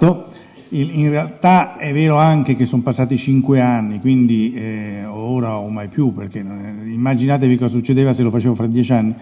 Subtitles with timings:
[0.00, 0.28] fatto.
[0.72, 5.88] In, realtà è vero anche che sono passati cinque anni, quindi eh, ora o mai
[5.88, 9.12] più, perché eh, immaginatevi cosa succedeva se lo facevo fra dieci anni.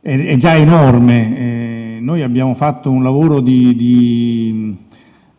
[0.00, 1.38] È, è già enorme.
[1.38, 4.76] Eh, noi abbiamo fatto un lavoro di, di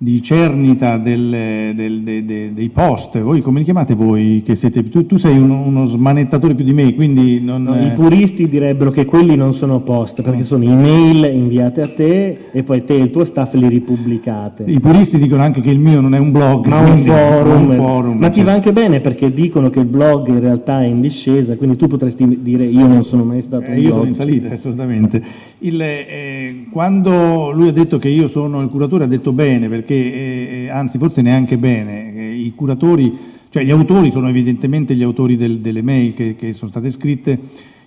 [0.06, 4.44] di cernita del, del, de, de, dei post, voi come li chiamate voi?
[4.46, 7.90] Che siete, tu, tu sei uno, uno, smanettatore più di me, quindi non, no, I
[7.90, 12.84] puristi direbbero che quelli non sono post, perché sono email inviate a te e poi
[12.84, 14.66] te e il tuo staff li ripubblicate.
[14.68, 17.70] I puristi dicono anche che il mio non è un blog, ma un forum.
[17.70, 20.86] Un forum ma ti va anche bene perché dicono che il blog in realtà è
[20.86, 23.90] in discesa, quindi tu potresti dire io non sono mai stato eh, un io blog.
[23.90, 25.24] Io sono in salita, assolutamente.
[25.66, 29.96] Il, eh, quando lui ha detto che io sono il curatore ha detto bene, perché
[29.96, 33.12] eh, eh, anzi forse neanche bene, eh, i curatori,
[33.50, 37.40] cioè gli autori sono evidentemente gli autori del, delle mail che, che, sono state scritte,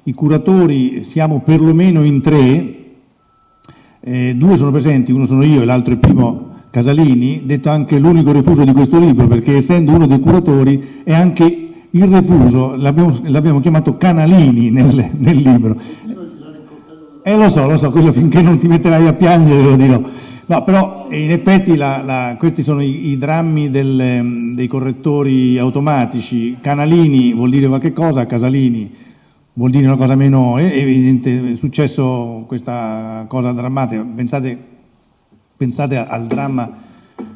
[0.02, 2.74] i curatori siamo perlomeno in tre,
[4.00, 8.32] eh, due sono presenti, uno sono io e l'altro è Primo Casalini, detto anche l'unico
[8.32, 13.60] refuso di questo libro, perché essendo uno dei curatori è anche il refuso, l'abbiamo, l'abbiamo
[13.60, 15.76] chiamato Canalini nel, nel libro.
[17.28, 20.00] Eh lo so, lo so, quello finché non ti metterai a piangere lo dirò.
[20.46, 25.58] No, però in effetti la, la, questi sono i, i drammi del, ehm, dei correttori
[25.58, 26.56] automatici.
[26.58, 28.90] Canalini vuol dire qualche cosa, Casalini
[29.52, 31.52] vuol dire una cosa meno evidente.
[31.52, 34.02] È successo questa cosa drammatica.
[34.02, 34.58] Pensate,
[35.54, 36.72] pensate al dramma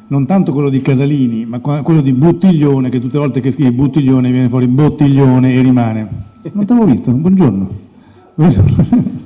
[0.07, 3.69] non tanto quello di Casalini, ma quello di Buttiglione, che tutte le volte che scrivi
[3.69, 6.07] Buttiglione viene fuori Bottiglione e rimane.
[6.51, 7.69] Non ti avevo visto, buongiorno.
[8.33, 9.21] buongiorno.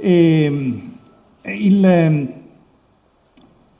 [0.00, 0.82] E,
[1.42, 2.28] il,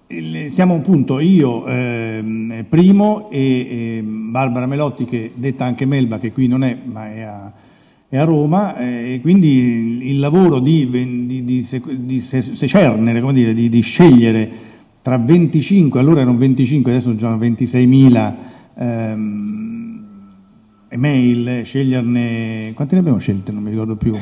[0.09, 6.33] il, siamo appunto io, eh, Primo, e, e, Barbara Melotti, che detta anche Melba, che
[6.33, 7.53] qui non è, ma è a,
[8.09, 11.67] è a Roma, eh, e quindi il, il lavoro di, di, di,
[11.99, 14.67] di secernere, come dire, di, di, scegliere
[15.03, 18.35] tra 25, allora erano 25, adesso sono 26.000
[18.77, 20.07] ehm,
[20.89, 23.53] email, sceglierne, quante ne abbiamo scelte?
[23.53, 24.15] Non mi ricordo più.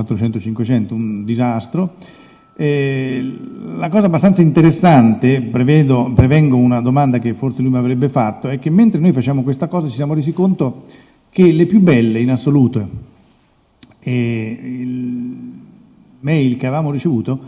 [0.00, 1.94] 400-500, un disastro.
[2.56, 3.38] Eh,
[3.76, 8.58] la cosa abbastanza interessante, prevedo, prevengo una domanda che forse lui mi avrebbe fatto, è
[8.58, 10.84] che mentre noi facciamo questa cosa ci siamo resi conto
[11.30, 12.88] che le più belle in assoluto
[14.00, 15.36] e il
[16.20, 17.38] mail che avevamo ricevuto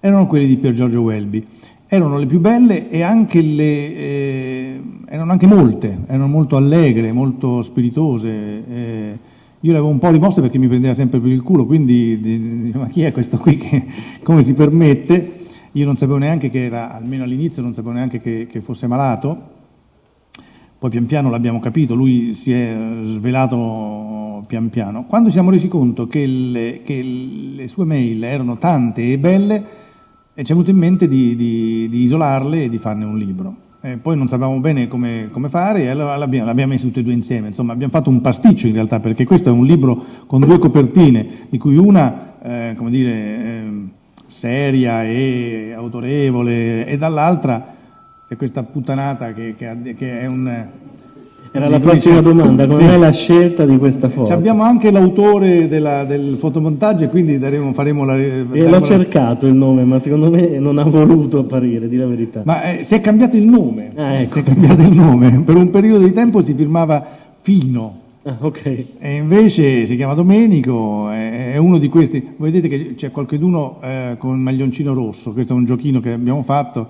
[0.00, 1.46] erano quelle di Pier Giorgio Welby.
[1.86, 7.62] Erano le più belle e anche le, eh, erano anche molte, erano molto allegre, molto
[7.62, 8.64] spiritose.
[8.66, 9.18] Eh,
[9.64, 12.80] io le avevo un po' rimosse perché mi prendeva sempre per il culo, quindi dicevo,
[12.80, 13.86] ma chi è questo qui che
[14.22, 15.40] come si permette?
[15.72, 19.52] Io non sapevo neanche che era, almeno all'inizio non sapevo neanche che, che fosse malato,
[20.78, 25.06] poi pian piano l'abbiamo capito, lui si è svelato pian piano.
[25.06, 29.64] Quando ci siamo resi conto che le, che le sue mail erano tante e belle,
[30.34, 33.56] ci è venuto in mente di, di, di isolarle e di farne un libro.
[33.84, 37.02] Eh, poi non sapevamo bene come, come fare e allora l'abbiamo, l'abbiamo messo tutti e
[37.02, 37.48] due insieme.
[37.48, 41.48] Insomma, abbiamo fatto un pasticcio in realtà, perché questo è un libro con due copertine,
[41.50, 43.72] di cui una, eh, come dire, eh,
[44.26, 47.74] seria e autorevole, e dall'altra
[48.26, 50.66] è questa puttanata che, che, che è un
[51.56, 52.98] era la prossima domanda, come sì.
[52.98, 54.32] la scelta di questa foto?
[54.32, 58.18] abbiamo anche l'autore della, del fotomontaggio e quindi daremo, faremo la...
[58.18, 58.82] E l'ho la...
[58.82, 62.42] cercato il nome, ma secondo me non ha voluto apparire, di la verità.
[62.44, 64.32] Ma eh, si è cambiato il nome, ah, ecco.
[64.32, 67.06] si è cambiato il nome, per un periodo di tempo si firmava
[67.40, 68.00] Fino.
[68.24, 68.94] Ah, okay.
[68.98, 74.16] E invece si chiama Domenico, è, è uno di questi, vedete che c'è qualcuno eh,
[74.18, 76.88] con il maglioncino rosso, questo è un giochino che abbiamo fatto,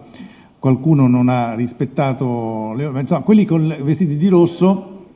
[0.64, 5.08] qualcuno non ha rispettato le ore, insomma quelli con i vestiti di rosso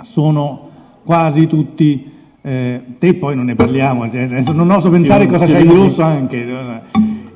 [0.00, 0.70] sono
[1.04, 5.68] quasi tutti, eh, te poi non ne parliamo, cioè, non oso pensare cosa c'è di
[5.68, 6.82] rosso anche,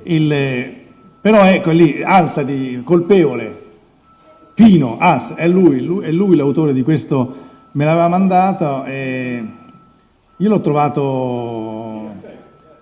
[0.04, 0.74] il,
[1.20, 3.62] però ecco lì, alzati, colpevole,
[4.54, 7.34] fino, alza, è lui, lui, è lui l'autore di questo,
[7.72, 9.44] me l'aveva mandato e
[10.34, 12.10] io l'ho trovato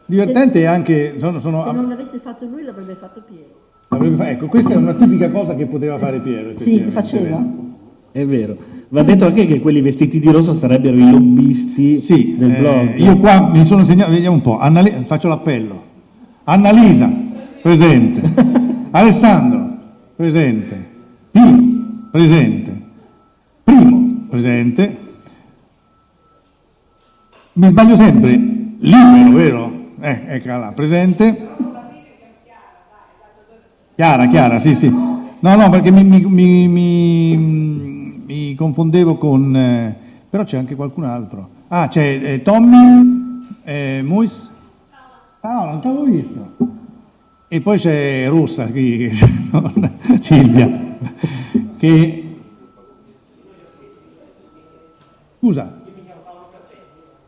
[0.06, 0.60] divertente.
[0.60, 1.16] e anche...
[1.18, 3.66] Sono, sono, se non l'avesse fatto lui l'avrebbe fatto Piero.
[3.90, 6.52] Ecco, questa è una tipica cosa che poteva fare Piero.
[6.58, 7.42] Sì, faceva.
[8.12, 8.56] È vero.
[8.90, 12.98] Va detto anche che quelli vestiti di rosso sarebbero i lobbisti sì, del eh, blog.
[12.98, 15.82] Io qua mi sono segnato, vediamo un po', Annali- faccio l'appello.
[16.44, 17.10] Annalisa,
[17.62, 18.20] presente.
[18.92, 19.76] Alessandro,
[20.16, 20.86] presente.
[21.30, 22.82] Pino, presente.
[23.64, 24.96] Primo, presente.
[27.54, 28.30] Mi sbaglio sempre,
[28.78, 29.72] libero, vero?
[30.00, 31.48] Eh, eccola là, presente.
[33.98, 34.88] Chiara, Chiara, sì, sì.
[34.88, 37.36] No, no, perché mi, mi, mi,
[38.24, 39.56] mi confondevo con...
[39.56, 39.96] Eh,
[40.30, 41.48] però c'è anche qualcun altro.
[41.66, 44.48] Ah, c'è eh, Tommy, eh, Muis.
[45.40, 46.54] Ah, non ti avevo visto.
[47.48, 49.10] E poi c'è Rossa, qui,
[50.20, 50.96] Silvia,
[51.76, 52.36] che...
[55.38, 55.76] Scusa.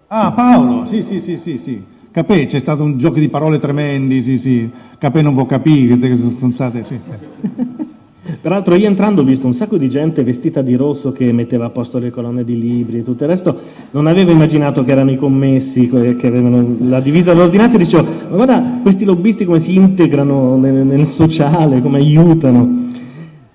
[0.06, 1.89] Ah, Paolo, sì, sì, sì, sì, sì.
[2.12, 4.68] Capè, c'è stato un gioco di parole tremendi, sì, sì.
[4.98, 6.84] Capè non può capire, queste che sono state...
[6.84, 6.98] Sì.
[8.40, 11.70] Peraltro io entrando ho visto un sacco di gente vestita di rosso che metteva a
[11.70, 13.58] posto le colonne di libri e tutto il resto.
[13.92, 18.36] Non avevo immaginato che erano i commessi che avevano la divisa dell'ordinanza e dicevo, ma
[18.36, 22.88] guarda questi lobbisti come si integrano nel, nel sociale, come aiutano.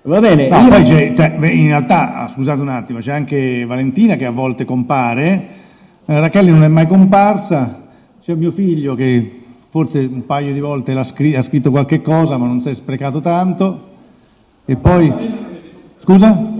[0.02, 3.64] Va bene, No, io- poi c'è, cioè, in realtà, ah, scusate un attimo, c'è anche
[3.64, 5.46] Valentina che a volte compare,
[6.04, 7.85] eh, Rachele non è mai comparsa,
[8.26, 12.60] c'è mio figlio che forse un paio di volte ha scritto qualche cosa ma non
[12.60, 13.80] si è sprecato tanto,
[14.64, 15.12] e poi...
[15.98, 16.54] Scusa?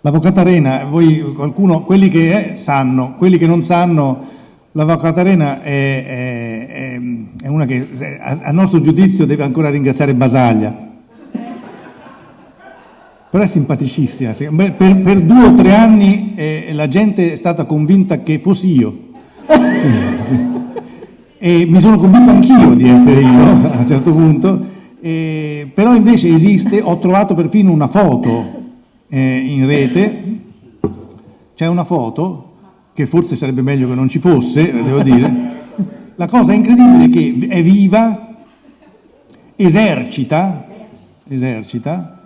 [0.00, 4.26] L'Avvocata Arena, voi, qualcuno, quelli che eh, sanno, quelli che non sanno,
[4.72, 7.00] l'Avvocata Arena è, è- è-
[7.44, 7.86] è una che
[8.20, 10.88] a, a nostro giudizio deve ancora ringraziare Basaglia.
[13.30, 14.32] Però è simpaticissima.
[14.32, 19.09] Per, per due o tre anni eh, la gente è stata convinta che fossi io.
[21.38, 24.66] E mi sono convinto anch'io di essere io a un certo punto.
[25.00, 28.44] Eh, però invece esiste, ho trovato perfino una foto
[29.08, 30.38] eh, in rete.
[31.54, 32.52] C'è una foto
[32.92, 35.48] che forse sarebbe meglio che non ci fosse, eh, devo dire.
[36.16, 38.36] La cosa incredibile è che è viva,
[39.56, 40.66] esercita,
[41.26, 42.19] esercita,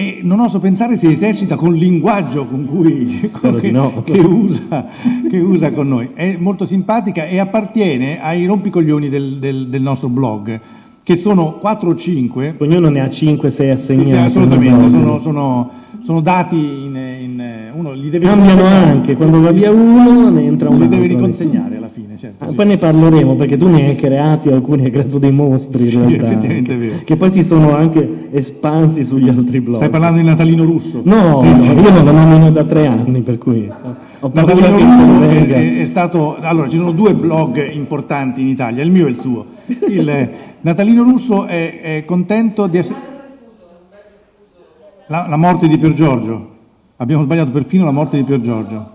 [0.00, 4.02] e non oso pensare se esercita con il linguaggio con cui Spero che, no.
[4.04, 4.86] che usa,
[5.28, 6.10] che usa con noi.
[6.14, 10.60] È molto simpatica e appartiene ai rompicoglioni del, del- del nostro blog,
[11.02, 12.54] che sono 4 o 5.
[12.58, 14.12] ognuno ne ha 5-6 Sì, sì, assegnati.
[14.28, 15.02] assolutamente, nel blog.
[15.02, 20.30] sono, sono- sono dati in, in- uno li deve Cambiano anche, quando va via uno
[20.30, 22.26] ne entra un li deve riconsegnare alla fine, certo.
[22.27, 22.54] Ah, sì.
[22.54, 25.96] Poi ne parleremo perché tu ne hai creati alcuni, hai creato dei mostri in Sì,
[25.98, 29.76] realtà, effettivamente anche, che poi si sono anche espansi sugli altri blog.
[29.76, 31.00] Stai parlando di Natalino Russo?
[31.04, 33.68] No, Sì, no, io non lo nomino da tre anni, per cui
[34.20, 36.36] ho Natalino Russo è, è- è stato.
[36.40, 39.44] Allora, ci sono due blog importanti in Italia, il mio e il suo.
[39.88, 40.30] Il,
[40.60, 42.98] Natalino Russo è, è contento di essere.
[45.08, 46.56] La, la morte di Pier Giorgio.
[46.96, 48.90] Abbiamo sbagliato perfino la morte di Pier Giorgio.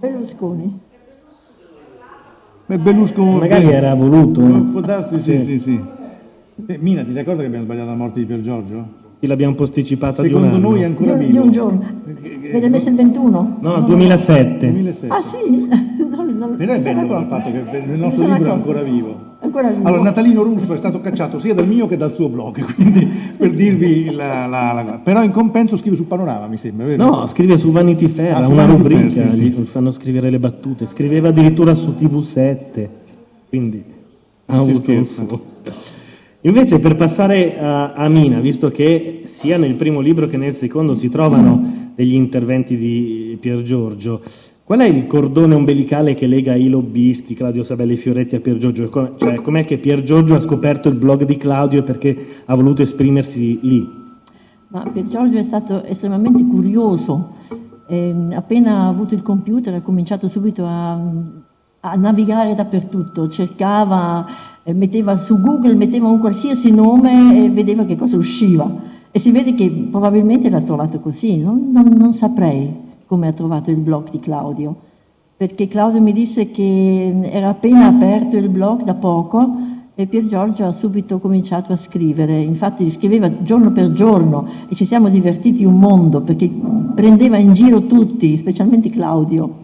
[0.00, 0.78] Berlusconi.
[2.66, 3.38] Beh, Berlusconi.
[3.38, 4.40] Magari era voluto.
[4.40, 5.80] Può darsi, sì, sì, sì.
[6.66, 8.98] Eh, Mina, ti sei accorta che abbiamo sbagliato la morte di Pier Giorgio?
[9.18, 10.68] Sì, l'abbiamo posticipata di un Secondo anno.
[10.70, 11.30] noi è ancora vivo.
[11.30, 11.84] di un giorno.
[12.04, 13.58] Vede messo il 21?
[13.60, 14.70] No, 2007.
[14.72, 15.14] 2007.
[15.14, 15.68] Ah sì?
[16.10, 19.16] Non, non, Non è bello il fatto che il nostro libro è ancora vivo.
[19.42, 23.52] Allora, Natalino Russo è stato cacciato sia dal mio che dal suo blog, quindi per
[23.54, 27.02] dirvi la, la- la- Però in compenso scrive su Panorama, mi sembra, vero?
[27.02, 29.62] No, scrive su Vanity Fair, Ah, una Vanity rubrica, Fair, sì, gli sì.
[29.64, 30.84] fanno scrivere le battute.
[30.86, 32.88] Scriveva addirittura su TV7,
[33.48, 33.82] quindi
[34.46, 35.26] ha Non avuto il scherza.
[35.26, 35.40] suo.
[36.42, 40.94] Invece per passare a, a Mina, visto che sia nel primo libro che nel secondo
[40.94, 44.20] si trovano degli interventi di Pier Giorgio,
[44.70, 49.16] qual è il cordone ombelicale che lega i lobbisti, Claudio Sabelli Fioretti a Pier Giorgio?
[49.16, 52.80] Cioè, com'è che Pier Giorgio ha scoperto il blog di Claudio e perché ha voluto
[52.80, 53.84] esprimersi lì?
[54.68, 57.32] Ma Pier Giorgio è stato estremamente curioso.
[57.88, 60.96] Ehm, appena ha avuto il computer ha cominciato subito a,
[61.80, 64.24] a navigare dappertutto, cercava,
[64.62, 68.72] eh, metteva su Google, metteva un qualsiasi nome e vedeva che cosa usciva.
[69.10, 73.72] E si vede che probabilmente l'ha trovato così, non, non- non saprei come ha trovato
[73.72, 74.72] il blog di Claudio,
[75.36, 79.48] perché Claudio mi disse che era appena aperto il blog da poco
[79.96, 84.84] e Pier Giorgio ha subito cominciato a scrivere, infatti scriveva giorno per giorno e ci
[84.84, 86.48] siamo divertiti un mondo perché
[86.94, 89.54] prendeva in giro tutti, specialmente Claudio,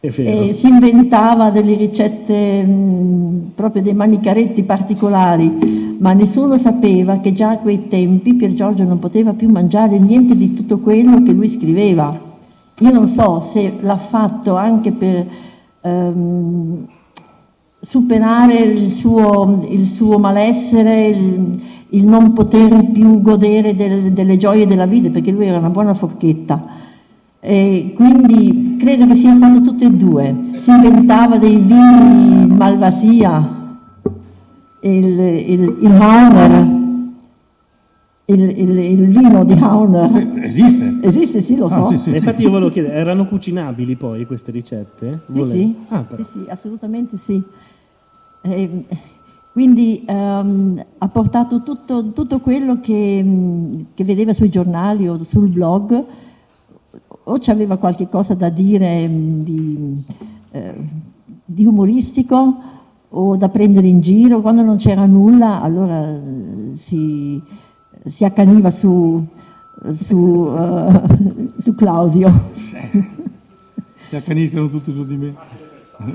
[0.00, 7.50] e si inventava delle ricette mh, proprio dei manicaretti particolari, ma nessuno sapeva che già
[7.50, 11.50] a quei tempi Pier Giorgio non poteva più mangiare niente di tutto quello che lui
[11.50, 12.32] scriveva.
[12.84, 15.26] Io non so se l'ha fatto anche per
[15.80, 16.86] ehm,
[17.80, 24.66] superare il suo, il suo malessere, il, il non poter più godere del- delle gioie
[24.66, 26.62] della vita, perché lui era una buona forchetta.
[27.40, 30.50] E quindi credo che sia stato tutte e due.
[30.56, 33.78] Si inventava dei vini Malvasia,
[34.80, 36.73] il, il, il Hauner,
[38.26, 40.44] il, il- il vino di Hauner.
[40.44, 40.98] Esiste?
[41.02, 41.86] Esiste, sì, lo so.
[41.86, 42.10] Ah, sì, sì.
[42.10, 45.20] E Infatti io volevo chiedere, erano cucinabili poi queste ricette?
[45.30, 47.42] Sì, sì, Ah, sì, sì, assolutamente sì.
[48.40, 48.84] Eh,
[49.52, 55.48] quindi ehm, ha portato tutto, tutto quello che, mh, che vedeva sui giornali o sul
[55.48, 56.04] blog,
[57.26, 60.04] o c'aveva qualche cosa da dire mh, di,
[60.50, 60.74] eh,
[61.44, 62.54] di umoristico,
[63.16, 67.40] o da prendere in giro, quando non c'era nulla allora eh, si,
[68.04, 69.24] si accaniva su,
[69.92, 72.30] su, uh, su Claudio.
[74.08, 75.34] Si accaniscono tutti su di me.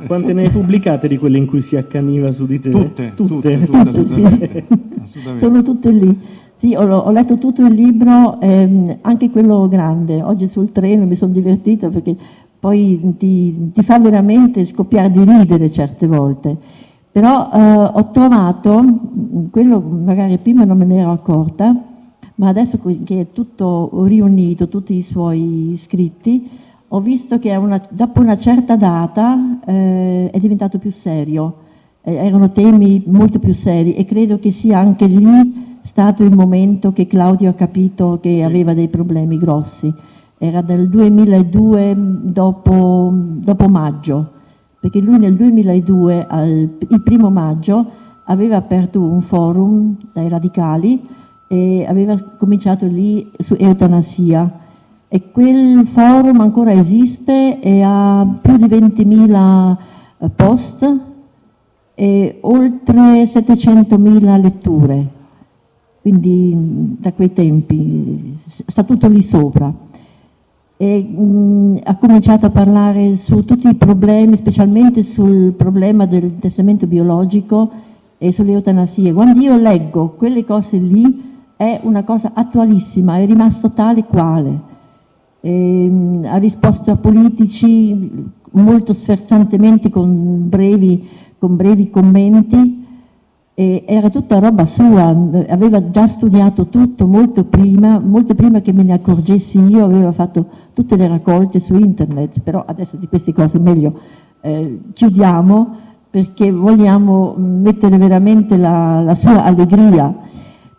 [0.05, 2.69] Quante ne hai pubblicate di quelle in cui si accaniva su di te?
[2.69, 4.21] Tutte, tutte, tutte, tutte, tutte, sì.
[4.21, 4.65] assolutamente.
[5.03, 5.37] assolutamente.
[5.37, 6.19] Sono tutte lì.
[6.55, 10.21] Sì, ho, ho letto tutto il libro, ehm, anche quello grande.
[10.21, 12.15] Oggi sul treno mi sono divertita perché
[12.59, 16.57] poi ti, ti fa veramente scoppiare di ridere certe volte.
[17.11, 18.83] Però eh, ho trovato,
[19.49, 21.75] quello magari prima non me ne ero accorta,
[22.35, 26.49] ma adesso che è tutto riunito, tutti i suoi scritti,
[26.87, 31.55] ho visto che una, dopo una certa data eh, è diventato più serio,
[32.01, 36.93] eh, erano temi molto più seri e credo che sia anche lì stato il momento
[36.93, 39.91] che Claudio ha capito che aveva dei problemi grossi.
[40.37, 44.37] Era del 2002 dopo, dopo maggio
[44.79, 47.85] perché lui nel 2002, al, il primo maggio,
[48.25, 51.05] aveva aperto un forum dai radicali
[51.47, 54.67] e aveva cominciato lì su eutanasia.
[55.09, 59.77] E quel forum ancora esiste e ha più di 20.000
[60.19, 60.99] eh, post
[61.95, 65.07] e oltre 700.000 letture.
[66.01, 69.87] Quindi da quei tempi sta tutto lì sopra
[70.81, 76.87] e mh, ha cominciato a parlare su tutti i problemi, specialmente sul problema del testamento
[76.87, 77.69] biologico
[78.17, 79.11] e sulle eutanasie.
[79.11, 81.21] Quando io leggo quelle cose lì
[81.57, 84.57] è una cosa attualissima, è rimasto tale quale.
[85.41, 85.51] E,
[85.89, 88.11] mh, ha risposto a politici
[88.51, 91.05] molto sferzantemente con brevi,
[91.37, 92.78] con brevi commenti
[93.59, 95.13] e era tutta roba sua,
[95.49, 100.45] aveva già studiato tutto molto prima, molto prima che me ne accorgessi io, aveva fatto
[100.71, 103.99] tutte le raccolte su internet, però adesso di queste cose meglio
[104.39, 105.75] eh, chiudiamo
[106.09, 110.15] perché vogliamo mettere veramente la, la sua allegria.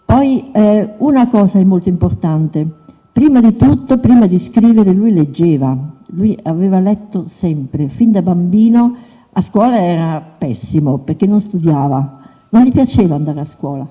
[0.02, 2.66] Poi eh, una cosa è molto importante,
[3.12, 5.76] prima di tutto, prima di scrivere lui leggeva,
[6.12, 8.96] lui aveva letto sempre, fin da bambino
[9.32, 12.19] a scuola era pessimo perché non studiava
[12.50, 13.86] non gli piaceva andare a scuola.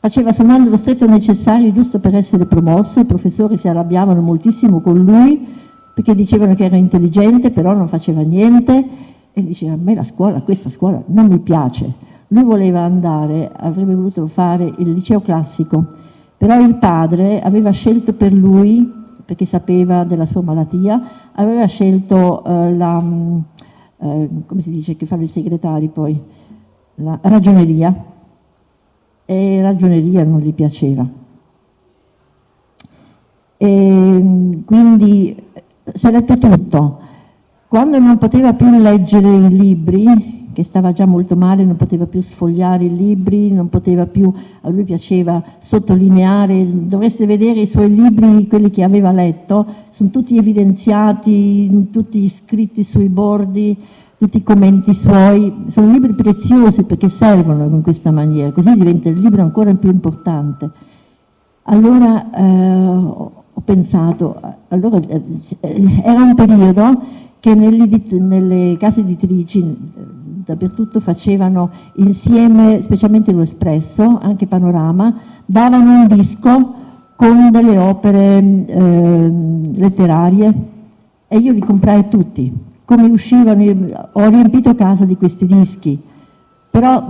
[0.00, 4.98] Faceva soltanto lo stretto necessario giusto per essere promosso, i professori si arrabbiavano moltissimo con
[4.98, 5.60] lui
[5.94, 8.84] perché dicevano che era intelligente, però non faceva niente
[9.32, 12.10] e diceva a me la scuola, questa scuola non mi piace.
[12.28, 15.84] Lui voleva andare, avrebbe voluto fare il liceo classico,
[16.36, 18.90] però il padre aveva scelto per lui,
[19.24, 23.38] perché sapeva della sua malattia, aveva scelto eh, la, mm,
[23.98, 26.18] eh, come si dice, che fanno i segretari poi,
[27.02, 27.94] la ragioneria
[29.24, 31.06] e ragioneria non gli piaceva.
[33.56, 35.42] E quindi
[35.94, 37.00] si è letto tutto.
[37.68, 42.20] Quando non poteva più leggere i libri, che stava già molto male, non poteva più
[42.20, 48.46] sfogliare i libri, non poteva più, a lui piaceva sottolineare, dovreste vedere i suoi libri,
[48.46, 53.76] quelli che aveva letto, sono tutti evidenziati, tutti scritti sui bordi,
[54.22, 59.18] tutti i commenti suoi, sono libri preziosi perché servono in questa maniera, così diventa il
[59.18, 60.70] libro ancora più importante.
[61.64, 65.22] Allora eh, ho pensato, allora, eh,
[66.04, 67.02] era un periodo
[67.40, 69.74] che nelle case editrici eh,
[70.44, 76.74] dappertutto facevano insieme, specialmente lo Espresso, anche Panorama, davano un disco
[77.16, 79.32] con delle opere eh,
[79.74, 80.54] letterarie
[81.26, 85.98] e io li comprai tutti, come uscivano, ho riempito casa di questi dischi,
[86.70, 87.08] però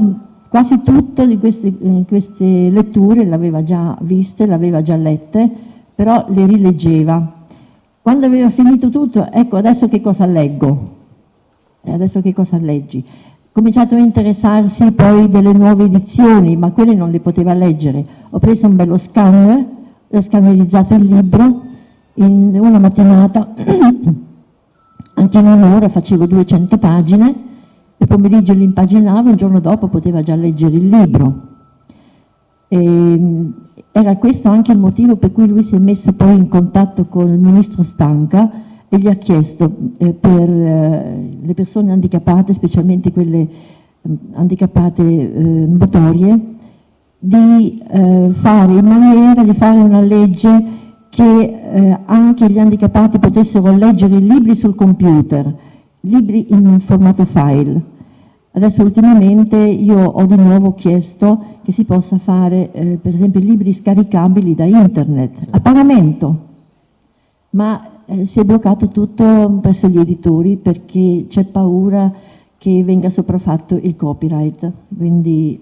[0.49, 1.73] quasi tutte di queste,
[2.07, 5.51] queste letture l'aveva già viste, l'aveva già lette,
[5.95, 7.41] però le rileggeva.
[8.01, 11.01] Quando aveva finito tutto, ecco adesso che cosa leggo?
[11.85, 13.05] Adesso che cosa leggi?
[13.53, 18.03] cominciato a interessarsi poi delle nuove edizioni, ma quelle non le poteva leggere.
[18.31, 19.67] Ho preso un bello scanner,
[20.09, 21.61] ho scannerizzato il libro
[22.15, 23.53] in una mattinata
[25.15, 27.35] Anche in un'ora facevo 200 pagine,
[27.97, 31.37] il pomeriggio li impaginavo, il giorno dopo poteva già leggere il libro.
[32.69, 33.51] E,
[33.93, 37.29] era questo anche il motivo per cui lui si è messo poi in contatto con
[37.29, 38.51] il ministro Stanca
[38.89, 43.49] e gli ha chiesto eh, per eh, le persone handicappate, specialmente quelle eh,
[44.33, 46.41] handicappate motorie,
[47.19, 50.81] di eh, fare in maniera di fare una legge
[51.13, 55.55] che eh, anche gli handicappati potessero leggere i libri sul computer,
[56.01, 57.79] libri in formato file.
[58.53, 63.75] Adesso ultimamente io ho di nuovo chiesto che si possa fare eh, per esempio libri
[63.75, 66.39] scaricabili da internet a pagamento,
[67.51, 72.11] ma eh, si è bloccato tutto presso gli editori perché c'è paura
[72.57, 75.61] che venga sopraffatto il copyright, quindi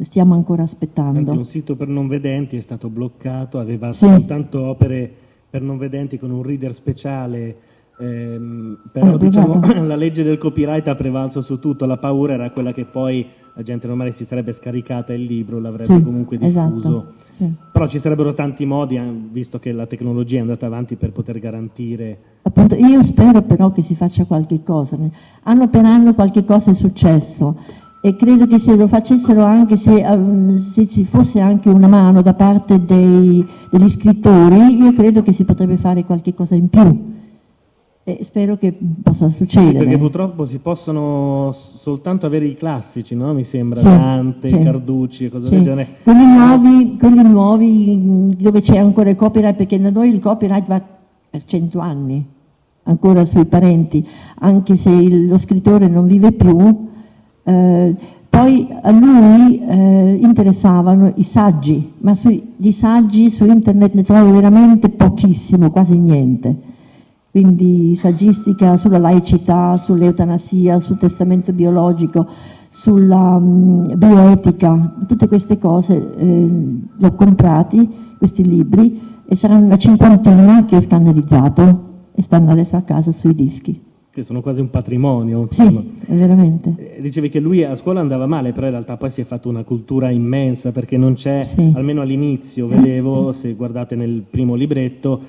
[0.00, 1.18] stiamo ancora aspettando.
[1.18, 4.06] Anzi, un sito per non vedenti è stato bloccato, aveva Sì.
[4.06, 5.10] soltanto opere
[5.50, 7.56] per non vedenti con un reader speciale,
[7.96, 12.50] ehm, però Ah, diciamo, la legge del copyright ha prevalso su tutto, la paura era
[12.50, 16.70] quella che poi la gente normale si sarebbe scaricata il libro, l'avrebbe Sì, comunque esatto,
[16.74, 17.12] diffuso.
[17.36, 17.52] sì.
[17.72, 21.38] Però ci sarebbero tanti modi, eh, visto che la tecnologia è andata avanti per poter
[21.40, 24.96] garantire Appunto, io spero però che si faccia qualche cosa.
[25.42, 27.54] Anno per anno qualche cosa è successo
[28.02, 32.22] e credo che se lo facessero anche, se, ehm, se ci fosse anche una mano
[32.22, 37.08] da parte dei- degli scrittori, io credo che si potrebbe fare qualche cosa in più.
[38.02, 39.78] E spero che possa succedere.
[39.84, 43.34] Perché purtroppo si possono soltanto avere i classici, no?
[43.34, 44.58] Mi sembra, Sì, Dante, sì.
[44.62, 45.54] Carducci e cose Sì.
[45.56, 45.88] del genere.
[46.02, 50.80] Quelli nuovi, quelli nuovi dove c'è ancora il copyright, perché da noi il copyright va
[51.28, 52.24] per cento anni,
[52.84, 54.04] ancora sui parenti,
[54.38, 56.88] anche se il- lo scrittore non vive più.
[57.42, 57.94] Eh,
[58.30, 64.32] poi a lui eh, interessavano i saggi, ma sui, di saggi su internet ne trovo
[64.32, 66.56] veramente pochissimo, quasi niente.
[67.30, 72.26] Quindi saggistica sulla laicità, sull'eutanasia, sul testamento biologico,
[72.68, 79.78] sulla mh, bioetica, tutte queste cose eh, li ho comprati, questi libri, e saranno una
[79.78, 83.89] cinquantina che ho scannalizzato e stanno adesso a casa sui dischi.
[84.12, 85.46] Che sono quasi un patrimonio.
[85.50, 85.62] Sì,
[86.08, 86.74] veramente.
[86.96, 89.48] Eh, Dicevi che lui a scuola andava male, però in realtà poi si è fatto
[89.48, 91.70] una cultura immensa perché non c'è, Sì.
[91.74, 95.20] almeno all'inizio, vedevo, se guardate nel primo libretto,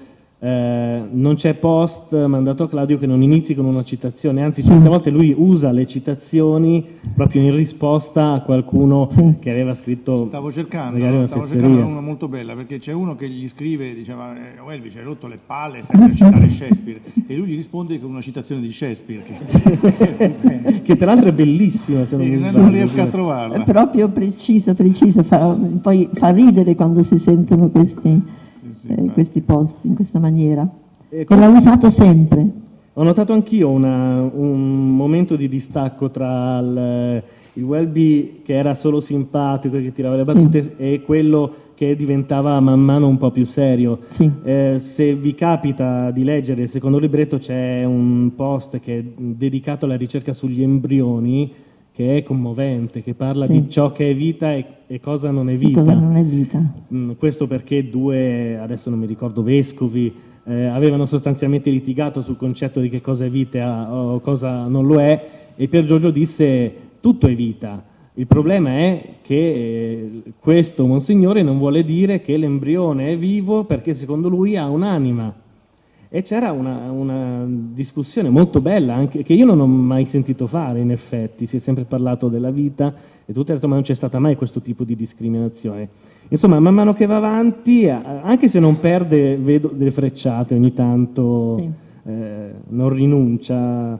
[0.44, 4.70] eh, non c'è post mandato a Claudio che non inizi con una citazione, anzi Sì.
[4.70, 6.84] certe volte lui usa le citazioni
[7.14, 9.36] proprio in risposta a qualcuno Sì.
[9.40, 13.30] che aveva scritto Stavo cercando, una stavo cercando una molto bella perché c'è uno che
[13.30, 17.36] gli scrive, diceva, eh, oh, Elvis hai rotto le palle, sempre a citare Shakespeare e
[17.36, 22.26] lui gli risponde con una citazione di Shakespeare che, che peraltro è bellissima se non
[22.26, 22.70] Sì, mi non sbaglio.
[22.70, 23.64] riesco a È trovarla.
[23.64, 28.40] proprio preciso, preciso, fa- poi fa ridere quando si sentono questi,
[28.98, 30.68] eh, questi post in questa maniera.
[31.10, 32.46] E E l'ha usato sempre.
[32.94, 37.24] Ho notato anch'io una- un momento di distacco tra il,
[37.54, 42.60] il Welby che era solo simpatico e che tirava le battute e quello che diventava
[42.60, 44.00] man mano un po' più serio.
[44.10, 44.30] Sì.
[44.44, 49.86] Eh, se vi capita di leggere il secondo libretto c'è un post che è dedicato
[49.86, 51.52] alla ricerca sugli embrioni
[51.94, 53.52] che è commovente, che parla Sì.
[53.52, 55.80] di ciò che è vita e, e cosa non è vita.
[55.82, 56.62] cosa non è vita?
[56.94, 60.14] Mm, questo perché due, adesso non mi ricordo, vescovi
[60.46, 65.00] eh, avevano sostanzialmente litigato sul concetto di che cosa è vita o cosa non lo
[65.00, 67.84] è e Pier Giorgio disse tutto è vita.
[68.16, 73.94] Il problema è che eh, questo Monsignore non vuole dire che l'embrione è vivo perché
[73.94, 75.34] secondo lui ha un'anima.
[76.14, 80.82] E c'era una, una discussione molto bella, anche, che io non ho mai sentito fare
[80.82, 82.94] in effetti, si è sempre parlato della vita
[83.26, 85.88] e tutto il resto, ma non c'è stata mai questo tipo di discriminazione.
[86.28, 91.58] Insomma, man mano che va avanti, anche se non perde, vedo delle frecciate ogni tanto,
[91.60, 91.70] Sì.
[92.10, 93.92] eh, non rinuncia.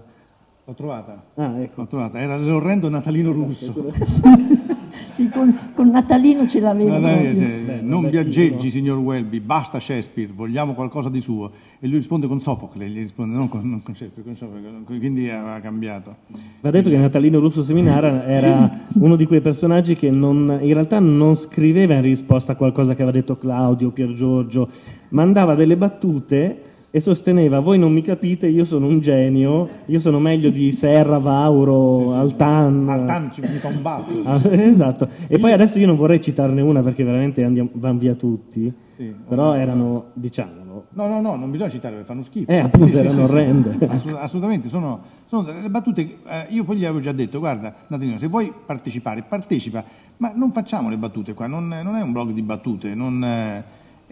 [0.66, 1.80] L'ho trovata, Ah, ecco.
[1.80, 3.74] l'ho trovata, era l'orrendo Natalino Russo.
[5.12, 7.36] Sì, con, con Natalino ce l'aveva Natalino, proprio.
[7.36, 11.52] sì, Beh, non viaggeggi, signor Welby, basta Shakespeare, vogliamo qualcosa di suo.
[11.80, 15.30] E lui risponde con Sofocle, gli risponde non con, non con Shakespeare, con Sofocle, quindi
[15.30, 16.16] aveva cambiato.
[16.62, 21.00] Va detto che Natalino Russo Seminara era uno di quei personaggi che non- in realtà
[21.00, 24.70] non scriveva in risposta a qualcosa che aveva detto Claudio, Pier Giorgio,
[25.10, 26.62] mandava delle battute
[26.94, 31.20] e sosteneva voi non mi capite, io sono un genio, io sono meglio di Serra,
[31.20, 32.88] Vauro, Altan.
[32.90, 34.12] Altan ci mi fa un batto.
[34.24, 35.08] Ah, esatto.
[35.28, 39.14] E poi adesso io non vorrei citarne una perché veramente andiamo, van via tutti, Sì.
[39.28, 40.60] però erano, diciamolo,
[40.94, 42.52] No, no, no, non bisogna citare perché fanno schifo.
[42.52, 43.78] Eh, appunto, erano orrende.
[43.88, 46.02] Assolut- assolutamente, sono, sono delle battute.
[46.28, 49.84] eh, io poi gli avevo già detto: guarda, Natalino, se vuoi partecipare, partecipa,
[50.18, 52.94] ma non facciamo le battute qua, non, non è un blog di battute.
[52.96, 53.64] non, eh,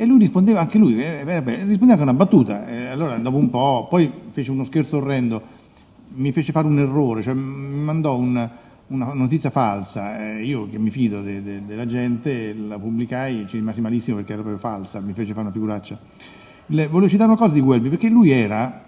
[0.02, 2.66] e lui rispondeva anche lui, eh, beh, beh, rispondeva con una battuta.
[2.70, 5.42] eh, allora, dopo un po', poi fece uno scherzo orrendo,
[6.16, 8.50] mi fece fare un errore, cioè mi mandò un-
[8.88, 10.38] una notizia falsa.
[10.38, 14.32] eh, io che mi fido de- de- della gente, la pubblicai, ci rimasi malissimo perché
[14.32, 16.00] era proprio falsa, mi fece fare una figuraccia.
[16.68, 18.86] Le- volevo citare una cosa di Welby, perché lui era,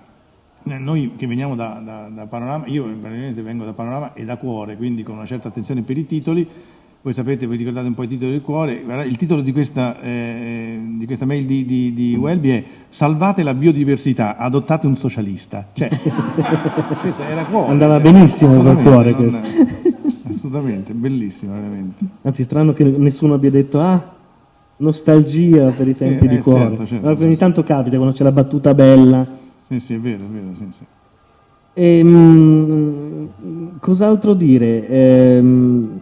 [0.64, 4.38] eh, noi che veniamo da, da- da Panorama, io praticamente vengo da Panorama e da
[4.38, 6.48] Cuore, quindi con una certa attenzione per i titoli,
[7.04, 10.80] voi sapete, vi ricordate un po' i titoli del Cuore, il titolo di questa, eh,
[10.98, 15.66] di questa mail di, di- di Welby è Salvate la biodiversità, adottate un socialista.
[15.74, 15.90] Cioè,
[17.28, 17.72] era Cuore.
[17.72, 19.42] Andava eh, benissimo col Cuore non- questo.
[20.32, 22.06] Assolutamente, bellissimo veramente.
[22.22, 24.04] Anzi, strano che nessuno abbia detto ah,
[24.78, 26.68] nostalgia per i tempi eh, di cuore.
[26.70, 27.38] certo, certo, Ma ogni certo.
[27.38, 29.26] tanto capita quando c'è la battuta bella.
[29.68, 30.86] Sì, sì, è vero, è vero, sì, sì.
[31.74, 33.26] E, mm,
[33.80, 34.88] cos'altro dire?
[34.88, 36.00] Ehm,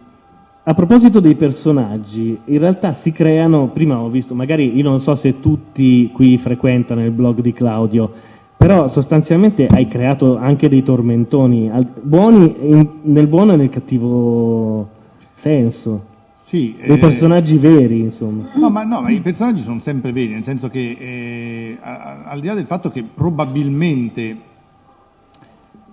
[0.70, 5.16] a proposito dei personaggi, in realtà si creano, prima ho visto, magari io non so
[5.16, 8.12] se tutti qui frequentano il blog di Claudio,
[8.56, 11.68] però sostanzialmente hai creato anche dei tormentoni,
[12.02, 14.90] buoni in, nel buono e nel cattivo
[15.32, 16.04] senso.
[16.44, 18.50] Sì, dei eh, personaggi veri, insomma.
[18.54, 22.46] No ma, no, ma i personaggi sono sempre veri, nel senso che eh, al di
[22.46, 24.36] là del fatto che probabilmente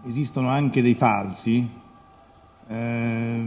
[0.06, 1.68] esistono anche dei falsi,
[2.68, 3.42] eh,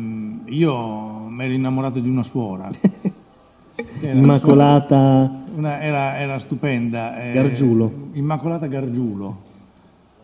[0.46, 2.70] io mi ero innamorato di una suora.
[4.00, 5.38] Immacolata.
[5.54, 7.22] Una, era, era, stupenda.
[7.22, 8.08] Eh, Gargiulo.
[8.12, 9.48] Immacolata Gargiulo.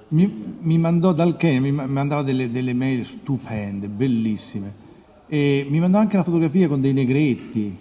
[0.09, 4.85] Mi, mi mandò dal Kenya, mi mandava delle, delle mail stupende, bellissime.
[5.27, 7.77] E mi mandò anche la fotografia con dei negretti.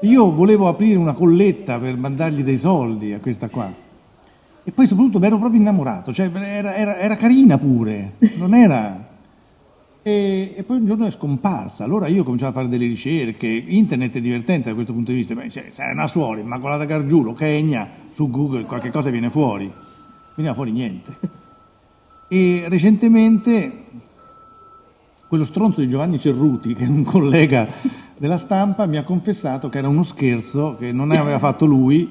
[0.00, 3.72] Io volevo aprire una colletta per mandargli dei soldi a questa qua.
[4.64, 9.10] E poi soprattutto mi ero proprio innamorato, cioè era, era, era carina pure, non era...
[10.02, 11.84] E, e, poi un giorno è scomparsa.
[11.84, 13.46] Allora io ho cominciato a fare delle ricerche.
[13.46, 15.34] Internet è divertente da questo punto di vista.
[15.34, 19.72] Beh, cioè, è una suora, Immacolata Gargiulo, Kenya, su Google qualche cosa viene fuori.
[20.34, 21.40] Veniva fuori niente.
[22.28, 23.84] E recentemente
[25.28, 27.66] quello stronzo di Giovanni Cerruti, che è un collega
[28.16, 32.08] della stampa, mi ha confessato che era uno scherzo, che non aveva fatto lui,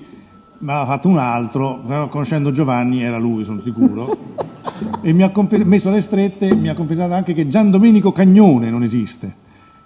[0.62, 4.18] ma aveva fatto un altro, però conoscendo Giovanni era lui, sono sicuro,
[5.02, 8.70] e mi ha confess- messo le strette, mi ha confessato anche che Gian Domenico Cagnone
[8.70, 9.36] non esiste,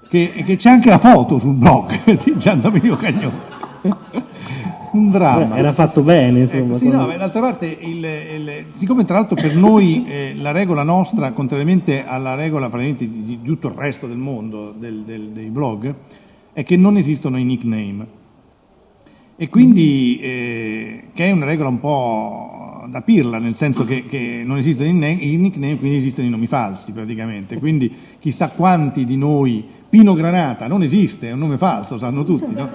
[0.07, 3.53] che, che c'è anche la foto sul blog di Gian Domenico Cagnone.
[4.95, 5.57] un dramma.
[5.57, 6.63] era fatto bene, insomma.
[6.63, 10.83] Ecco, sì, no, d'altra parte, il, il, siccome tra l'altro per noi eh, la regola
[10.83, 15.49] nostra, contrariamente alla regola praticamente di, di tutto il resto del mondo del, del, dei
[15.49, 15.93] blog,
[16.53, 18.14] è che non esistono i nickname.
[19.37, 24.43] E quindi, eh, che è una regola un po' da pirla, nel senso che, che
[24.45, 27.59] non esistono i, nickname, quindi esistono i nomi falsi praticamente.
[27.59, 32.53] Quindi chissà quanti di noi, Pino Granata non esiste, è un nome falso, sanno tutti,
[32.53, 32.69] no?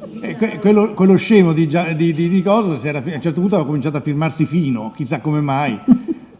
[0.60, 3.98] quello, quello, scemo di, di, di, di cosa, era, a un certo punto aveva cominciato
[3.98, 5.78] a firmarsi fino, chissà come mai.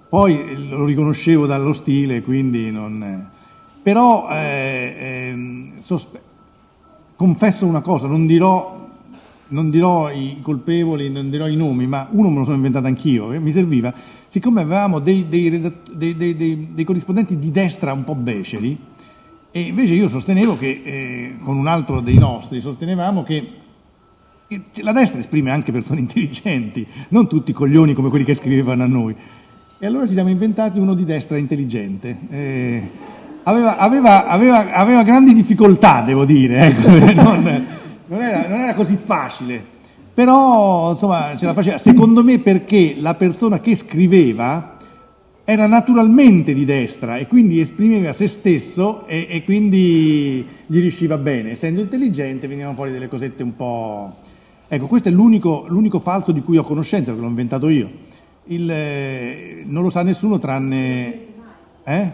[0.09, 3.29] Poi lo riconoscevo dallo stile, quindi non...
[3.83, 6.21] Però eh, eh, sospe-
[7.15, 8.80] confesso una cosa, non dirò
[9.51, 13.33] non dirò i colpevoli, non dirò i nomi, ma uno me lo sono inventato anch'io,
[13.33, 13.93] eh, mi serviva,
[14.29, 18.79] siccome avevamo dei, dei, dei, dei, corrispondenti di destra un po' beceri,
[19.51, 23.53] e invece io sostenevo che, eh, con un altro dei nostri, sostenevamo che
[24.83, 29.15] la destra esprime anche persone intelligenti, non tutti coglioni come quelli che scrivevano a noi.
[29.83, 32.17] E allora ci siamo inventati uno di destra intelligente.
[32.29, 32.91] Eh,
[33.45, 37.67] aveva, aveva, aveva, aveva, grandi difficoltà, devo dire, ecco, non,
[38.11, 39.65] non era, non era così facile,
[40.13, 44.79] però insomma ce la faceva, secondo me perché la persona che scriveva
[45.45, 51.53] era naturalmente di destra e quindi esprimeva se stesso e, e quindi gli riusciva bene,
[51.53, 54.17] essendo intelligente venivano fuori delle cosette un po'...
[54.67, 57.91] Ecco, questo è l'unico, l'unico falso di cui ho conoscenza, perché l'ho inventato io.
[58.45, 61.27] Il, eh, non lo sa nessuno tranne...
[61.85, 62.11] Eh?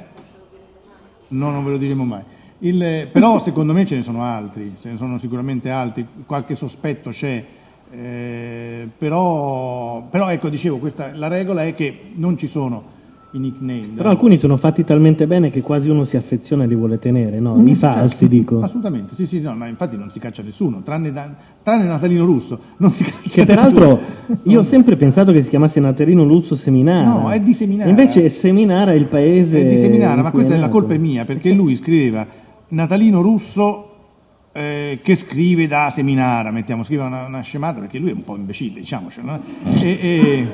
[1.29, 2.23] No, non ve lo diremo mai.
[2.59, 7.11] Il, però secondo me ce ne sono altri, ce ne sono sicuramente altri, qualche sospetto
[7.11, 7.45] c'è,
[7.91, 12.95] eh, però, però, ecco, dicevo, questa, la regola è che non ci sono
[13.33, 13.89] i nickname.
[13.95, 17.39] Però alcuni sono fatti talmente bene che quasi uno si affeziona e li vuole tenere,
[17.39, 17.57] no?
[17.57, 18.35] Mm, I falsi, certo.
[18.35, 18.61] dico.
[18.63, 21.29] Assolutamente, sì, sì, no, ma infatti non si caccia nessuno, tranne, da,
[21.63, 24.01] tranne Natalino Russo, non si caccia Che peraltro
[24.45, 27.05] io ho sempre pensato che si chiamasse Natalino Russo Seminara.
[27.05, 27.91] No, è di Seminara.
[27.91, 29.61] Invece è Seminara il paese...
[29.61, 33.91] È di Seminara, ma questa è la colpa è mia, perché lui scriveva Natalino Russo
[34.53, 38.37] eh, che scrive da Seminara, mettiamo, scrive una, una, scemata perché lui è un po'
[38.37, 39.27] imbecille, diciamocelo.
[39.27, 39.41] No?
[39.83, 40.49] E, e,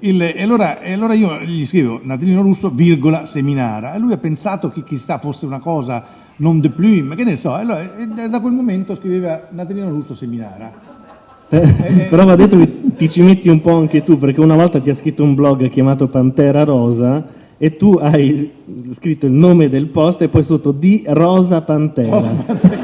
[0.00, 4.16] il, e, allora, e, allora, io gli scrivo Natalino Russo, virgola, Seminara, e lui ha
[4.16, 7.86] pensato che chissà fosse una cosa non de plume, che ne so, e allora,
[8.28, 10.88] da quel momento scriveva Natalino Russo, Seminara.
[11.50, 14.54] Eh, eh, però va detto che ti ci metti un po' anche tu, perché una
[14.54, 18.50] volta ti ha scritto un blog chiamato Pantera Rosa e tu hai
[18.92, 22.08] scritto il nome del post e poi sotto di Rosa Pantera.
[22.08, 22.78] Rosa Pantera.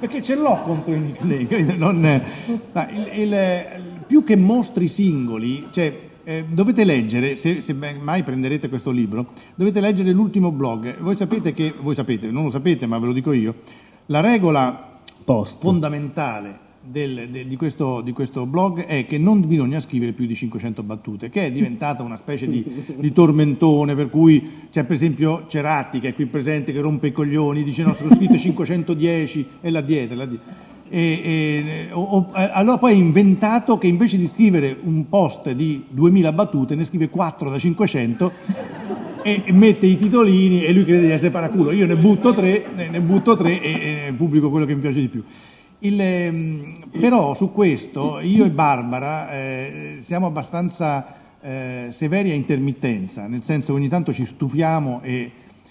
[0.00, 1.76] Perché ce l'ho contro i nickname.
[1.76, 3.36] Non, il, il,
[4.08, 9.80] più che mostri singoli, cioè, eh, dovete leggere, se, se, mai prenderete questo libro, dovete
[9.80, 10.98] leggere l'ultimo blog.
[10.98, 13.54] Voi sapete che, voi sapete, non lo sapete, ma ve lo dico io,
[14.06, 15.60] la regola Post.
[15.60, 20.34] fondamentale del, de, di, questo, di, questo, blog è che non bisogna scrivere più di
[20.34, 22.64] 500 battute, che è diventata una specie di,
[22.96, 27.12] di tormentone, per cui c'è per esempio Ceratti che è qui presente che rompe i
[27.12, 30.16] coglioni, dice no, sono scritto 510 e là dietro.
[30.16, 30.66] Là dietro.
[30.90, 36.32] E, e, o, allora poi ha inventato che invece di scrivere un post di 2000
[36.32, 38.32] battute ne scrive 4 da 500
[39.20, 41.72] e, e, mette i titolini e lui crede di essere paraculo.
[41.72, 45.08] Io ne butto tre, ne butto tre e, e pubblico quello che mi piace di
[45.08, 45.22] più.
[45.80, 53.28] Il, ehm, però su questo io e Barbara eh, siamo abbastanza eh, severi a intermittenza,
[53.28, 55.30] nel senso che ogni tanto ci stufiamo e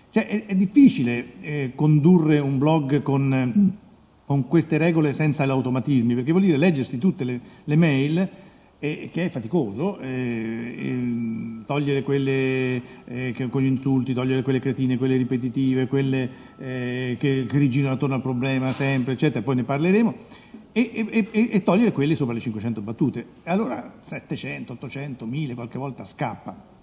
[0.10, 3.76] cioè, è, è, difficile eh, condurre un blog con,
[4.26, 8.30] con, queste regole senza gli automatismi, perché vuol dire leggersi tutte le, le mail
[8.80, 15.18] e, che è faticoso, eh, togliere quelle eh, con gli insulti, togliere quelle cretine, quelle
[15.18, 20.16] ripetitive, quelle eh, che, che rigirano attorno al problema sempre, eccetera, poi ne parleremo,
[20.72, 23.26] e, e, e, togliere quelle sopra le 500 battute.
[23.46, 26.76] Allora 700, 800, 1000 qualche volta scappa.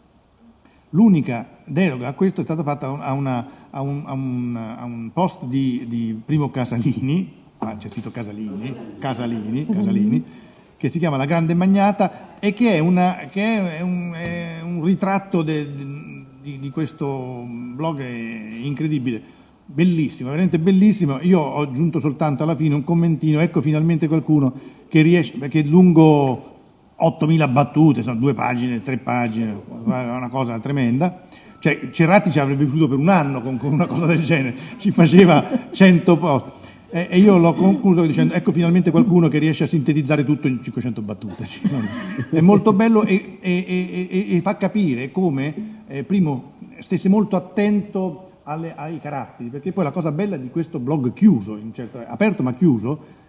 [0.91, 5.11] L'unica deroga a questo è stata fatta a, una, a, un, a, un, a un,
[5.13, 10.25] post di, di Primo Casalini, ah, c'è scritto Casalini, Casalini, Casalini
[10.85, 14.85] che si chiama La Grande Magnata e che è, una, che è, un, è un,
[14.85, 15.67] ritratto de,
[16.43, 19.19] di, di, questo blog incredibile,
[19.65, 21.21] bellissimo, veramente bellissimo.
[21.23, 24.53] Io ho aggiunto soltanto alla fine un commentino, ecco finalmente qualcuno
[24.87, 26.59] che riesce, perché lungo
[27.01, 31.23] 8.000 battute, sono due pagine, tre pagine, una cosa tremenda.
[31.61, 34.91] Cioè, Cerratti ci avrebbe vissuto per un anno con, con una cosa del genere, ci
[34.91, 36.64] faceva 100 post.
[36.95, 40.63] E, e io l'ho concluso dicendo, ecco finalmente qualcuno che riesce a sintetizzare tutto in
[40.63, 41.45] 500 battute.
[41.45, 41.61] Sì,
[42.31, 48.77] è molto bello e, e, e fa capire come, eh, primo, stesse molto attento alle,
[48.77, 53.23] ai caratteri, perché poi la cosa bella di questo blog chiuso, certo, aperto ma chiuso,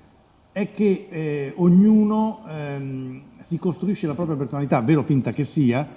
[0.51, 5.87] è che eh, ognuno ehm, si costruisce la propria personalità, vero finta che sia,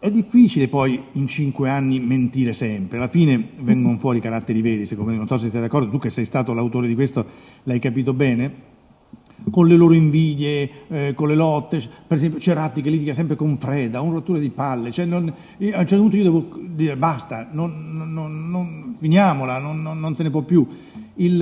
[0.00, 5.10] è difficile poi in cinque anni mentire sempre, alla fine vengono fuori caratteri veri, secondo
[5.10, 7.22] me, non so se siete d'accordo, tu che sei stato l'autore di questo
[7.64, 8.68] l'hai capito bene,
[9.50, 13.58] con le loro invidie, eh, con le lotte, per esempio Ceratti che litiga sempre con
[13.58, 17.50] Freda, un rottura di palle, cioè non, a un certo punto io devo dire basta,
[17.52, 20.66] non, non, non, finiamola, non, se ne può più.
[21.16, 21.38] Il,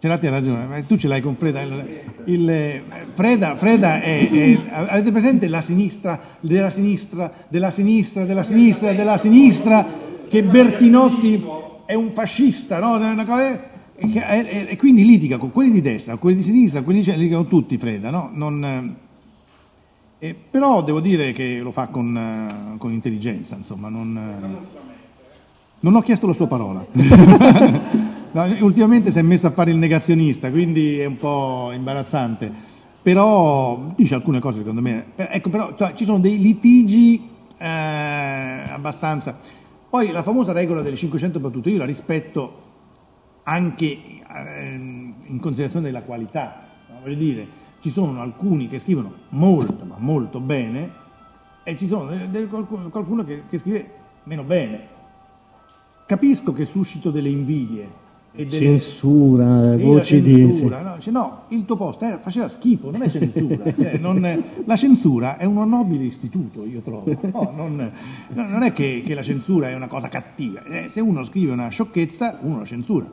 [0.00, 1.60] Cerati ha ragione, tu ce l'hai con Freda.
[1.60, 1.90] Il,
[2.26, 2.82] il,
[3.14, 9.18] Freda, Freda è, è, Avete presente la sinistra, della sinistra, della sinistra, della sinistra, della
[9.18, 9.86] sinistra,
[10.28, 11.44] che Bertinotti
[11.84, 12.96] è un fascista, no?
[13.96, 17.76] E, quindi litiga con quelli di destra, con quelli di sinistra, quelli di litigano tutti
[17.76, 18.30] Freda, no?
[18.32, 18.96] Non,
[20.20, 24.58] eh, però devo dire che lo fa con, con intelligenza, insomma, non,
[25.80, 26.86] non ho chiesto la sua parola.
[28.38, 32.52] No, ultimamente si è messo a fare il negazionista, quindi è un po' imbarazzante.
[33.02, 35.06] Però dice alcune cose secondo me.
[35.16, 39.36] Eh, ecco, però cioè, ci sono dei litigi eh, abbastanza.
[39.90, 42.62] Poi la famosa regola delle 500 battute, io la rispetto
[43.42, 46.66] anche eh, in considerazione della qualità.
[47.02, 47.48] Voglio dire,
[47.80, 50.92] ci sono alcuni che scrivono molto, ma molto bene,
[51.64, 52.08] e ci sono
[52.48, 53.90] qualcuno che, che scrive
[54.22, 54.96] meno bene.
[56.06, 58.50] Capisco che suscito delle invidie, delle...
[58.50, 60.84] censura, voci censura, di...
[60.84, 63.64] No, cioè, no, il tuo post era, faceva schifo, non è censura.
[63.74, 67.16] cioè, non, la censura è un nobile istituto, io trovo.
[67.32, 67.90] No, non,
[68.32, 70.62] non, è che, che, la censura è una cosa cattiva.
[70.64, 73.10] Eh, se uno scrive una sciocchezza, uno la censura.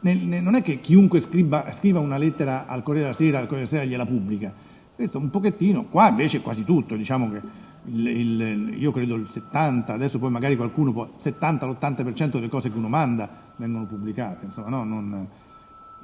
[0.00, 3.46] Nel, nel, non è che chiunque scriva, scriva, una lettera al Corriere della Sera, al
[3.46, 4.52] Corriere della Sera gliela pubblica.
[4.94, 7.40] Questo un pochettino, qua invece quasi tutto, diciamo che
[7.86, 12.88] il, io credo il 70, adesso poi magari qualcuno può, 70-80% delle cose che uno
[12.88, 14.46] manda vengono pubblicate.
[14.46, 15.28] Insomma, no, non,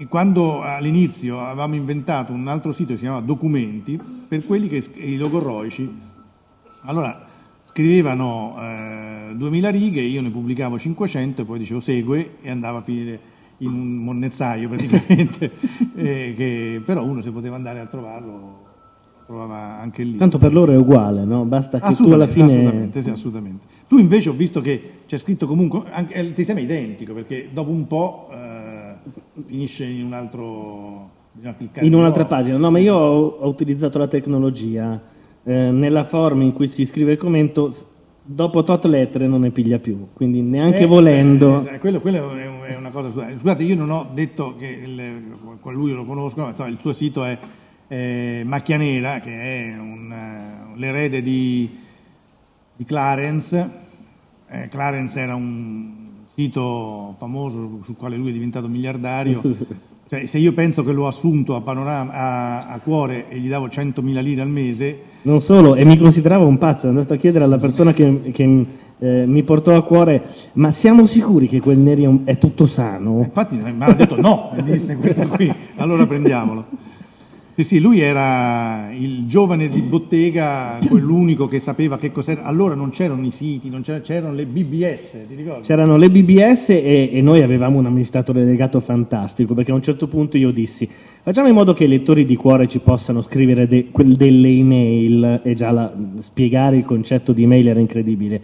[0.08, 5.16] quando all'inizio avevamo inventato un altro sito che si chiamava Documenti, per quelli che i
[5.16, 6.00] logorroici,
[6.82, 7.26] allora
[7.64, 12.82] scrivevano eh, 2000 righe, io ne pubblicavo 500 e poi dicevo segue e andava a
[12.82, 13.20] finire
[13.58, 15.52] in un monnezzaio praticamente,
[15.96, 18.66] eh, che, però uno se poteva andare a trovarlo
[19.28, 20.16] anche lì.
[20.16, 21.44] Tanto per loro è uguale, no?
[21.44, 22.52] Basta che tu alla fine...
[22.52, 23.66] Assolutamente, sì, assolutamente.
[23.86, 27.70] Tu invece ho visto che c'è scritto comunque, anche, il sistema è identico, perché dopo
[27.70, 28.94] un po' eh,
[29.46, 31.16] finisce in un altro...
[31.80, 35.00] In un'altra pagina, no, ma io ho, ho utilizzato la tecnologia
[35.44, 37.72] eh, nella forma in cui si scrive il commento,
[38.24, 41.64] dopo tot lettere non ne piglia più, quindi neanche eh, volendo...
[41.68, 43.08] Eh, quello, quello, è una cosa...
[43.36, 45.22] Scusate, io non ho detto che il,
[45.62, 47.38] lui lo conosco, ma insomma, il suo sito è
[47.88, 50.12] eh, Macchia Nera, che è un,
[50.74, 51.68] uh, l'erede di,
[52.76, 53.70] di Clarence.
[54.48, 55.92] Eh, Clarence era un
[56.34, 59.42] sito famoso sul quale lui è diventato miliardario.
[60.08, 63.66] Cioè, se io penso che l'ho assunto a, panorama, a, a cuore e gli davo
[63.66, 65.00] 100.000 lire al mese...
[65.20, 68.66] Non solo, e mi consideravo un pazzo, sono andato a chiedere alla persona che, che
[69.00, 70.24] eh, mi portò a cuore,
[70.54, 73.20] ma siamo sicuri che quel neri è tutto sano?
[73.20, 76.64] Infatti mi ha detto no, mi disse questo qui, allora prendiamolo.
[77.58, 82.44] Sì, sì, lui era il giovane di bottega, quell'unico che sapeva che cos'era.
[82.44, 85.66] Allora non c'erano i siti, c'erano, c'erano le BBS, ti ricordi?
[85.66, 90.06] C'erano le BBS e, e, noi avevamo un amministratore delegato fantastico, perché a un certo
[90.06, 90.88] punto io dissi
[91.20, 95.54] facciamo in modo che i lettori di cuore ci possano scrivere de, delle email e
[95.54, 98.40] già la, spiegare il concetto di email era incredibile.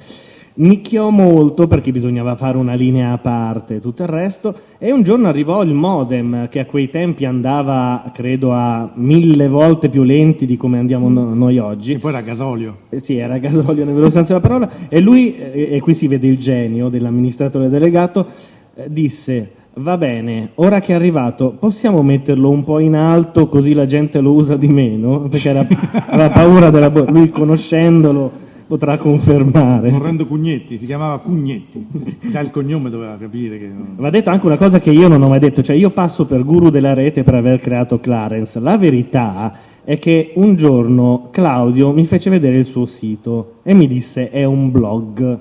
[0.57, 4.55] Nicchiò molto perché bisognava fare una linea a parte e tutto il resto.
[4.79, 9.89] E un giorno arrivò il modem che a quei tempi andava credo a mille volte
[9.89, 11.95] più lenti di come andiamo no- noi oggi.
[11.95, 12.77] E poi era gasolio.
[12.91, 14.71] Eh, sì era gasolio nel vero senso della parola.
[14.89, 18.29] E lui e, e qui si vede il genio dell'amministratore delegato
[18.77, 23.73] eh, disse va bene ora che è arrivato possiamo metterlo un po' in alto così
[23.73, 25.27] la gente lo usa di meno?
[25.29, 25.67] Perché era,
[26.07, 29.91] aveva paura della bo- lui conoscendolo potrà confermare.
[29.93, 31.87] Orrendo Cugnetti, si chiamava Cugnetti,
[32.21, 33.71] il cognome doveva capire che...
[33.97, 36.45] Va detto anche una cosa che io non ho mai detto, cioè io passo per
[36.45, 42.05] guru della rete per aver creato Clarence, la verità è che un giorno Claudio mi
[42.05, 45.39] fece vedere il suo sito e mi disse è un blog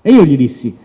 [0.00, 0.76] e io gli dissi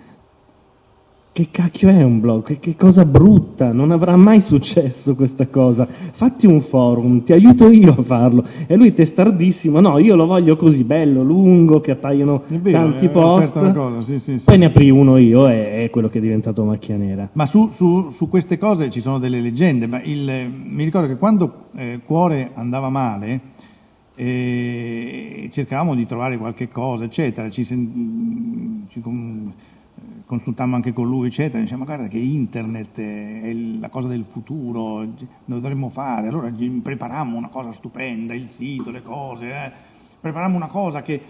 [1.36, 2.46] che cacchio è un blog?
[2.46, 5.86] Che, che, cosa brutta, non avrà mai successo questa cosa.
[5.86, 8.46] Fatti un forum, ti aiuto io a farlo.
[8.66, 13.74] E lui testardissimo, no, io lo voglio così bello, lungo, che appaiono vero, tanti post.
[13.74, 14.46] Cosa, sì, sì, sì.
[14.46, 17.28] Poi ne aprì uno io e è quello che è diventato Macchia Nera.
[17.34, 19.90] Ma su, su, su queste cose ci sono delle leggende.
[20.06, 23.42] Il, mi ricordo che quando eh, Cuore andava male,
[24.16, 27.50] eh, cercavamo di trovare qualche cosa, eccetera.
[27.50, 29.02] Ci, ci,
[30.36, 35.60] consultammo anche con lui, eccetera, diciamo guarda che internet è la cosa del futuro, lo
[35.60, 39.72] dovremmo fare, allora preparammo una cosa stupenda, il sito, le cose, eh.
[40.20, 41.22] preparammo una cosa che...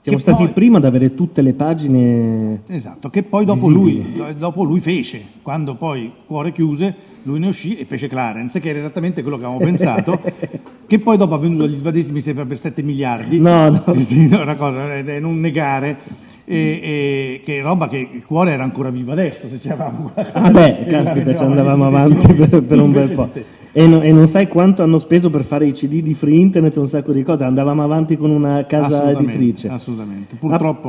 [0.00, 2.62] Siamo che stati poi, prima ad avere tutte le pagine...
[2.66, 6.94] Esatto, che poi dopo lui, dopo lui, fece, quando poi Cuore chiuse,
[7.24, 10.20] lui ne uscì e fece Clarence, che era esattamente quello che avevamo pensato,
[10.86, 13.38] che poi dopo ha venduto agli svadesi mi sembra per 7 miliardi.
[13.40, 13.82] No, no.
[13.92, 18.62] Sì, sì, una cosa, è non negare e, e, che roba che il cuore era
[18.62, 23.10] ancora vivo adesso se c'eravamo ah beh caspita ci andavamo avanti per, per, un bel
[23.10, 23.28] po'
[23.70, 26.76] e, no, e, non sai quanto hanno speso per fare i cd di free internet
[26.76, 27.44] e un sacco di cose.
[27.44, 29.68] Andavamo avanti con una casa assolutamente, editrice.
[29.68, 30.36] assolutamente.
[30.36, 30.88] Purtroppo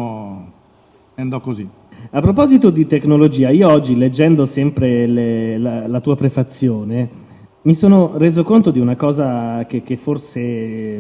[1.13, 1.67] a, andò così.
[2.11, 7.09] A proposito di tecnologia io oggi leggendo sempre le, la, la, tua prefazione
[7.63, 10.99] mi sono reso conto di una cosa che, che forse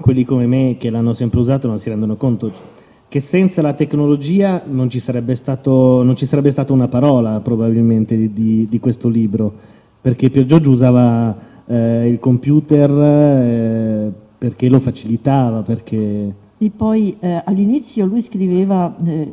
[0.00, 2.52] quelli come me che l'hanno sempre usato non si rendono conto
[3.16, 8.14] che senza la tecnologia non ci sarebbe, stato, non ci sarebbe stata una parola probabilmente
[8.14, 9.50] di, di, di questo libro,
[10.02, 16.34] perché Pier Giorgio usava eh, il computer eh, perché lo facilitava, perché...
[16.58, 19.32] Sì, poi eh, all'inizio lui scriveva, eh,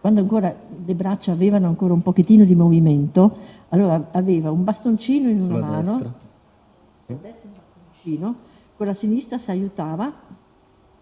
[0.00, 0.54] quando ancora
[0.86, 3.36] le braccia avevano ancora un pochettino di movimento,
[3.70, 6.12] allora aveva un bastoncino in una Sulla mano, destra.
[7.06, 8.34] con la destra un bastoncino,
[8.76, 10.12] con la sinistra si aiutava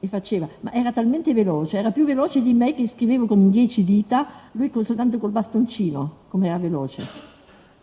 [0.05, 3.85] e faceva, ma era talmente veloce, era più veloce di me che scrivevo con dieci
[3.85, 7.07] dita, lui soltanto col bastoncino, come era veloce.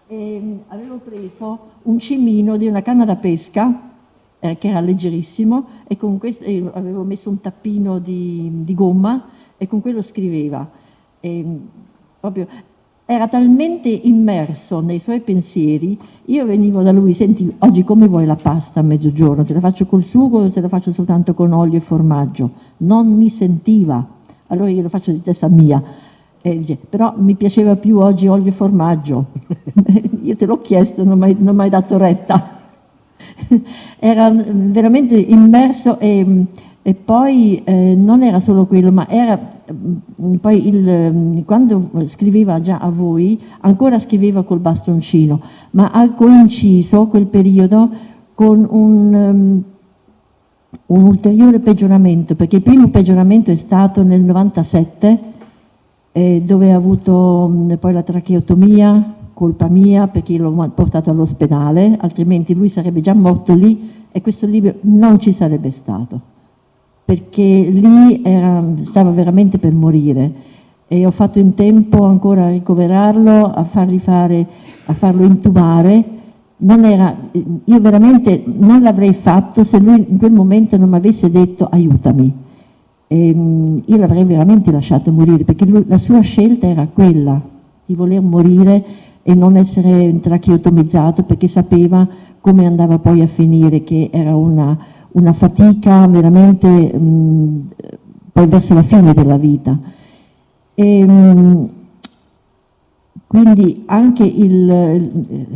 [0.06, 3.94] E, mm, avevo preso un cimino di una canna da pesca,
[4.38, 9.30] eh, che era leggerissimo, e con questo eh, avevo messo un tappino di, di, gomma
[9.56, 10.70] e con quello scriveva.
[11.22, 11.58] E, mm,
[12.20, 12.48] proprio,
[13.12, 18.36] era talmente immerso nei suoi pensieri, io venivo da lui, senti, oggi come vuoi la
[18.36, 19.44] pasta a mezzogiorno?
[19.44, 22.52] Te la faccio col sugo o te la faccio soltanto con olio e formaggio?
[22.78, 24.06] Non mi sentiva,
[24.46, 25.82] allora io lo faccio di testa mia.
[26.40, 29.26] E dice, però mi piaceva più oggi olio e formaggio.
[30.22, 32.60] io te l'ho chiesto, non mi hai dato retta.
[33.98, 36.46] era veramente immerso e,
[36.84, 39.58] e poi eh, non era solo quello, ma era
[40.40, 47.08] poi il, mm, quando scriveva già a voi, ancora scriveva col bastoncino, ma ha coinciso
[47.08, 47.90] quel periodo
[48.34, 49.64] con un, um,
[50.88, 55.20] un ulteriore peggioramento, perché il primo peggioramento è stato nel 97,
[56.12, 62.54] eh, dove ha avuto um, poi la tracheotomia, colpa mia perché l'ho portato all'ospedale, altrimenti
[62.54, 66.38] lui sarebbe già morto lì e questo libro non ci sarebbe stato
[67.10, 70.32] perché lì era, stava veramente per morire
[70.88, 74.48] e ho fatto in tempo ancora a ricoverarlo, a, fare,
[74.86, 76.04] a farlo intubare.
[76.56, 77.18] Era,
[77.64, 82.32] io veramente non l'avrei fatto se lui in quel momento non mi avesse detto aiutami.
[83.08, 87.42] E, ehm, io l'avrei veramente lasciato morire perché lui, la sua scelta era quella
[87.88, 88.86] di voler morire
[89.24, 92.08] e non essere tracheotomizzato perché sapeva
[92.40, 94.78] come andava poi a finire, che era una,
[95.12, 97.70] una fatica veramente mh,
[98.32, 99.78] poi verso la fine della vita.
[100.74, 101.70] E, mh,
[103.28, 105.52] quindi anche il,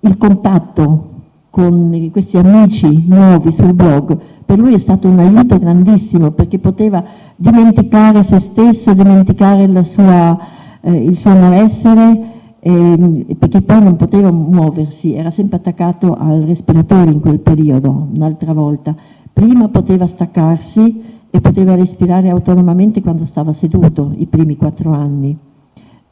[0.00, 1.10] il, contatto
[1.50, 7.04] con questi amici nuovi sul blog, per lui è stato un aiuto grandissimo perché poteva
[7.36, 10.38] dimenticare se stesso, dimenticare sua,
[10.80, 12.37] eh, il suo malessere,
[12.68, 18.52] eh, perché poi non poteva muoversi, era sempre attaccato al respiratore in quel periodo, un'altra
[18.52, 18.94] volta.
[19.32, 25.36] Prima poteva staccarsi e poteva respirare autonomamente quando stava seduto, i primi quattro anni,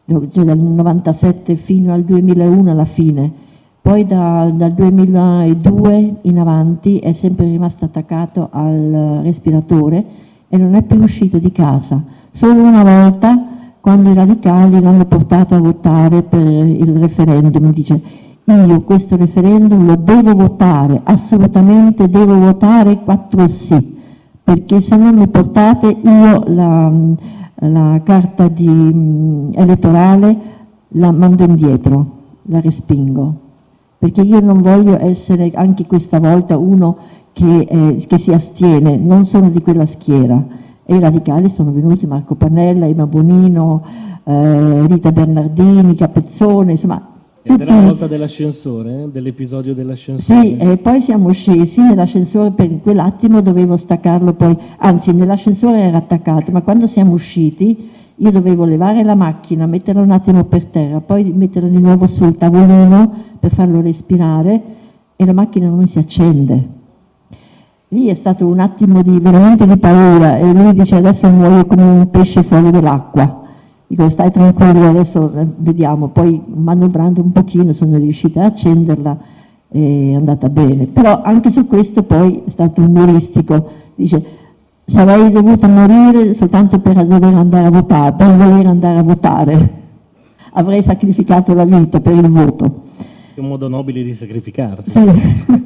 [0.04, 3.44] cioè dal 97 fino al 2001 alla fine
[3.86, 10.04] poi da, dal 2002 in avanti è sempre rimasto attaccato al respiratore
[10.48, 12.02] e non è più uscito di casa.
[12.32, 13.55] Solo una volta,
[13.86, 18.02] quando i radicali l'hanno portato a votare per il referendum, dice
[18.42, 23.96] io questo referendum lo devo votare, assolutamente devo votare quattro sì,
[24.42, 26.92] perché se non mi portate io la,
[27.54, 30.36] la carta di, elettorale
[30.88, 32.06] la mando indietro,
[32.42, 33.34] la respingo
[33.98, 36.96] perché io non voglio essere anche questa volta uno
[37.32, 40.64] che, eh, che si astiene, non sono di quella schiera.
[40.86, 43.84] E i radicali sono venuti Marco Pannella, Ima Bonino,
[44.22, 47.14] eh, Rita Bernardini, Capezzone, insomma.
[47.42, 49.08] Ed era la volta dell'ascensore, eh?
[49.08, 50.40] dell'episodio dell'ascensore?
[50.40, 56.50] Sì, e poi siamo scesi nell'ascensore, per quell'attimo dovevo staccarlo poi, anzi nell'ascensore era attaccato,
[56.50, 61.24] ma quando siamo usciti io dovevo levare la macchina, metterla un attimo per terra, poi
[61.24, 64.62] metterla di nuovo sul tavolino per farlo respirare
[65.14, 66.75] e la macchina non si accende.
[67.90, 71.82] Lì è stato un attimo di, veramente di paura e lui dice adesso muoio come
[71.82, 73.44] un pesce fuori dell'acqua.
[73.86, 76.08] Dico stai tranquillo, adesso eh, vediamo.
[76.08, 79.16] Poi manovrando un pochino sono riuscita a accenderla
[79.68, 80.86] e è andata bene.
[80.86, 83.70] Però anche su questo poi è stato umoristico.
[83.94, 84.24] Dice
[84.84, 89.70] sarei dovuta morire soltanto per dover andare a votare, per voler andare a votare.
[90.54, 92.82] Avrei sacrificato la vita per il voto.
[93.32, 94.90] È un modo nobile di sacrificarsi.
[94.90, 95.64] Sì.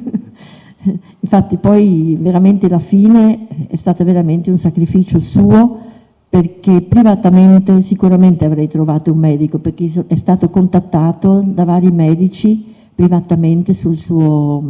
[1.33, 5.79] Infatti poi veramente la fine è stato veramente un sacrificio suo
[6.27, 13.71] perché privatamente sicuramente avrei trovato un medico perché è stato contattato da vari medici privatamente
[13.71, 14.61] sul suo,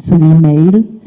[0.00, 1.00] sull'email.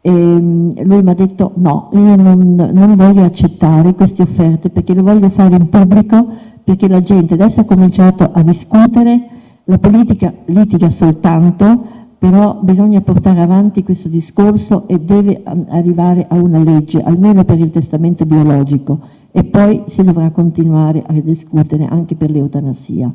[0.00, 4.94] E mm, lui mi ha detto no, io non, non, voglio accettare queste offerte perché
[4.94, 6.26] le voglio fare in pubblico
[6.64, 9.28] perché la gente adesso ha cominciato a discutere,
[9.62, 16.62] la politica litiga soltanto, però bisogna portare avanti questo discorso e deve arrivare a una
[16.62, 19.00] legge, almeno per il testamento biologico
[19.32, 23.12] e poi si dovrà continuare a discutere anche per l'eutanasia.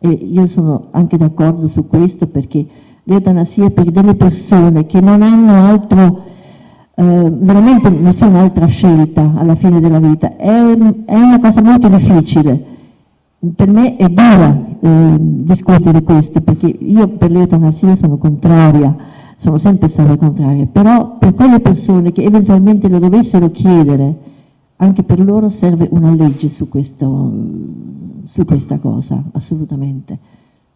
[0.00, 2.66] E io sono anche d'accordo su questo perché
[3.04, 6.22] l'eutanasia per delle persone che non hanno altro,
[6.96, 10.36] eh, veramente nessun'altra scelta alla fine della vita.
[10.36, 10.48] È,
[11.04, 12.77] è, una cosa molto difficile.
[13.40, 18.96] Per me è dura eh, discutere questo, perché io per l'eutanasia sono contraria,
[19.36, 24.16] sono sempre stata contraria, però per quelle persone che eventualmente lo dovessero chiedere,
[24.76, 27.32] anche per loro serve una legge su, questo,
[28.26, 30.18] su questa cosa, assolutamente.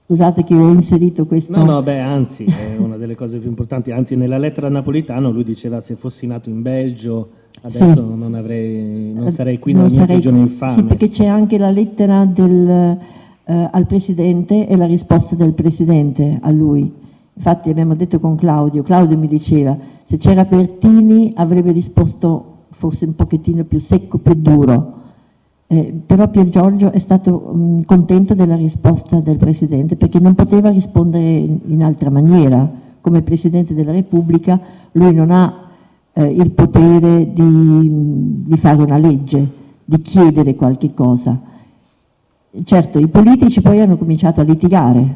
[0.07, 1.57] Scusate che ho inserito questo.
[1.57, 3.91] No, no, beh, anzi, è una delle cose più importanti.
[3.91, 7.31] Anzi, nella lettera napolitano lui diceva se fossi nato in Belgio
[7.61, 8.17] adesso sì.
[8.17, 10.07] non, avrei, non sarei qui non nella sarei...
[10.07, 10.73] mia prigione infame.
[10.73, 12.99] Sì, perché c'è anche la lettera del,
[13.45, 16.91] eh, al Presidente e la risposta del Presidente a lui.
[17.35, 23.15] Infatti abbiamo detto con Claudio, Claudio mi diceva se c'era Pertini avrebbe risposto forse un
[23.15, 25.01] pochettino più secco, più duro
[25.73, 30.35] eh, però Pier Giorgio è stato mh, mm, contento della risposta del Presidente perché non
[30.35, 32.71] poteva rispondere in, in altra maniera.
[33.01, 34.61] Come Presidente della Repubblica
[34.93, 35.62] lui non ha
[36.13, 39.49] eh, il potere di, di fare una legge,
[39.85, 41.39] di chiedere qualche cosa.
[42.65, 45.15] Certo, i politici poi hanno cominciato a litigare,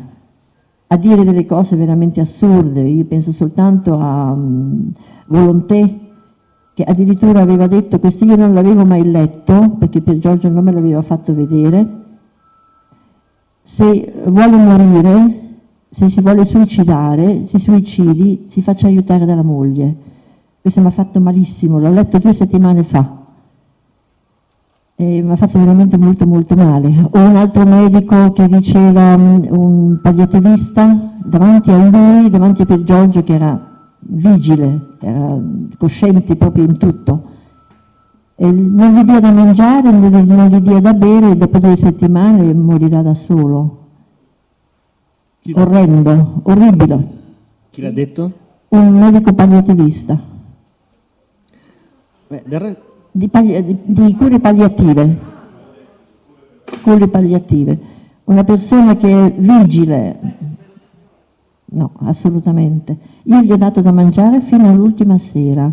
[0.86, 2.80] a dire delle cose veramente assurde.
[2.80, 4.90] Io penso soltanto a um,
[5.26, 6.00] Volonté
[6.72, 10.72] che addirittura aveva detto, questo io non l'avevo mai letto, perché per Giorgio non me
[10.72, 12.04] l'aveva fatto vedere,
[13.62, 15.40] se vuole morire,
[15.88, 19.96] se si vuole suicidare, si suicidi, si faccia aiutare dalla moglie.
[20.66, 23.18] Questo mi ha fatto malissimo, l'ho letto due settimane fa
[24.96, 27.08] e mi ha fatto veramente molto molto male.
[27.08, 32.82] O un altro medico che diceva, mm, un palliativista, davanti a lui, davanti a Pier
[32.82, 33.56] Giorgio che era
[34.00, 35.38] vigile, era
[35.78, 37.22] cosciente proprio in tutto.
[38.34, 42.52] E non gli dia da mangiare, non gli dia da bere e dopo due settimane
[42.52, 43.84] morirà da solo.
[45.52, 47.08] Orrendo, orribile.
[47.70, 48.32] Chi l'ha detto?
[48.70, 50.34] Un medico palliativista.
[52.28, 52.42] Beh,
[53.12, 53.58] di, pagli...
[53.62, 55.18] di, di cure palliative.
[56.82, 57.78] Cure palliative.
[58.24, 60.18] Una persona che è vigile,
[61.66, 62.96] no, assolutamente.
[63.24, 65.70] Io gli ho dato da mangiare fino all'ultima sera.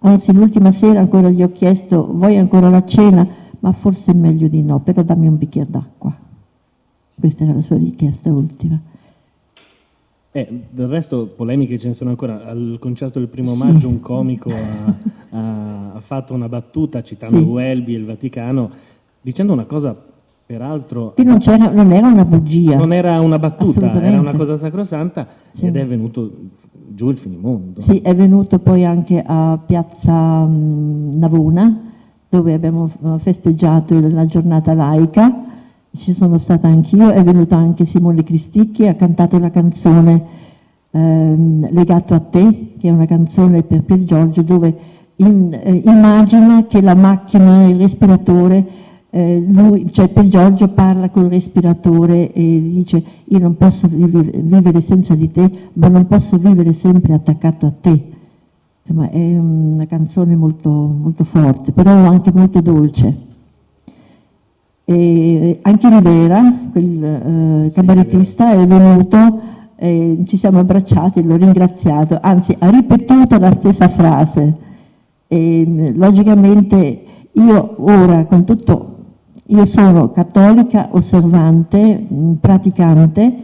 [0.00, 3.26] Anzi, l'ultima sera ancora gli ho chiesto, vuoi ancora la cena?
[3.60, 6.14] Ma forse è meglio di no, però dammi un bicchiere d'acqua.
[7.18, 8.78] Questa era la sua richiesta ultima.
[10.30, 12.44] Eh, del resto polemiche ce ne sono ancora.
[12.44, 13.64] Al concerto del primo sì.
[13.64, 17.42] maggio un comico ha, ha, fatto una battuta citando sì.
[17.42, 18.70] Welby e il Vaticano,
[19.20, 19.96] dicendo una cosa
[20.44, 21.14] peraltro...
[21.14, 21.38] Che non,
[21.72, 22.76] non, era una bugia.
[22.76, 25.66] Non era una battuta, era una cosa sacrosanta sì.
[25.66, 26.30] ed è venuto
[26.88, 27.80] giù il finimondo.
[27.80, 31.92] Sì, è venuto poi anche a Piazza Navona,
[32.28, 35.46] dove abbiamo eh, festeggiato la giornata laica
[35.96, 40.24] ci sono stata anch'io, è venuta anche Simone Cristicchi, ha cantato la canzone
[40.90, 44.76] ehm, Legato a te, che è una canzone per Pier Giorgio, dove
[45.16, 48.66] in, eh, immagina che la macchina, il respiratore,
[49.10, 55.14] eh, lui, cioè Pier Giorgio parla col respiratore e dice io non posso vivere, senza
[55.14, 58.12] di te, ma non posso vivere sempre attaccato a te.
[58.82, 63.26] Insomma, è una canzone molto, molto forte, però anche molto dolce.
[64.90, 69.40] E anche Rivera, quel eh, cabarettista, è venuto,
[69.76, 74.56] eh, ci siamo abbracciati, l'ho ringraziato, anzi ha ripetuto la stessa frase.
[75.26, 78.96] E, logicamente io ora con tutto,
[79.48, 82.06] io sono cattolica, osservante,
[82.40, 83.36] praticante,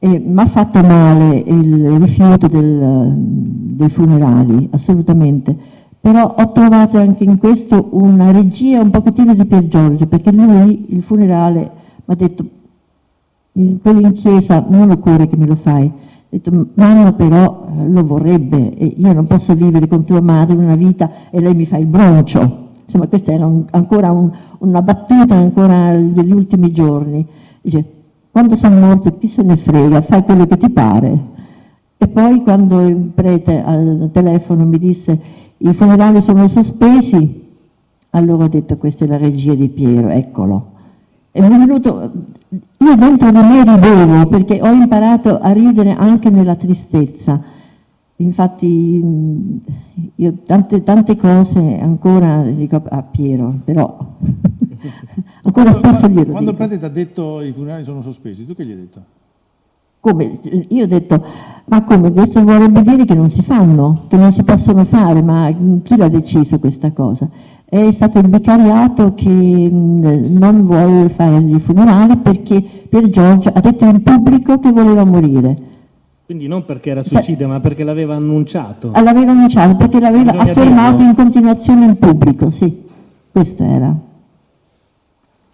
[0.00, 5.56] e mi ha fatto male il rifiuto del, dei funerali, assolutamente
[6.02, 10.86] però ho trovato anche in questo una regia un pochettino di Pier Giorgio, perché lui
[10.88, 11.60] il funerale
[12.04, 12.44] mi ha detto,
[13.52, 15.92] quello in chiesa non occorre che me lo fai, ha
[16.28, 20.74] detto, mamma però eh, lo vorrebbe e io non posso vivere con tua madre una
[20.74, 22.70] vita e lei mi fa il broncio.
[22.84, 24.28] Insomma, questa era un, ancora un,
[24.58, 27.24] una battuta ancora degli ultimi giorni.
[27.60, 27.84] Dice,
[28.32, 31.30] quando sono morto chi se ne frega, fai quello che ti pare.
[31.96, 35.20] E poi quando il prete al telefono mi disse
[35.64, 37.48] i funerali sono sospesi,
[38.10, 40.70] allora ho detto questa è la regia di Piero, eccolo.
[41.30, 42.10] E mi è venuto,
[42.78, 47.40] io dentro di me ridevo perché ho imparato a ridere anche nella tristezza.
[48.16, 49.60] Infatti
[50.16, 53.96] io tante, tante cose ancora dico a Piero, però
[55.42, 58.66] ancora spesso glielo Quando il prete ti ha detto i funerali sono sospesi, tu che
[58.66, 59.02] gli hai detto?
[60.02, 60.40] Come?
[60.70, 61.24] Io ho detto,
[61.66, 62.10] ma come?
[62.10, 65.48] Questo vorrebbe dire che non si fanno, che non si possono fare, ma
[65.84, 67.28] chi l'ha deciso questa cosa?
[67.64, 73.84] È stato il vicariato che non vuole fare i funerali perché per Giorgio ha detto
[73.84, 75.56] in pubblico che voleva morire.
[76.24, 78.90] Quindi non perché era suicida, ma perché l'aveva annunciato.
[78.90, 81.10] L'aveva annunciato, perché l'aveva affermato dirlo.
[81.10, 82.76] in continuazione in pubblico, sì,
[83.30, 83.96] questo era.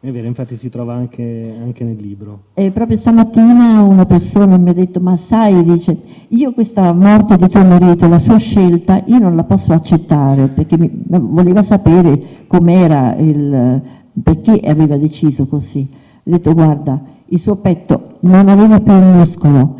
[0.01, 2.42] È vero, infatti si trova anche, anche, nel libro.
[2.55, 7.49] E proprio stamattina una persona mi ha detto, ma sai, dice, io questa morte di
[7.49, 13.16] tuo marito, la sua scelta, io non la posso accettare, perché mi, voleva sapere com'era,
[13.16, 13.82] il,
[14.22, 15.88] perché aveva deciso così.
[15.90, 19.78] Ha detto, guarda, il suo petto non aveva più il muscolo,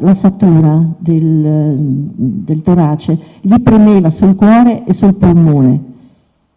[0.00, 1.74] l'ossatura del,
[2.14, 5.94] del torace gli premeva sul cuore e sul polmone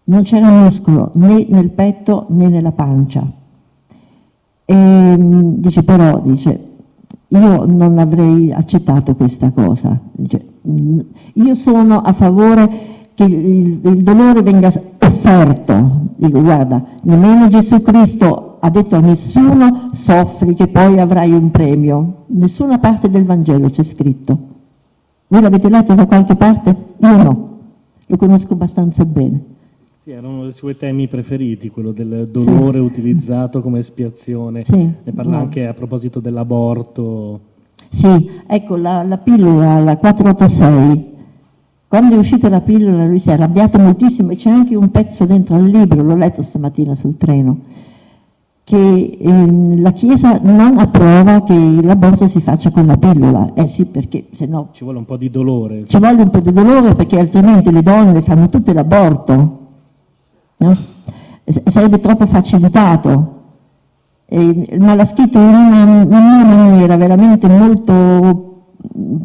[0.09, 3.25] non c'era muscolo né nel petto né nella pancia.
[4.65, 6.67] E, mm, dice però, dice,
[7.27, 9.97] io non avrei accettato questa cosa.
[10.11, 10.99] Dice, mm,
[11.33, 12.69] io sono a favore
[13.13, 16.07] che il, il, dolore venga offerto.
[16.15, 22.23] Dico, guarda, nemmeno Gesù Cristo ha detto a nessuno soffri che poi avrai un premio.
[22.27, 24.37] Nessuna parte del Vangelo c'è scritto.
[25.27, 26.75] Voi l'avete letto da qualche parte?
[26.97, 27.49] Io no,
[28.07, 29.57] lo conosco abbastanza bene.
[30.09, 32.83] Sì, era uno dei suoi temi preferiti, quello del dolore sì.
[32.83, 34.63] utilizzato come espiazione.
[34.63, 35.37] Sì, ne parla no.
[35.37, 37.39] anche a proposito dell'aborto.
[37.89, 41.05] Sì, ecco la, la, pillola, la 486.
[41.87, 45.25] Quando è uscita la pillola lui si è arrabbiato moltissimo e c'è anche un pezzo
[45.25, 47.59] dentro al libro, l'ho letto stamattina sul treno,
[48.63, 51.53] che ehm, la Chiesa non approva che
[51.83, 53.53] l'aborto si faccia con la pillola.
[53.53, 54.69] Eh sì, perché se no...
[54.71, 55.85] Ci vuole un po' di dolore.
[55.85, 59.58] Ci vuole un po' di dolore perché altrimenti le donne fanno tutte l'aborto
[60.59, 60.73] no?
[61.65, 63.37] sarebbe troppo facilitato,
[64.25, 68.65] eh, ma l'ha scritto in una, in una, maniera veramente molto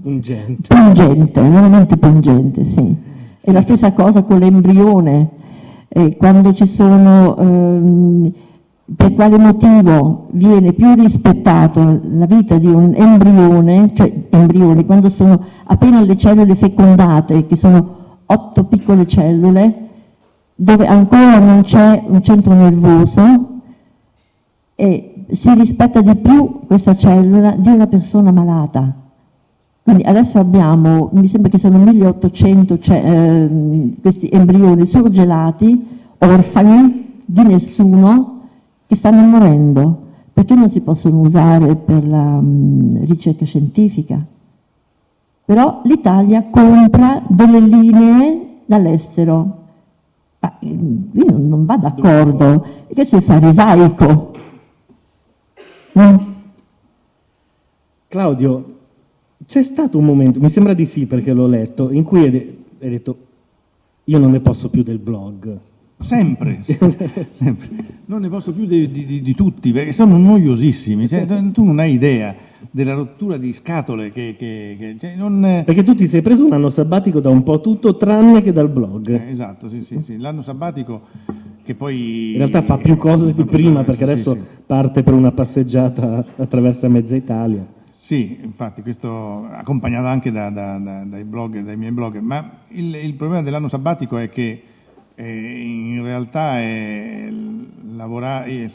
[0.03, 3.12] pungente, pungente veramente pungente, sì.
[3.41, 5.28] È la stessa cosa con l'embrione,
[5.89, 8.32] eh, quando ci sono, ehm,
[8.97, 15.39] per quale motivo viene più rispettato la vita di un embrione, cioè embrioni, quando sono
[15.64, 19.84] appena le cellule fecondate, che sono otto piccole cellule,
[20.55, 23.61] dove ancora non c'è un centro nervoso
[24.74, 28.92] e si rispetta di più questa cellula di una persona malata.
[29.82, 35.86] Quindi adesso abbiamo, mi sembra che sono 1800 cioè, eh, questi embrioni surgelati,
[36.18, 38.40] orfani, di nessuno,
[38.86, 40.02] che stanno morendo,
[40.32, 44.18] perché non si possono usare per la mh, ricerca scientifica.
[45.44, 49.63] Però l'Italia compra delle linee dall'estero.
[50.45, 54.32] Ma qui non va d'accordo, questo è farisaico.
[55.99, 56.16] Mm.
[58.09, 58.64] Claudio,
[59.47, 63.16] c'è stato un momento, mi sembra di sì perché l'ho letto, in cui hai, detto
[64.05, 65.59] io non ne posso più del blog.
[66.01, 68.03] Sempre, sempre.
[68.05, 71.95] non ne posso più di, di, di tutti perché sono noiosissimi, cioè, tu non hai
[71.95, 72.34] idea
[72.70, 74.34] della rottura di scatole che...
[74.38, 75.62] che, che cioè non...
[75.64, 78.68] Perché tu ti sei preso un anno sabbatico da un po' tutto tranne che dal
[78.68, 79.08] blog.
[79.08, 81.02] Eh, esatto, sì, sì, sì, l'anno sabbatico
[81.64, 82.32] che poi...
[82.32, 84.36] In realtà fa più cose di prima perché adesso
[84.66, 87.66] parte per una passeggiata attraverso mezza Italia.
[88.04, 92.94] Sì, infatti, questo accompagnato anche da, da, da, dai, blog, dai miei blog, ma il,
[92.96, 94.62] il, problema dell'anno sabbatico è che
[95.14, 97.32] eh, in realtà è
[97.94, 98.70] lavorare,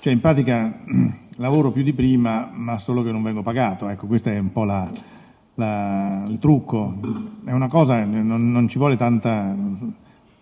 [0.00, 0.74] cioè in pratica
[1.36, 4.64] lavoro più di prima, ma solo che non vengo pagato, ecco, questo è un po'
[4.64, 4.90] la,
[5.54, 6.98] la, il trucco,
[7.44, 9.54] è una cosa, non, non, ci vuole tanta,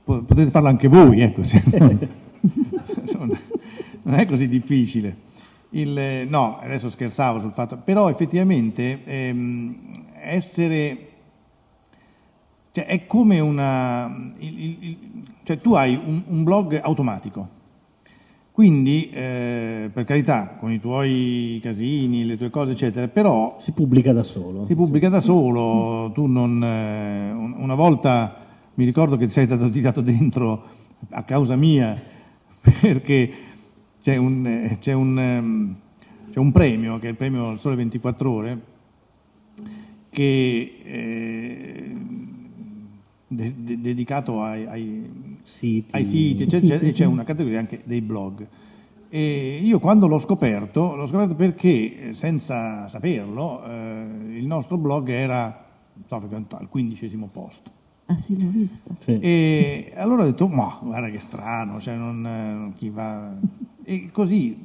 [0.04, 1.42] potete farla anche voi, ecco,
[4.02, 5.22] non è così difficile.
[5.70, 11.08] Il, no, adesso scherzavo sul fatto, però effettivamente ehm, essere,
[12.70, 14.98] cioè è come una, il, il,
[15.42, 17.53] cioè tu hai un, un blog automatico,
[18.54, 23.56] quindi eh, per carità, con i tuoi casini, le tue cose eccetera, però...
[23.58, 24.64] Si pubblica da solo.
[24.64, 26.62] Si pubblica da solo, tu non...
[26.62, 28.42] Eh, una volta
[28.74, 30.66] mi ricordo che sei stato tirato dentro
[31.10, 32.00] a causa mia
[32.80, 33.32] perché
[34.00, 35.74] c'è un, eh, c'è, un, ehm,
[36.30, 38.60] c'è un, premio, che è il premio Sole 24 Ore,
[40.10, 41.94] che eh,
[43.34, 48.00] de, de, dedicato ai, ai, siti, ai siti eccetera, e c'è una categoria anche dei
[48.00, 48.46] blog.
[49.08, 55.08] E io quando l'ho scoperto, l'ho scoperto perché, eh, senza saperlo, eh, il nostro blog
[55.08, 55.66] era
[56.06, 57.70] so, al quindicesimo posto.
[58.06, 58.90] Ah sì, l'ho visto.
[58.98, 59.18] Sì.
[59.20, 63.32] E allora ho detto, ma guarda che strano, cioè non, chi va...
[63.86, 64.56] E così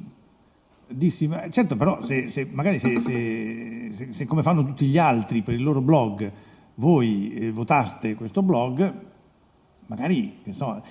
[0.88, 5.42] dissi, ma certo però se, se magari se, se, se, come fanno tutti gli altri
[5.42, 6.30] per il loro blog,
[6.80, 8.92] voi eh, votaste questo blog,
[9.86, 10.82] magari, che so,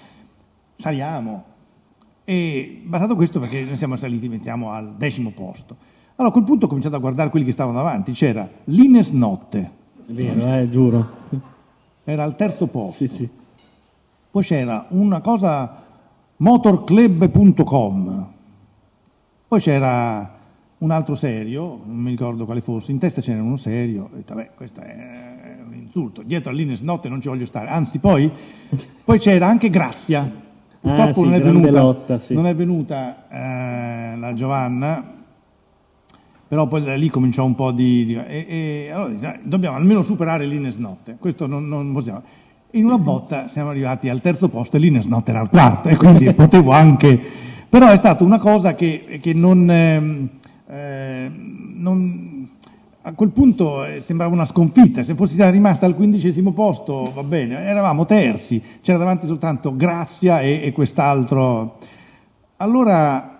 [0.75, 1.43] saliamo.
[2.23, 5.75] E bastato questo perché noi siamo saliti, mettiamo al decimo posto.
[6.15, 9.71] Allora a quel punto ho cominciato a guardare quelli che stavano davanti, c'era l'Ines Notte.
[10.05, 11.17] È vero, eh, giuro
[12.11, 13.07] era al terzo posto.
[13.07, 13.29] Sì, sì.
[14.31, 15.85] Poi c'era una cosa
[16.37, 18.27] motorclub.com,
[19.47, 20.37] poi c'era
[20.77, 24.35] un altro serio, non mi ricordo quale fosse, in testa c'era uno serio, ho detto,
[24.35, 25.38] vabbè, questo è
[25.89, 28.31] insulto, dietro all'Ines Notte non ci voglio stare, anzi poi,
[29.03, 30.31] poi c'era anche Grazia,
[30.79, 32.33] purtroppo ah, sì, non, è venuta, lotta, sì.
[32.35, 35.03] non, è venuta, eh, la Giovanna,
[36.47, 38.05] però poi da lì cominciò un po' di...
[38.05, 42.21] di e, e, allora dobbiamo almeno superare l'Ines Notte, questo non, non, possiamo.
[42.71, 45.95] In una botta siamo arrivati al terzo posto e l'Ines Notte era al quarto e
[45.95, 47.47] quindi potevo anche...
[47.67, 50.27] Però è stata una cosa che, che non, eh,
[50.67, 51.31] eh,
[51.75, 52.38] non,
[53.01, 57.57] A quel punto eh, sembrava una sconfitta, se fossi rimasta al quindicesimo posto va bene,
[57.59, 61.77] eravamo terzi, c'era davanti soltanto Grazia e, e quest'altro.
[62.57, 63.39] Allora,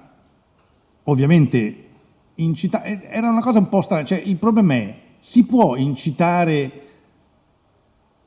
[1.04, 1.88] ovviamente
[2.36, 6.72] incita- era una cosa un po' strana, cioè il problema è, si può incitare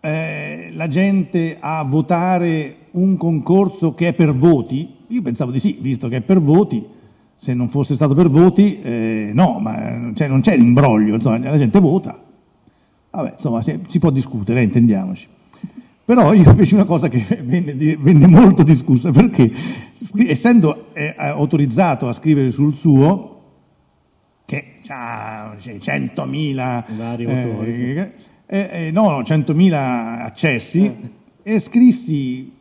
[0.00, 4.96] eh, la gente a votare un concorso che è per voti?
[5.06, 6.91] Io pensavo di sì, visto che è per voti,
[7.42, 11.58] se non fosse stato per voti, eh, no, ma cioè, non c'è l'imbroglio, insomma, la
[11.58, 12.16] gente vota.
[13.10, 15.26] Vabbè, insomma, si può discutere, eh, intendiamoci.
[16.04, 19.50] Però io feci una cosa che venne, venne molto discussa, perché
[20.18, 23.42] essendo eh, autorizzato a scrivere sul suo,
[24.44, 28.24] che ha 100.000 vari autori, eh, sì.
[28.46, 31.10] eh, eh, no, 100.000 accessi
[31.42, 32.52] e scrissi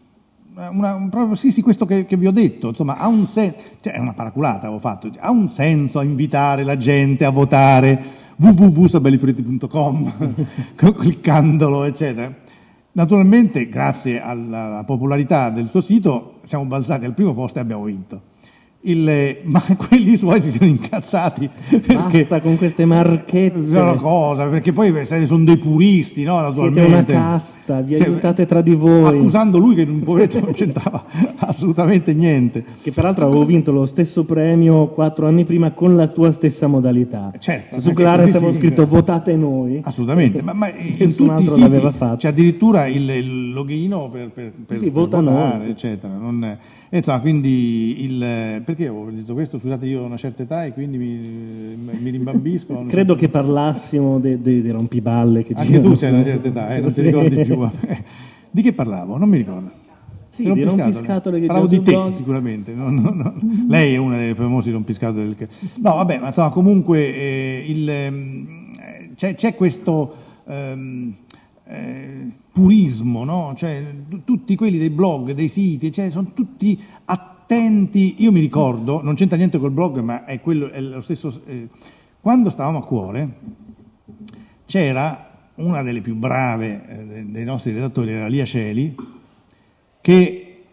[0.70, 3.94] una, proprio sì, sì, questo che, che, vi ho detto, insomma, ha un senso, cioè
[3.94, 8.04] è una paraculata avevo fatto, ha un senso a invitare la gente a votare
[8.36, 10.36] www.sabellifritti.com
[10.76, 12.34] cliccandolo, eccetera.
[12.94, 18.31] Naturalmente, grazie alla popolarità del suo sito, siamo balzati al primo posto e abbiamo vinto.
[18.84, 23.68] Il, ma quelli suoi si sono incazzati perché Basta con queste marchette.
[23.70, 24.92] sono cosa, perché poi
[25.26, 26.52] sono dei puristi, no?
[26.52, 29.18] Siete una casta, vi Cioè, aiutate tra di voi.
[29.20, 31.06] accusando lui che un poveretto non c'entrava
[31.38, 32.64] assolutamente niente.
[32.82, 37.32] Che peraltro avevo vinto lo stesso premio quattro anni prima con la tua stessa modalità.
[37.38, 39.82] Certo, Su Clarence così avevo scritto votate noi.
[39.84, 42.16] Assolutamente, ma, ma Nessun altro siti l'aveva fatto.
[42.18, 45.34] c'è addirittura il, il loghino per, per, per, Sì, per vota noi.
[45.34, 46.14] votare, eccetera.
[46.14, 46.58] Non
[46.98, 49.58] insomma, quindi il, perché ho detto questo?
[49.58, 52.86] Scusate, io ho una certa età e quindi mi, mi rimbambisco.
[52.90, 56.80] Credo che parlassimo dei de, dei rompiballe che Anche tu sei una certa età, eh,
[56.82, 57.06] non ti Sì.
[57.08, 57.68] ricordi più.
[58.54, 59.18] Di che parlavo?
[59.18, 59.72] Non mi ricordo.
[60.28, 61.40] Sì, Di rompiscatole.
[61.42, 62.14] che Parlavo di te blog.
[62.14, 62.74] sicuramente.
[62.74, 63.34] no, no, no.
[63.68, 65.36] Lei è una delle famose rompiscatole del
[65.82, 70.14] No, vabbè, ma insomma, comunque eh, il, eh, c'è, c'è questo
[70.48, 71.14] ehm,
[71.72, 73.54] eh, purismo, no?
[73.56, 73.84] Cioè,
[74.26, 78.16] tutti quelli dei blog, dei siti, cioè, sono tutti attenti.
[78.20, 81.42] Io mi ricordo, non c'entra niente col blog, ma è, quello, è lo stesso.
[81.46, 81.68] eh,
[82.20, 83.30] quando stavamo a cuore,
[84.66, 88.96] c'era una delle più brave eh, de- dei nostri redattori, era Lia Celi,
[90.02, 90.64] che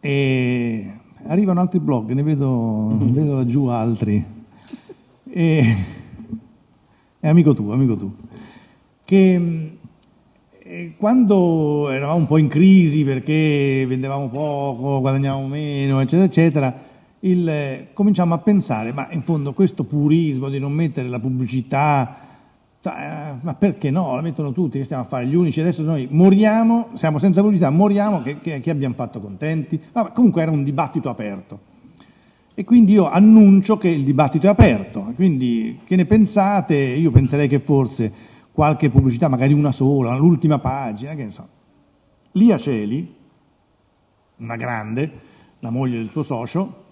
[0.00, 0.92] eh,
[1.26, 4.24] arrivano altri blog, ne vedo, ne vedo laggiù altri.
[5.30, 5.76] E,
[7.20, 8.14] è amico tu, amico tu.
[9.04, 9.70] Che mh,
[10.62, 16.82] eh, quando eravamo un po' in crisi perché vendevamo poco, guadagnavamo meno, eccetera, eccetera,
[17.20, 22.16] il, eh, cominciamo a pensare, ma in fondo questo purismo di non mettere la pubblicità,
[22.80, 24.14] cioè, ma perché no?
[24.14, 27.68] La mettono tutti, che stiamo a fare gli unici, adesso noi moriamo, siamo senza pubblicità,
[27.68, 29.78] moriamo, che, che, che abbiamo fatto contenti?
[29.92, 31.72] Vabbè, comunque era un dibattito aperto.
[32.54, 36.74] E quindi io annuncio che il dibattito è aperto, quindi che ne pensate?
[36.74, 38.12] Io penserei che forse
[38.54, 41.48] qualche pubblicità, magari una sola, l'ultima pagina, che ne so.
[42.32, 43.12] Lia Celi,
[44.36, 45.10] una grande,
[45.58, 46.82] la moglie del suo socio,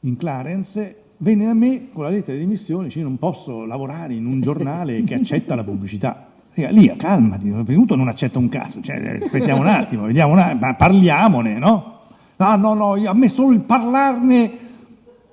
[0.00, 4.24] in Clarence, venne da me con la lettera di dimissioni, dice non posso lavorare in
[4.24, 6.28] un giornale che accetta la pubblicità.
[6.54, 10.38] Lia, calmati, prima di tutto non accetta un cazzo, cioè, aspettiamo un attimo, vediamo un
[10.38, 11.98] attimo, parliamone, no?
[12.36, 14.58] No, no, no, io- a me solo il parlarne,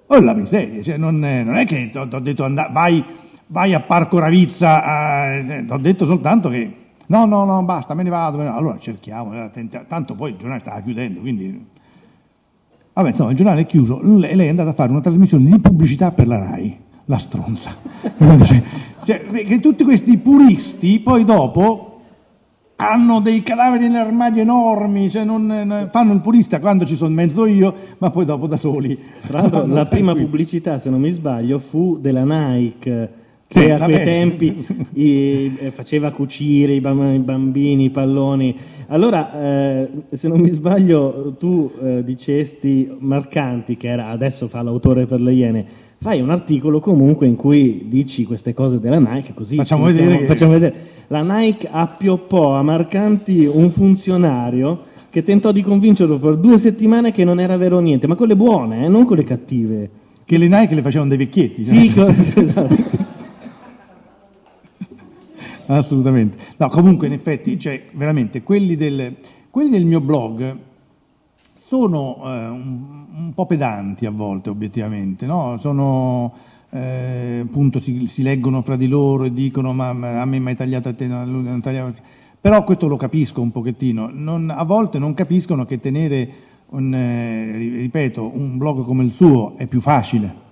[0.05, 3.03] oh la miseria, cioè, non, non è che ti ho detto andà, vai,
[3.47, 6.75] vai a Parco Ravizza, ti ho detto soltanto che
[7.07, 8.59] no, no, no, basta, me ne vado, me ne vado.
[8.61, 11.65] allora cerchiamo, tenta- tanto poi il giornale stava chiudendo, quindi...
[12.93, 15.59] Vabbè, insomma, il giornale è chiuso, lei lei è andata a fare una trasmissione di
[15.59, 17.75] pubblicità per la RAI, la stronza.
[19.07, 22.01] Cioè, che tutti questi puristi poi dopo
[22.75, 27.45] hanno dei cadaveri nell'armadio enormi, cioè non, fanno il purista quando ci sono in mezzo
[27.45, 28.99] io, ma poi dopo da soli.
[29.25, 33.13] Tra l'altro, la prima pubblicità, se non mi sbaglio, fu della Nike,
[33.49, 38.55] Sì, che a quei tempi i- eh, faceva cucire i bam- i bambini, i palloni.
[38.87, 45.05] Allora, eh, se non mi sbaglio, tu eh, dicesti Marcanti, che era, adesso fa l'autore
[45.05, 45.65] per le Iene,
[45.99, 50.07] fai un articolo comunque in cui dici queste cose della Nike, così Facciamo ci vedere
[50.09, 50.75] mettiamo- che- facciamo vedere.
[51.07, 57.23] La Nike appioppò a Marcanti un funzionario che tentò di convincerlo per due settimane che
[57.23, 59.89] non era vero niente, ma con le buone, eh, non con le cattive.
[60.25, 61.63] Che le Nike le facevano dei vecchietti.
[61.63, 62.03] Sì, no?
[62.03, 63.07] co- esatto.
[65.68, 66.38] Assolutamente.
[66.57, 69.15] No, comunque in effetti, cioè, veramente, quelli del,
[69.49, 70.55] quelli del mio blog
[71.55, 75.57] sono eh, un, un po' pedanti a volte, obiettivamente, no?
[75.59, 76.34] Sono,
[76.70, 80.55] eh, appunto, si, si leggono fra di loro e dicono ma, ma a me mai
[80.55, 81.93] tagliato a te, no, a lui non tagliava.
[82.39, 84.09] Però questo lo capisco un pochettino.
[84.11, 86.30] Non- a volte non capiscono che tenere,
[86.70, 90.45] un, eh, ripeto, un blog come il suo è più facile.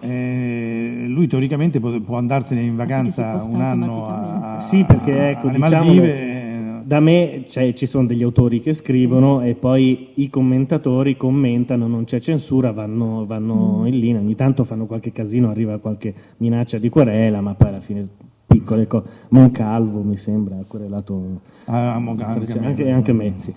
[0.00, 4.58] Eh, lui teoricamente può, può andarsene in vacanza un anno a.
[4.60, 6.14] Sì, perché ecco, alle diciamolo, Maldive.
[6.14, 6.38] eh,
[6.84, 12.04] Da me cioè, ci sono degli autori che scrivono e poi i commentatori commentano, non
[12.04, 16.88] c'è censura, vanno, vanno in linea, ogni tanto fanno qualche casino, arriva qualche minaccia di
[16.88, 18.08] querela, ma poi alla fine
[18.46, 19.06] piccole cose.
[19.28, 22.66] Moncalvo mi sembra ha querelato Ah, anche, a me.
[22.66, 23.54] anche, anche me, sì.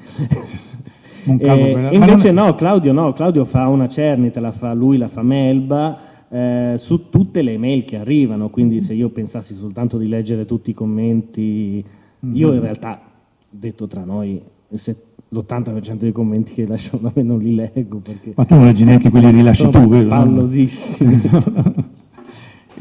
[1.23, 5.23] Moncalvo Eh, invece no, Claudio no, Claudio fa una cernita, la fa lui, la fa
[5.23, 5.97] Melba
[6.33, 10.71] eh, su tutte le mail che arrivano, quindi se io pensassi soltanto di leggere tutti
[10.71, 12.55] i commenti, io Mm-hmm.
[12.55, 13.01] in realtà,
[13.49, 14.41] detto tra noi,
[14.73, 18.65] set- l'80% dei commenti che lasciano da me non li leggo perché Ma tu non
[18.65, 20.07] leggi neanche quelli che rilasci tu, vero?
[20.07, 21.21] pallosissimi.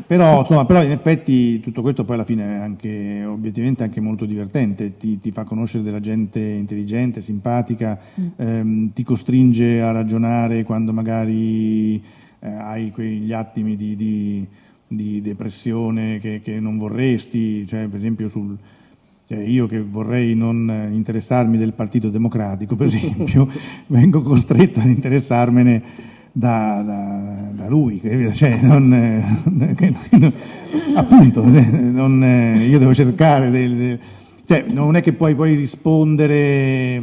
[0.07, 4.25] Però, insomma, però in effetti tutto questo poi alla fine è anche obiettivamente anche molto
[4.25, 7.99] divertente, ti, ti fa conoscere della gente intelligente, simpatica,
[8.37, 12.03] ehm, ti costringe a ragionare quando magari
[12.43, 14.47] eh, hai quegli attimi di, di-
[14.87, 18.57] di depressione che, che non vorresti, cioè per esempio sul,
[19.29, 23.49] Cioè, io che vorrei non interessarmi del Partito Democratico, per esempio,
[23.87, 28.01] vengo costretto ad interessarmene da, da, da lui,
[28.35, 30.33] cioè, non, non,
[30.95, 33.99] appunto, non, io devo cercare del, del
[34.45, 37.01] cioè, non è che poi puoi rispondere,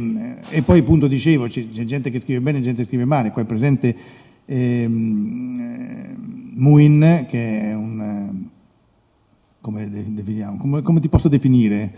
[0.50, 3.30] e poi appunto dicevo, c'è, c'è, gente che scrive bene e gente che scrive male,
[3.30, 3.96] qua è presente
[4.50, 6.16] ehm, eh,
[6.54, 8.46] Muin, che è un,
[9.60, 11.92] come, definiamo, come, come ti posso definire?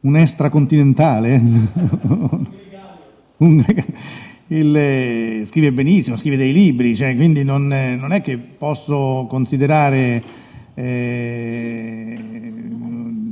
[0.00, 1.40] Un extracontinentale?
[3.38, 3.64] un,
[4.48, 10.22] il, scrive benissimo, scrive dei libri, cioè, quindi non, non, è che posso considerare
[10.74, 12.18] eh,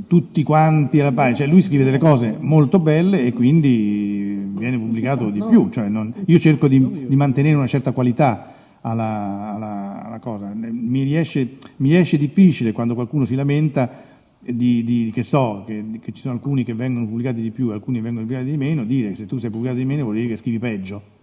[0.07, 5.29] tutti quanti alla pari, cioè lui scrive delle cose molto belle e quindi viene pubblicato
[5.29, 8.50] di più, cioè non, io cerco di, di, mantenere una certa qualità
[8.81, 14.09] alla, alla, alla cosa, mi riesce, mi riesce, difficile quando qualcuno si lamenta
[14.39, 17.73] di, di, che so, che, che, ci sono alcuni che vengono pubblicati di più e
[17.73, 20.29] alcuni vengono pubblicati di meno, dire che se tu sei pubblicato di meno vuol dire
[20.29, 21.19] che scrivi peggio.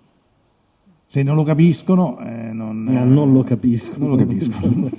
[1.07, 4.09] Se non lo capiscono, eh, non, no, non lo capiscono.
[4.09, 4.91] Non lo capiscono.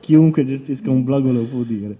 [0.00, 1.96] chiunque gestisca un blog lo può dire.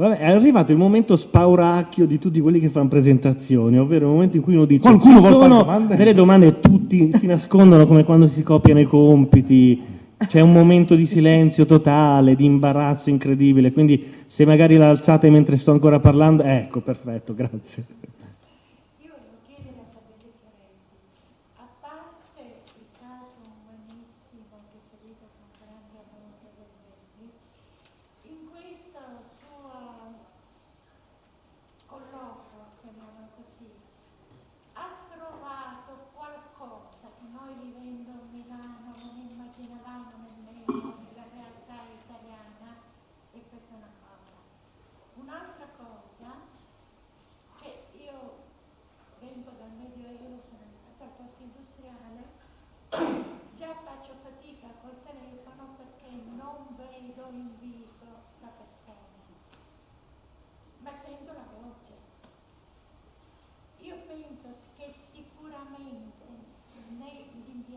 [0.00, 4.38] Vabbè, è arrivato il momento spauracchio di tutti quelli che fanno presentazioni, ovvero il momento
[4.38, 5.94] in cui uno dice Qualcuno ci sono domande?
[5.94, 9.78] delle domande e tutti si nascondono come quando si copiano i compiti,
[10.26, 15.72] c'è un momento di silenzio totale, di imbarazzo incredibile, quindi se magari l'alzate mentre sto
[15.72, 17.84] ancora parlando, ecco, perfetto, grazie.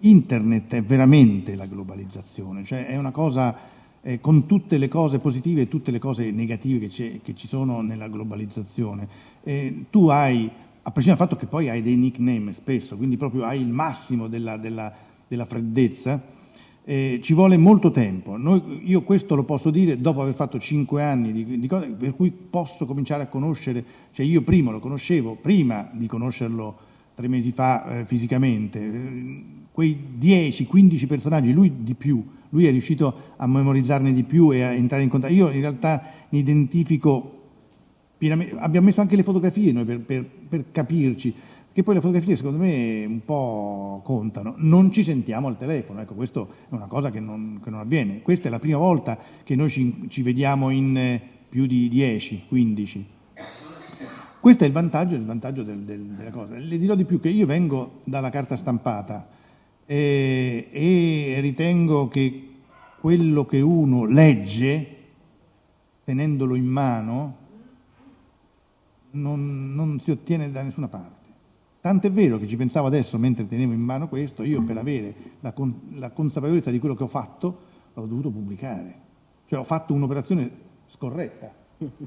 [0.00, 3.56] internet è veramente la globalizzazione, cioè è una cosa
[4.02, 7.82] eh, con tutte le cose positive e tutte le cose negative che, che ci sono
[7.82, 9.08] nella globalizzazione.
[9.42, 10.50] Eh, tu hai,
[10.82, 14.28] a prescindere dal fatto che poi hai dei nickname spesso, quindi proprio hai il massimo
[14.28, 14.92] della, della,
[15.28, 16.38] della freddezza,
[16.82, 18.36] eh, ci vuole molto tempo.
[18.36, 22.14] Noi, io questo lo posso dire dopo aver fatto cinque anni di, di, cose, per
[22.16, 26.88] cui posso cominciare a conoscere, cioè io prima lo conoscevo, prima di conoscerlo
[27.20, 28.80] tre mesi fa eh, fisicamente,
[29.70, 34.72] quei 10-15 personaggi, lui di più, lui è riuscito a memorizzarne di più e a
[34.72, 35.32] entrare in contatto.
[35.32, 37.38] Io in realtà mi identifico
[38.18, 41.34] pienamente, abbiamo messo anche le fotografie noi per, per, per capirci
[41.72, 44.54] che poi le fotografie secondo me un po' contano.
[44.56, 48.22] Non ci sentiamo al telefono, ecco, questo è una cosa che non, che non avviene.
[48.22, 52.44] Questa è la prima volta che noi ci, ci vediamo in eh, più di 10,
[52.48, 53.06] 15.
[54.40, 56.54] Questo è il vantaggio, il vantaggio del, del, della cosa.
[56.54, 59.28] Le dirò di più che io vengo dalla carta stampata
[59.84, 62.48] eh, e ritengo che
[63.00, 64.96] quello che uno legge,
[66.04, 67.36] tenendolo in mano,
[69.10, 71.28] non, non si ottiene da nessuna parte.
[71.82, 75.52] Tant'è vero che ci pensavo adesso, mentre tenevo in mano questo, io per avere la,
[75.52, 77.58] con, la consapevolezza di quello che ho fatto,
[77.92, 78.94] l'ho dovuto pubblicare.
[79.46, 80.50] Cioè ho fatto un'operazione
[80.86, 81.52] scorretta,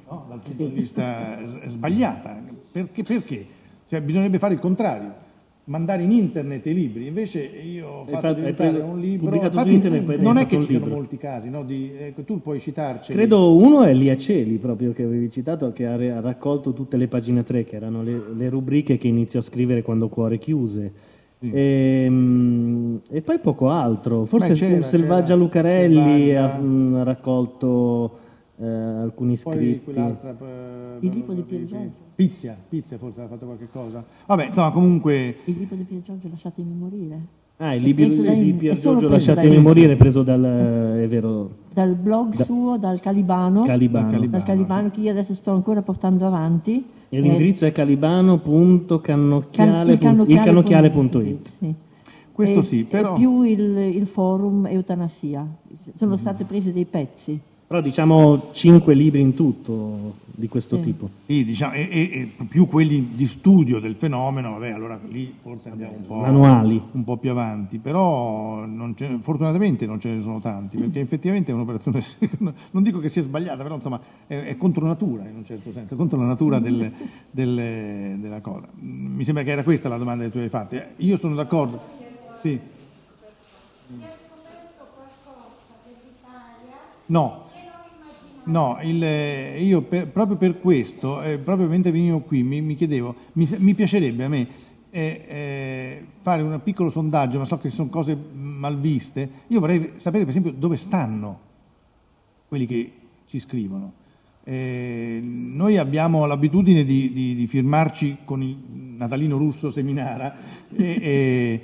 [0.07, 0.25] no?
[0.29, 2.41] dal punto di vista sbagliata.
[2.71, 3.03] Perché?
[3.03, 3.45] perché?
[3.87, 5.21] Cioè, bisognerebbe fare il contrario
[5.65, 9.33] mandare in internet i libri, invece io ho fatto, fatto diventare un libro.
[9.33, 11.63] Infatti, internet, non è che ci sono molti casi, no?
[11.63, 13.13] Di, ecco, tu puoi citarci.
[13.13, 17.63] Credo uno è Liaceli, proprio che avevi citato, che ha, raccolto tutte le pagine 3,
[17.63, 20.91] che erano le, le rubriche che iniziò a scrivere quando Cuore chiuse.
[21.39, 26.55] E, ehm, e, poi poco altro, forse Selvaggia Lucarelli Selvaggia.
[26.55, 28.17] Ha, mm, ha, raccolto
[28.57, 29.91] eh, alcuni scritti.
[29.91, 30.15] Poi
[30.99, 31.91] il libro di Pier Giorgio.
[32.15, 34.03] Pizia, Pizia forse ha fatto qualche cosa.
[34.27, 35.37] Vabbè, insomma, comunque...
[35.45, 37.19] Il libro di Pier Giorgio Lasciatemi morire.
[37.57, 41.61] Ah, il libro di Pier Giorgio Lasciatemi morire preso dal, è vero...
[41.73, 43.63] Dal blog da, suo, dal Calibano.
[43.63, 44.05] Calibano.
[44.05, 44.95] Dal Calibano, dal Calibano sì.
[44.95, 50.35] che io adesso sto ancora portando avanti E l'indirizzo è calibano.cannocchiale.it.
[50.35, 51.73] Cannocchiale.it, sì.
[52.31, 53.15] Questo E- sì, però...
[53.15, 55.47] e più il, il forum eutanasia.
[55.95, 57.39] Sono state prese dei pezzi.
[57.73, 60.81] Però diciamo cinque libri in tutto di questo Sì.
[60.83, 61.09] tipo.
[61.25, 65.69] Sì, diciamo, e, e- e più quelli di studio del fenomeno, vabbè, allora lì forse
[65.69, 66.79] andiamo un po', Manuali.
[66.91, 71.49] un po' più avanti, però non ce- fortunatamente non ce ne sono tanti, perché effettivamente
[71.49, 71.99] è un'operazione,
[72.69, 75.95] non dico che sia sbagliata, però insomma è, è contro natura in un certo senso,
[75.95, 76.91] contro la natura del-
[77.31, 78.67] del- della cosa.
[78.75, 80.79] Mi sembra che era questa la domanda che tu hai fatto.
[80.97, 81.81] Io sono d'accordo.
[82.39, 82.69] Sì.
[87.05, 87.52] No,
[88.45, 92.75] No, il- eh, io per- proprio per questo, eh, proprio mentre venivo qui, mi, mi
[92.75, 94.47] chiedevo, mi, mi piacerebbe a me
[94.89, 100.23] eh, eh, fare un piccolo sondaggio, ma so che sono cose malviste, io vorrei sapere
[100.23, 101.39] per esempio dove stanno
[102.47, 102.91] quelli che
[103.27, 103.93] ci scrivono.
[104.43, 108.57] Eh, noi abbiamo l'abitudine di, di- di firmarci con il
[108.97, 110.35] Natalino Russo Seminara
[110.75, 111.61] e, e-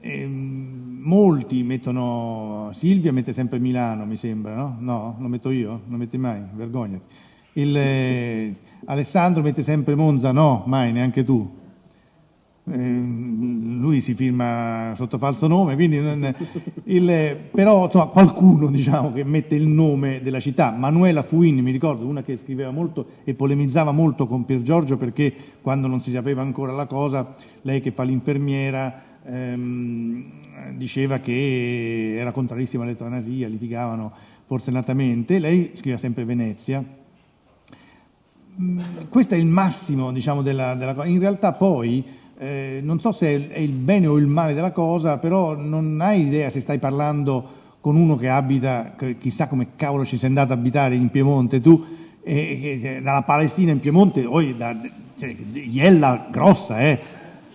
[0.00, 4.76] e, mm, molti mettono, Silvia mette sempre Milano mi sembra, no?
[4.78, 5.82] No, lo metto io?
[5.86, 7.02] Non metti mai, vergognati.
[7.54, 8.54] Il, eh,
[8.86, 11.58] Alessandro mette sempre Monza, no, mai, neanche tu.
[12.72, 16.32] Eh, lui si firma sotto falso nome, quindi non-
[16.84, 20.70] il- però insomma, qualcuno diciamo, che mette il nome della città.
[20.70, 25.34] Manuela Fuini, mi ricordo, una che scriveva molto e polemizzava molto con Pier Giorgio perché
[25.62, 30.24] quando non si sapeva ancora la cosa, lei che fa l'infermiera ehm,
[30.76, 34.12] diceva che era contrarissima all'eutanasia, litigavano
[34.46, 35.38] forsennatamente.
[35.38, 36.84] Lei scriveva sempre Venezia.
[38.60, 41.06] Mm, questo è il massimo diciamo, della, della cosa.
[41.06, 42.04] In realtà poi
[42.38, 46.22] eh, non so se è il, bene o il male della cosa, però non hai
[46.22, 50.58] idea se stai parlando con uno che abita, chissà come cavolo ci sei andato ad
[50.58, 51.84] abitare in Piemonte tu,
[52.22, 54.76] e, che- che dalla Palestina in Piemonte, poi da,
[55.18, 56.98] cioè, Iella grossa, eh.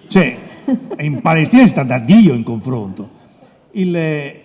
[0.08, 0.38] Cioè,
[1.00, 3.10] in Palestina si sta da Dio in confronto.
[3.72, 4.44] Il, eh,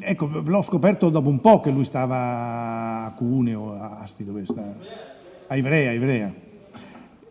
[0.00, 4.74] ecco, l'ho scoperto dopo un po' che lui stava a Cuneo, a Asti, dove sta?
[5.46, 6.32] A Ivrea, a Ivrea.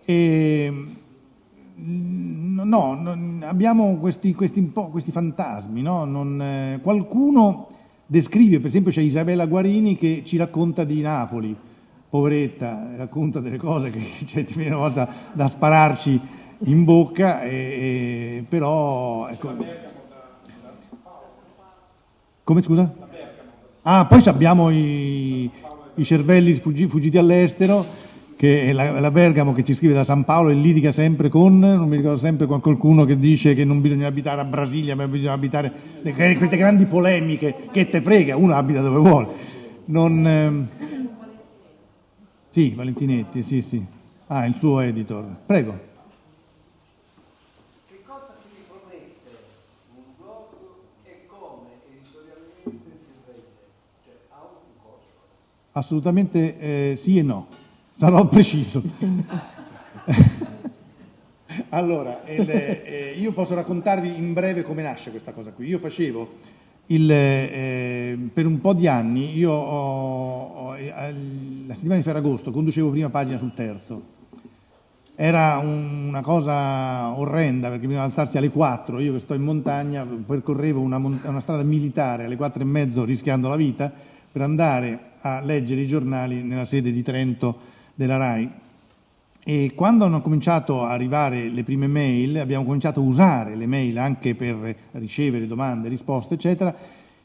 [0.05, 0.73] E,
[1.79, 6.05] mm, no, non- abbiamo questi, questi, questi fantasmi, no?
[6.05, 7.69] Non, eh, qualcuno
[8.05, 11.55] descrive, per esempio c'è Isabella Guarini che ci racconta di Napoli,
[12.09, 16.21] poveretta, racconta delle cose che cioè, ti viene una volta da spararci
[16.59, 17.49] in bocca, e,
[18.39, 19.27] e- però...
[19.29, 19.55] Ecco,
[22.43, 22.93] come scusa?
[23.81, 25.51] Ah, poi abbiamo i,
[25.93, 27.93] i cervelli fuggi- fuggiti all'estero,
[28.35, 31.59] che è la, la Bergamo che ci scrive da San Paolo e litiga sempre con,
[31.59, 35.33] non mi ricordo sempre, qualcuno che dice che non bisogna abitare a Brasilia, ma bisogna
[35.33, 39.27] abitare le- queste grandi polemiche, che te frega, uno abita dove vuole.
[39.85, 40.67] Non, ehm,
[42.49, 43.85] Sì, Valentinetti, sì, sì.
[44.27, 45.25] Ah, il suo editor.
[45.45, 45.79] Prego.
[47.85, 49.31] Che cosa si ripromette
[49.95, 50.55] un blog
[51.03, 53.57] e come editorialmente si vede?
[54.03, 55.21] Cioè, ha un costo.
[55.77, 57.47] Assolutamente eh, sì e no.
[57.97, 58.81] Sarò preciso.
[61.69, 65.67] allora, il, eh, io posso raccontarvi in breve come nasce questa cosa qui.
[65.67, 66.55] Io facevo
[66.87, 71.13] il, eh, per un po' di anni, io ho, ho- eh,
[71.67, 74.15] la settimana di Ferragosto conducevo prima pagina sul terzo.
[75.19, 80.05] Era un- una cosa orrenda perché bisognava alzarsi alle 4, io che sto in montagna
[80.05, 83.91] percorrevo una, una strada militare alle 4 e mezzo rischiando la vita
[84.31, 84.99] per andare
[85.35, 87.57] a leggere i giornali nella sede di Trento
[87.95, 88.49] della RAI.
[89.43, 93.97] E quando hanno cominciato a arrivare le prime mail, abbiamo cominciato a usare le mail
[93.97, 96.75] anche per ricevere domande, risposte, eccetera.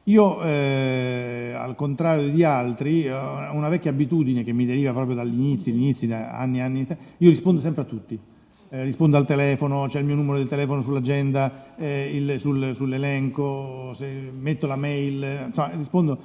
[0.05, 5.35] Io, eh, al contrario di altri, ho una vecchia abitudine che mi deriva proprio dagli
[5.35, 6.87] inizi, inizi da anni e anni,
[7.19, 8.19] io rispondo sempre a tutti.
[8.69, 13.95] Eh, rispondo al telefono, c'è il mio numero del telefono sull'agenda, eh, il- sul- sull'elenco,
[14.39, 16.19] metto la mail, eh, insomma, rispondo.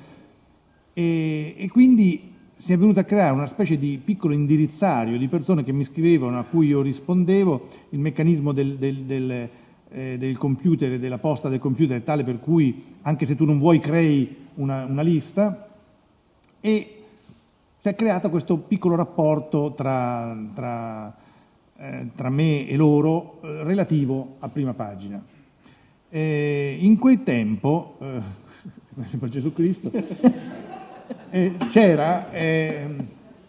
[0.98, 5.64] E, e quindi si è venuto a creare una specie di piccolo indirizzario di persone
[5.64, 9.50] che mi scrivevano, a cui io rispondevo, il meccanismo del, del- del,
[9.90, 13.46] eh, del computer e della posta del computer è tale per cui anche se tu
[13.46, 15.70] non vuoi crei una, una lista
[16.60, 17.04] e
[17.80, 21.16] si è creato questo piccolo rapporto tra, tra,
[21.78, 25.24] eh, tra me e loro eh, relativo a prima pagina.
[26.10, 28.22] Eh, in quel tempo, eh,
[29.06, 29.92] sempre Gesù Cristo,
[31.30, 33.06] eh, c'era ehm,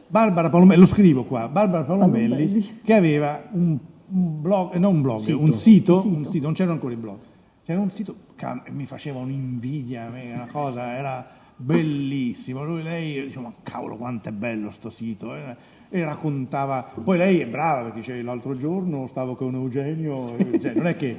[0.07, 2.81] Barbara Palomelli, lo scrivo qua, Barbara Palomelli, Palomelli.
[2.83, 3.79] che aveva un,
[4.09, 5.41] un blog, eh, non un blog, Sito.
[5.41, 6.15] un sito, Sito.
[6.15, 7.19] un sito, non c'erano ancora i blog,
[7.65, 13.53] c'era un sito che mi faceva un'invidia, una cosa, era bellissimo, lui, lei, dice, ma
[13.63, 15.57] cavolo quanto è bello sto sito, eh.
[15.91, 16.93] e raccontava.
[17.03, 20.97] Poi lei è brava perché dice, l'altro giorno stavo con Eugenio, eh, cioè, non è
[20.97, 21.17] che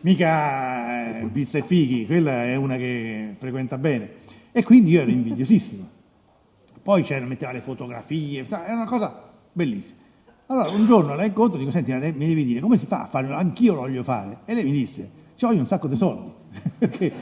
[0.00, 4.20] mica eh, pizza e fighi, quella è una che frequenta bene.
[4.52, 5.88] E quindi io ero invidiosissimo.
[6.82, 10.00] Poi c'era, metteva le fotografie, era una cosa bellissima.
[10.46, 13.06] Allora un giorno la incontro e dico, senti, mi devi dire come si fa a
[13.06, 14.38] farlo, anch'io lo voglio fare.
[14.44, 16.30] E lei mi disse, ci voglio un sacco di soldi,
[16.76, 17.12] perché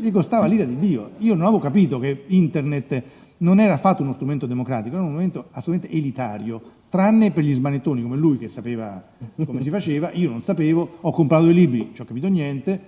[0.00, 1.12] gli costava l'ira di Dio.
[1.18, 3.02] Io non avevo capito che internet
[3.38, 8.02] non era affatto uno strumento democratico, era un momento assolutamente elitario, tranne per gli smanettoni
[8.02, 9.02] come lui che sapeva
[9.44, 12.80] come si faceva, io non sapevo, ho comprato i libri, non ho capito niente,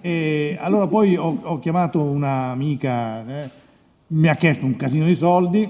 [0.00, 3.50] e allora poi ho, ho chiamato un'amica, eh,
[4.08, 5.68] mi ha chiesto un casino di soldi,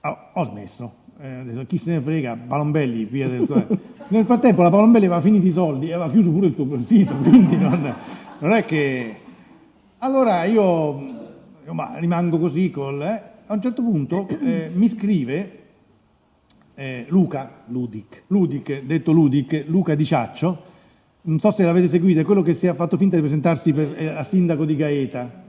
[0.00, 3.46] ho, ho smesso, eh, ho detto chi se ne frega, Palombelli, via del...
[4.08, 7.14] Nel frattempo la Palombelli aveva finito i soldi e aveva chiuso pure il suo sito,
[7.22, 7.94] quindi non,
[8.38, 9.16] non è che...
[9.98, 11.14] Allora io
[11.72, 13.00] ma rimango così col...
[13.02, 13.22] Eh.
[13.46, 15.58] A un certo punto eh, mi scrive
[16.74, 18.24] eh, Luca, Ludic.
[18.28, 20.62] Ludic, detto Ludic, Luca Di Ciaccio,
[21.26, 23.94] non so se l'avete seguito, è quello che si è fatto finta di presentarsi per,
[23.96, 25.42] eh, a sindaco di Gaeta.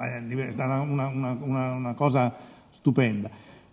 [0.00, 2.32] Eh, è stata una, una, una, una, cosa
[2.70, 3.28] stupenda,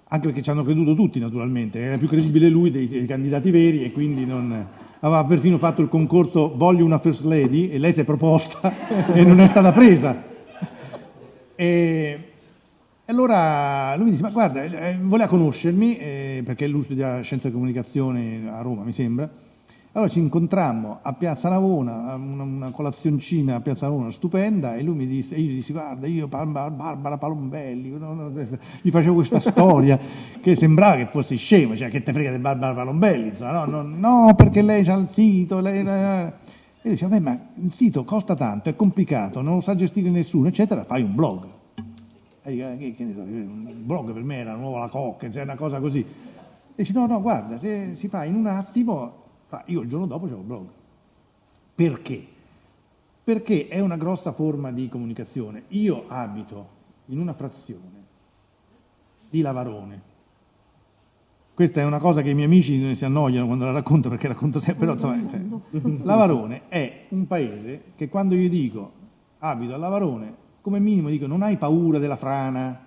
[0.08, 3.84] anche perché ci hanno creduto tutti naturalmente, era più credibile lui dei, dei candidati veri
[3.84, 4.68] e quindi non...
[5.02, 8.70] Aveva perfino fatto il concorso Voglio una First Lady e lei si è proposta
[9.14, 10.22] e non è stata presa.
[11.56, 12.24] E,
[13.06, 17.52] allora lui mi dice, ma guarda, eh, voleva conoscermi, eh, perché lui studia scienza e
[17.52, 19.48] comunicazione a Roma, mi sembra.
[19.94, 24.94] Allora ci incontrammo a Piazza Navona, una, una colazioncina a Piazza Navona stupenda, e lui
[24.94, 28.00] mi disse, io gli dissi, guarda, io Barbara Palombelli,
[28.82, 29.98] gli facevo questa storia
[30.42, 34.36] che sembrava che fossi scemo, cioè che te frega di Barbara Palombelli, no, no, no,
[34.36, 35.80] perché lei ha il sito, lei...
[36.82, 40.12] E lui dice, vabbè, ma il sito costa tanto, è complicato, non lo sa gestire
[40.12, 41.48] nessuno, eccetera, fai un blog.
[42.44, 45.42] E dico, che, che ne so, un blog per me era nuova la cocca, cioè
[45.42, 46.00] una cosa così.
[46.00, 46.06] E
[46.76, 49.19] dice, no, no, guarda, se si fa in un attimo,
[49.66, 50.66] io il giorno dopo c'è un blog.
[51.76, 52.26] Perché?
[53.24, 55.64] Perché è una grossa forma di comunicazione.
[55.70, 57.98] Io abito in una frazione
[59.30, 60.02] di Lavarone,
[61.60, 64.62] questa è una cosa che i miei amici si annoiano quando la racconto perché racconto
[64.62, 65.42] sempre, però insomma, cioè,
[66.04, 68.92] Lavarone è un paese che quando io dico
[69.40, 72.86] abito a Lavarone, come minimo dico non hai paura della frana?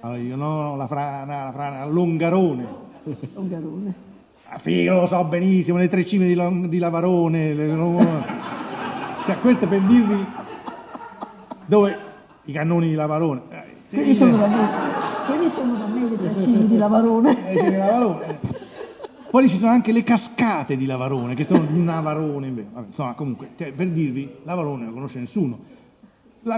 [0.00, 2.66] Allora dico no, la frana, la frana, Longarone.
[3.34, 3.94] Longarone.
[4.54, 7.54] Ah, figo, lo so benissimo, le tre cime di, di Lavarone.
[7.54, 7.76] Le,
[9.26, 10.24] cioè, questo per dirvi
[11.66, 11.98] dove
[12.44, 13.42] i cannoni di Lavarone.
[13.88, 14.68] Quelli sono da me.
[15.26, 17.50] Quelli sono da me le tracine di Lavarone.
[17.50, 18.38] Eh, di Lavarone.
[19.28, 22.52] Poi ci sono anche le cascate di Lavarone, che sono di Navarone.
[22.52, 25.58] Vabbè, insomma, comunque, cioè, per dirvi, Lavarone non la conosce nessuno.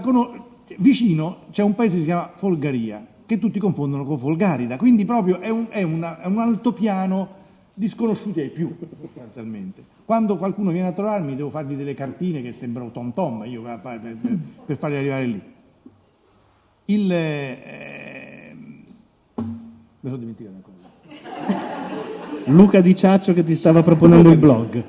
[0.02, 5.06] Cono- vicino c'è un paese che si chiama Folgaria, che tutti confondono con Folgarida, quindi
[5.06, 7.44] proprio è un, è una, è un altopiano
[7.78, 9.84] di sconosciuti ai più, sostanzialmente.
[10.06, 13.80] Quando qualcuno viene a trovarmi devo fargli delle cartine che sembrano tom tom io per,
[14.00, 14.16] per,
[14.64, 15.42] per farli arrivare lì.
[16.86, 18.56] Il, eh,
[20.06, 20.74] Me l'ho dimenticato ancora.
[22.44, 24.84] Luca Di Ciaccio che ti stava proponendo il blog.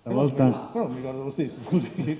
[0.00, 0.68] Stavolta...
[0.72, 1.88] Però mi ricordo lo stesso, scusi.
[1.94, 2.18] Che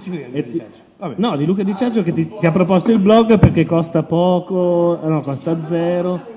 [0.00, 0.62] ci frega di
[0.96, 1.14] Vabbè.
[1.18, 4.98] No, di Luca Di Ciaccio che ti, ti, ha proposto il blog perché costa poco,
[5.02, 6.36] no, costa zero.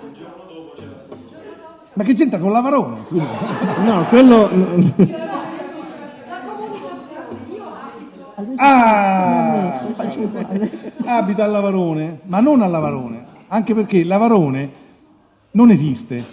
[1.93, 3.05] Ma che c'entra con Lavarone?
[3.07, 3.25] Scusa.
[3.83, 4.49] No, quello...
[8.55, 9.85] Ah!
[11.05, 14.71] Abita a Lavarone, ma non a Lavarone anche perché Lavarone
[15.51, 16.23] non esiste,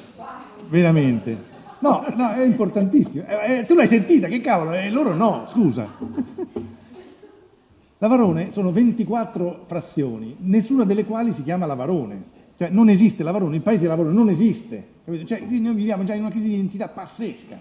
[0.69, 1.47] veramente.
[1.81, 3.25] No, no, è importantissimo.
[3.27, 5.87] Eh, eh, tu l'hai sentita, che cavolo, eh, loro no, scusa.
[7.99, 12.37] Lavarone sono 24 frazioni, nessuna delle quali si chiama Lavarone.
[12.59, 14.87] Cioè non esiste Lavarone, il paese Lavarone non esiste.
[15.05, 15.25] Capito?
[15.25, 17.59] Cioè, noi viviamo già in una crisi di identità pazzesca.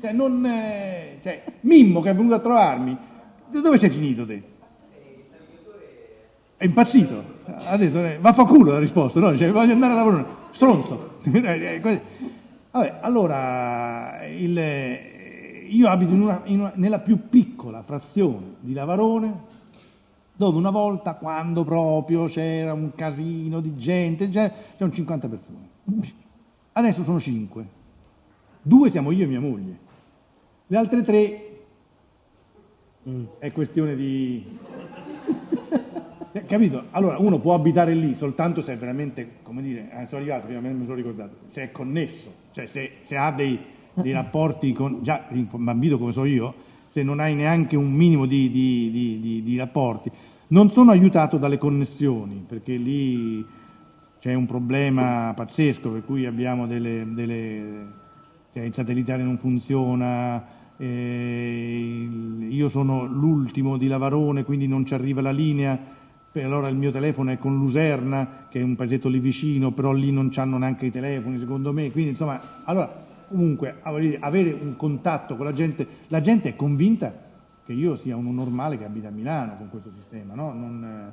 [0.00, 2.96] Cioè, non, eh, cioè, Mimmo che è venuto a trovarmi,
[3.50, 4.42] dove sei finito te?
[6.56, 9.36] È impazzito ha detto, eh, vaffanculo la risposta, no?
[9.36, 11.14] Cioè, voglio andare a lavorare, stronzo.
[11.26, 11.80] Eh,
[12.70, 14.60] Vabbè, allora, il,
[15.68, 19.34] io abito in una, in una, nella più piccola frazione di Lavarone,
[20.36, 25.68] dove una volta, quando proprio c'era un casino di gente, c'erano 50 persone.
[26.72, 27.66] Adesso sono 5.
[28.62, 29.78] Due siamo io e mia moglie.
[30.66, 31.64] Le altre tre
[33.08, 33.24] mm.
[33.38, 34.58] è questione di
[36.46, 36.84] capito?
[36.90, 40.60] Allora uno può abitare lì soltanto se è veramente, come dire, eh, sono arrivato, prima
[40.60, 43.58] me ne sono ricordato, se è connesso, cioè se, se ha dei,
[43.94, 46.54] dei, rapporti con, già bambino come so io,
[46.96, 50.10] se non hai neanche un minimo di, di, di, di rapporti.
[50.48, 53.44] Non sono aiutato dalle connessioni, perché lì
[54.18, 57.86] c'è un problema pazzesco per cui abbiamo delle, delle
[58.50, 60.42] cioè il satellitare non funziona,
[60.78, 62.08] eh,
[62.48, 65.78] io sono l'ultimo di Lavarone, quindi non ci arriva la linea,
[66.32, 70.10] allora il mio telefono è con Luserna, che è un paesetto lì vicino, però lì
[70.10, 71.90] non hanno neanche i telefoni, secondo me.
[71.90, 77.24] Quindi, insomma, allora, comunque, avere un contatto con la gente, la gente è convinta
[77.64, 80.52] che io sia uno normale che abita a Milano con questo sistema, no?
[80.52, 81.12] Non,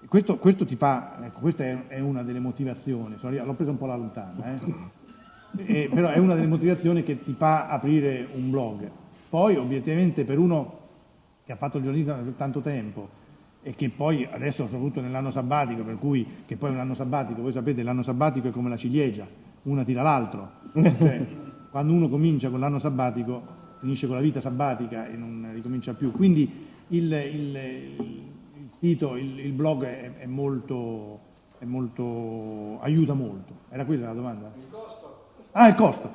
[0.00, 3.78] eh, questo, questo, ti fa, ecco, questa è, è, una delle motivazioni, l'ho preso un
[3.78, 5.82] po' alla lontana, eh?
[5.82, 8.90] eh, però è una delle motivazioni che ti fa aprire un blog.
[9.28, 10.80] Poi obiettivamente per uno
[11.44, 13.20] che ha fatto il giornalista per tanto tempo
[13.62, 17.42] e che poi adesso soprattutto nell'anno sabbatico, per cui che poi è un anno sabbatico,
[17.42, 19.26] voi sapete l'anno sabbatico è come la ciliegia,
[19.62, 21.26] una tira l'altro, cioè,
[21.72, 26.12] quando uno comincia con l'anno sabbatico finisce con la vita sabbatica e non ricomincia più,
[26.12, 26.48] quindi
[26.88, 31.18] il, il, il sito, il, il blog è, è, molto,
[31.58, 33.52] è, molto, aiuta molto.
[33.70, 34.52] Era questa la domanda?
[34.56, 35.02] Il costo
[35.52, 36.10] Ah, il costo.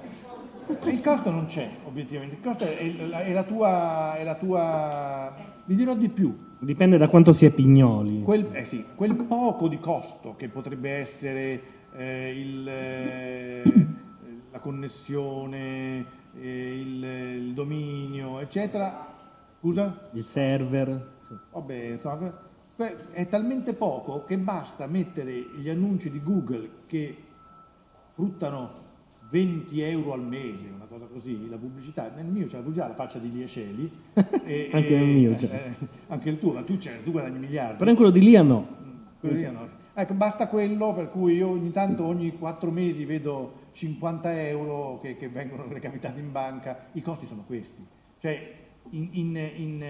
[0.85, 2.35] Il costo non c'è, obiettivamente.
[2.35, 5.35] Il costo è, è, la, tua, è la tua...
[5.65, 6.35] Vi dirò di più.
[6.59, 8.21] Dipende da quanto si è pignoli.
[8.23, 11.61] Quel, eh sì, quel poco di costo che potrebbe essere
[11.95, 13.63] eh, il, eh,
[14.57, 16.05] la connessione,
[16.39, 19.13] eh, il, il, dominio, eccetera.
[19.59, 20.09] Scusa?
[20.11, 21.15] Il server.
[21.27, 21.35] Sì.
[21.51, 21.99] Vabbè,
[23.11, 27.15] è talmente poco che basta mettere gli annunci di Google che
[28.13, 28.85] fruttano
[29.29, 32.93] 20 euro al mese, una cosa così, la pubblicità, nel mio c'è la pubblicità la
[32.93, 33.91] faccia di Liesceli.
[34.45, 35.75] e, anche nel mio c'è.
[35.79, 37.77] Eh, anche il tuo, ma tu, tu, guadagni miliardi.
[37.77, 38.75] Però in quello di Lia no.
[39.19, 39.85] Quello di Lia no.
[39.99, 45.17] Ecco, basta quello per cui io ogni tanto, ogni quattro mesi vedo 50 euro che,
[45.17, 47.83] che vengono recapitati in banca, i costi sono questi.
[48.19, 48.53] Cioè,
[48.91, 49.83] in, in, in,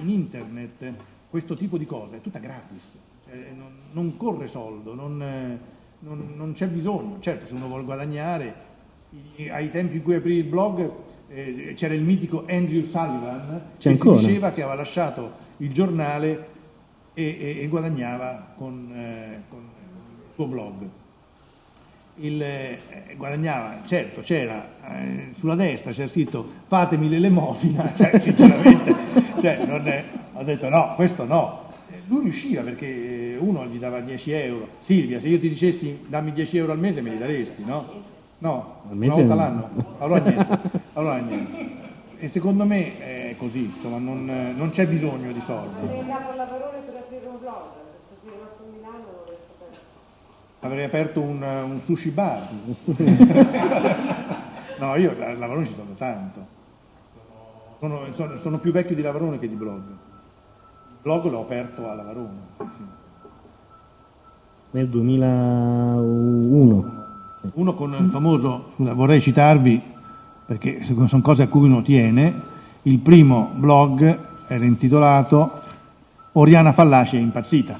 [0.00, 0.92] in internet
[1.30, 5.18] questo tipo di cose è tutta gratis, cioè, non, non, corre soldo, non,
[6.00, 7.20] non, non c'è bisogno.
[7.20, 8.54] Certo, se uno vuole guadagnare
[9.52, 10.90] ai tempi in cui aprì il blog
[11.28, 16.53] eh, c'era il mitico Andrew Sullivan c'è che diceva che aveva lasciato il giornale
[17.14, 20.74] e, e, e guadagnava con, eh, con, il suo blog.
[22.16, 28.94] Il, eh, guadagnava, certo, c'era eh, sulla destra c'era scritto fatemi l'elemosina, cioè, sinceramente,
[29.40, 30.04] cioè, non è,
[30.34, 31.62] ho detto no, questo no.
[32.06, 34.68] Lui riusciva perché uno gli dava 10 euro.
[34.80, 38.12] Silvia, se io ti dicessi dammi 10 euro al mese me li daresti, no?
[38.38, 39.70] No, una volta l'anno.
[39.98, 40.58] Allora niente.
[40.92, 41.82] allora niente.
[42.18, 45.86] E secondo me è così, insomma, non, non c'è bisogno di soldi.
[46.06, 46.93] Lavorare per aprire
[47.34, 49.82] un blog, se fossi rimasto a Milano l'avresti aperto.
[50.60, 52.48] Avrei aperto un, un sushi bar.
[54.78, 56.52] no, io a Lavarone ci sono tanto.
[57.80, 59.80] Sono, sono, sono, più vecchio di Lavarone che di blog.
[59.80, 62.38] Il blog l'ho aperto a Lavarone.
[62.58, 62.84] Sì.
[64.70, 67.02] Nel 2001.
[67.52, 69.82] Uno con il famoso, scusa, vorrei citarvi,
[70.46, 72.32] perché sono cose a cui uno tiene,
[72.82, 75.62] il primo blog era intitolato
[76.36, 77.78] Oriana Fallaci è impazzita.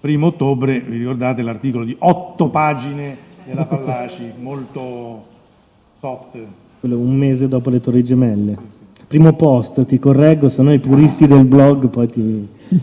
[0.00, 5.24] Primo ottobre, vi ricordate l'articolo di otto pagine della Fallaci, molto
[6.00, 6.38] soft.
[6.80, 8.56] Quello un mese dopo le Torri Gemelle.
[9.06, 12.48] Primo post, ti correggo, se no i puristi del blog poi ti...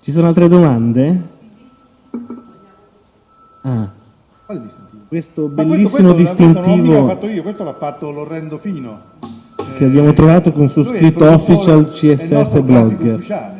[0.00, 1.22] Ci sono altre domande?
[3.62, 3.90] Ah.
[4.46, 5.02] Quale distintivo?
[5.08, 6.62] Questo bellissimo questo, questo, distintivo.
[6.62, 9.17] Questo non l'ho fatto io, questo l'ha fatto Lorrendo Fino.
[9.78, 13.56] Che abbiamo trovato con su scritto official CSF blogger.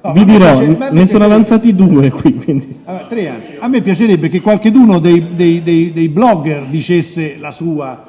[0.00, 2.34] No, Vi dirò, piace, ne sono avanzati due qui.
[2.36, 2.80] Quindi.
[2.84, 3.56] Allora, tre anzi.
[3.58, 8.04] A me piacerebbe che qualcheduno dei, dei, dei, dei blogger dicesse la sua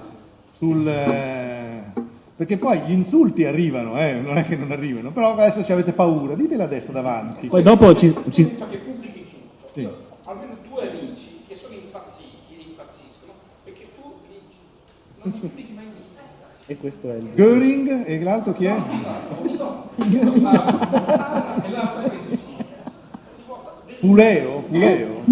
[0.51, 0.87] sul...
[0.87, 1.53] Eh,
[2.35, 5.93] perché poi gli insulti arrivano, eh, non è che non arrivano, però adesso ci avete
[5.93, 7.47] paura, ditela adesso davanti.
[7.47, 8.13] Poi dopo ci...
[8.29, 8.43] ci...
[9.73, 9.89] Sì.
[10.25, 13.33] Almeno due amici che sono impazziti e impazziscono
[13.63, 15.12] perché tu non ti pubblichi mai niente.
[16.65, 17.29] E questo è il...
[17.35, 18.75] Göring e l'altro chi è?
[23.99, 24.63] Puleo?
[24.67, 25.23] Puleo?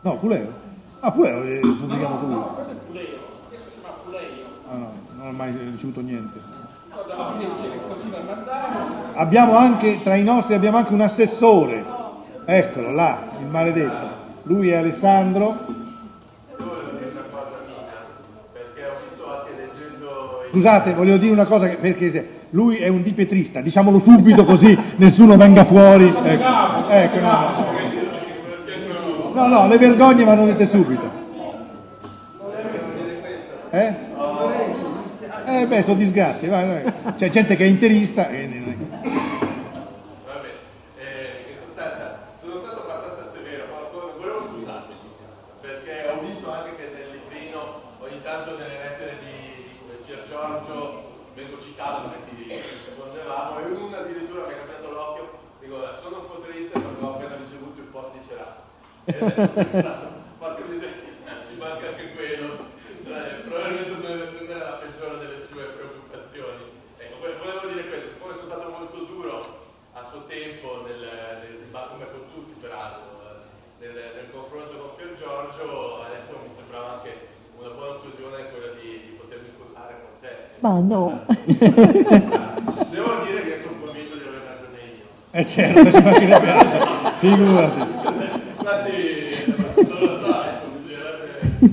[0.00, 0.52] No, Puleo?
[1.00, 2.26] Ah, Puleo, eh, pubblichiamo tu.
[2.26, 3.18] No, quello è Puleo,
[3.48, 4.46] questo si chiama Puleo.
[4.70, 6.38] Ah no, non ho mai ricevuto niente.
[9.14, 12.00] Abbiamo anche, tra i nostri abbiamo anche un assessore
[12.44, 14.20] Eccolo là, il maledetto.
[14.44, 15.80] Lui è Alessandro.
[20.52, 25.64] Scusate, volevo dire una cosa perché lui è un dipetrista, diciamolo subito così nessuno venga
[25.64, 26.04] fuori.
[26.08, 27.72] Ecco, ecco no,
[29.32, 29.32] no.
[29.32, 31.10] no, no, le vergogne vanno dette subito.
[33.70, 33.94] Eh?
[35.46, 36.92] Eh beh, sono disgrazie, vai, vai.
[37.16, 38.28] c'è gente che è interista.
[38.28, 39.00] E...
[51.82, 56.20] caldo, non è che ci rispondevamo, e uno addirittura mi ha cambiato l'occhio, dico, sono
[56.20, 58.62] un po' triste perché ho appena ricevuto il post di Cerà.
[59.04, 61.10] E ho pensato, porca miseria,
[61.46, 62.70] ci manca anche quello.
[63.02, 66.64] Eh, probabilmente non è- era la peggiore delle sue preoccupazioni.
[66.98, 69.36] Ecco, volevo dire questo, siccome sono stato molto duro
[69.94, 71.02] a suo tempo nel,
[71.42, 73.46] nel dibattito, come con tutti peraltro,
[73.78, 77.12] nel, nel confronto con Pier Giorgio, adesso mi sembrava anche
[77.58, 80.32] una buona occasione quella di, di potermi scusare con te.
[80.62, 81.26] Ma no.
[82.90, 85.06] Devo dire che sono convinto di aver ragione io.
[85.30, 87.10] Eh certo, ci mancherebbe altro.
[87.18, 87.80] Figurati.
[88.62, 90.70] Infatti, non lo so, ecco.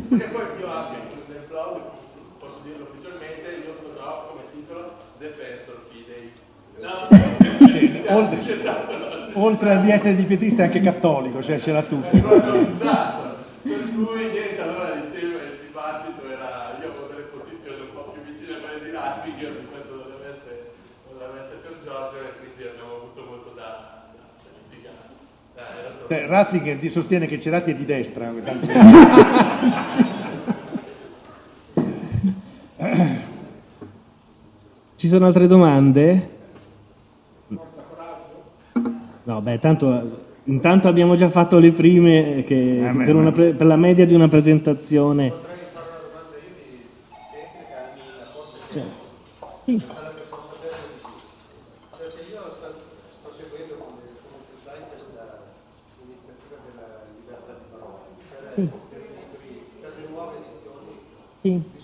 [0.09, 0.97] Perché poi io anche
[1.27, 1.45] nel
[2.39, 4.97] posso dirlo ufficialmente, io cosa ho come titolo?
[5.19, 6.31] Defensor Fidei.
[6.79, 7.07] No,
[8.17, 8.39] Oltre,
[9.33, 12.07] oltre di essere di pietista è anche cattolico, cioè ce l'ha tutto.
[12.07, 13.35] È proprio un disastro.
[13.61, 18.13] Per cui niente, allora il tema del dibattito era, io avevo delle posizioni un po'
[18.13, 20.09] più vicine a quelle di Ratti, che io rispetto non
[21.11, 25.11] non avesse per Giorgio e quindi abbiamo avuto molto da, da, da litigare.
[26.07, 28.33] Cioè, Ratzinger ti sostiene che Cerati è di destra.
[34.95, 36.29] Ci sono altre domande?
[39.23, 43.65] No, beh, tanto intanto abbiamo già fatto le prime che Eh, beh, per, una per
[43.65, 45.29] la media di una presentazione.
[45.29, 46.89] Potrei fare una domanda io di
[47.31, 48.01] tecnica, mi
[48.33, 48.83] forse
[49.65, 50.08] Sì.
[58.59, 58.73] 嗯
[61.43, 61.78] 嗯。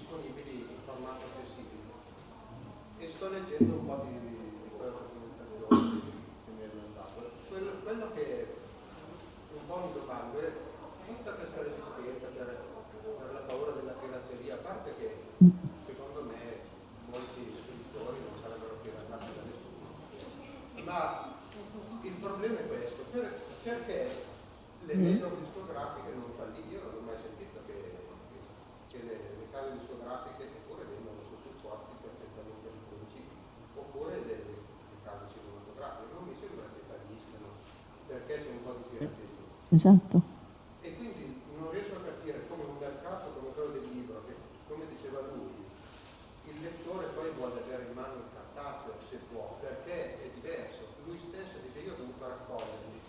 [39.75, 40.21] Esatto.
[40.81, 44.33] E quindi non riesco a capire come un mercato come quello del libro, che
[44.71, 45.51] come diceva lui,
[46.47, 50.95] il lettore poi vuole avere in mano il cartaceo se può, perché è diverso.
[51.05, 53.03] Lui stesso dice io ho dovuto raccoglierli.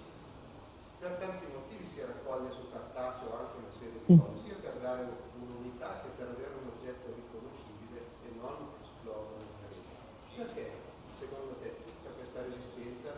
[0.99, 4.19] Per tanti motivi si raccoglie su cartaceo anche una serie di Mm.
[4.19, 5.07] cose, sia per dare
[5.39, 9.95] un'unità che per avere un oggetto riconoscibile e non esplodere nella rete.
[10.35, 10.65] Perché
[11.21, 13.13] secondo te tutta questa resistenza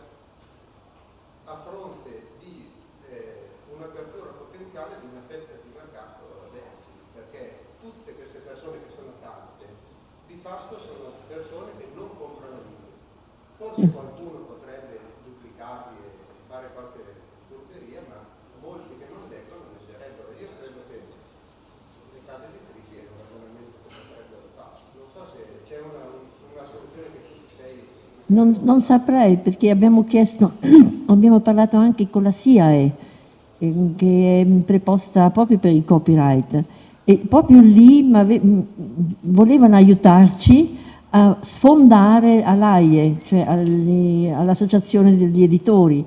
[1.48, 2.10] a fronte
[2.42, 2.68] di
[3.08, 9.12] eh, un'apertura potenziale di una fetta di mercato adesso, perché tutte queste persone che sono
[9.22, 9.64] tante,
[10.26, 12.92] di fatto sono persone che non comprano libri.
[13.56, 16.08] Forse qualcuno potrebbe duplicarli e
[16.48, 17.00] fare qualche
[17.48, 18.20] furberia, ma
[18.60, 20.28] molti che non leggono ne sarebbero.
[20.36, 24.76] Io credo che le case editrici è un ragionamento che potrebbero fare.
[25.00, 27.88] Non so se c'è una, una soluzione che tu sei
[28.38, 30.52] Non, non saprei perché abbiamo chiesto,
[31.06, 32.92] abbiamo parlato anche con la SIAE,
[33.96, 36.62] che è preposta proprio per il copyright,
[37.02, 38.08] e proprio lì
[39.22, 40.76] volevano aiutarci
[41.10, 46.04] a sfondare all'AIE, cioè all'associazione degli editori.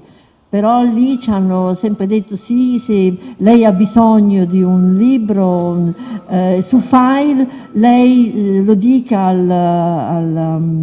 [0.51, 5.93] Però lì ci hanno sempre detto sì, se lei ha bisogno di un libro
[6.27, 10.80] eh, su file, lei eh, lo dica al- mm,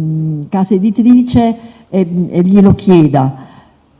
[0.49, 1.57] casa editrice
[1.89, 3.47] e, e glielo chieda.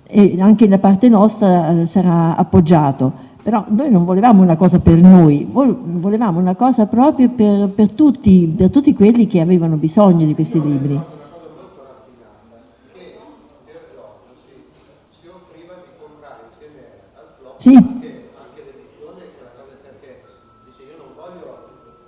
[0.06, 3.28] E anche da parte nostra eh, sarà appoggiato.
[3.42, 7.92] Però noi non volevamo una cosa per noi, vol- volevamo una cosa proprio per, per
[7.92, 11.06] tutti, per tutti quelli che avevano bisogno di questi libri.
[17.58, 17.78] Sì.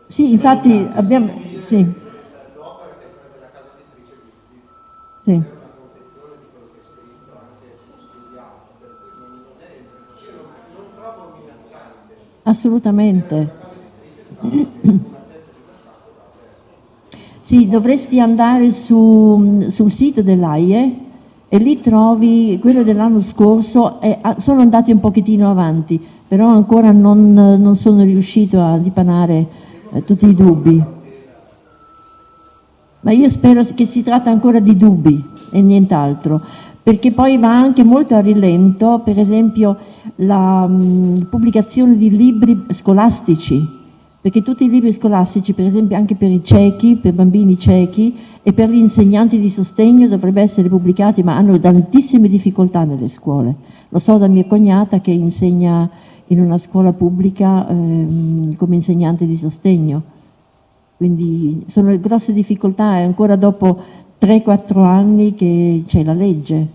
[0.07, 1.31] Sì, infatti abbiamo...
[1.59, 2.10] Sì,
[5.31, 5.59] minacciante
[12.43, 13.59] Assolutamente.
[17.39, 20.95] Sì, dovresti andare su- sul sito dell'AIE
[21.49, 26.91] e lì trovi quello dell'anno scorso, e, ah, sono andati un pochettino avanti, però ancora
[26.91, 29.47] non, non sono riuscito a dipanare
[29.91, 30.83] eh, tutti i dubbi.
[33.02, 36.41] Ma io spero che si tratta ancora di dubbi e nient'altro,
[36.84, 39.78] perché poi va anche molto a rilento, per esempio,
[40.18, 43.80] la mm, pubblicazione di libri scolastici,
[44.22, 48.53] perché tutti i libri scolastici, per esempio anche per i ciechi, per bambini ciechi e
[48.53, 53.56] per gli insegnanti di sostegno dovrebbero essere pubblicati, ma hanno tantissime difficoltà nelle scuole.
[53.90, 55.90] Lo so da mia cognata che insegna
[56.28, 60.02] in una scuola pubblica ehm, come insegnante di sostegno.
[61.02, 63.82] Quindi sono grosse difficoltà e ancora dopo
[64.22, 66.68] 3-4 anni che c'è la legge.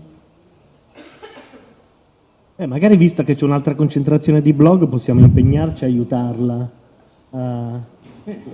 [2.57, 6.69] Eh, magari vista che c'è un'altra concentrazione di blog possiamo impegnarci a aiutarla
[7.29, 7.39] uh,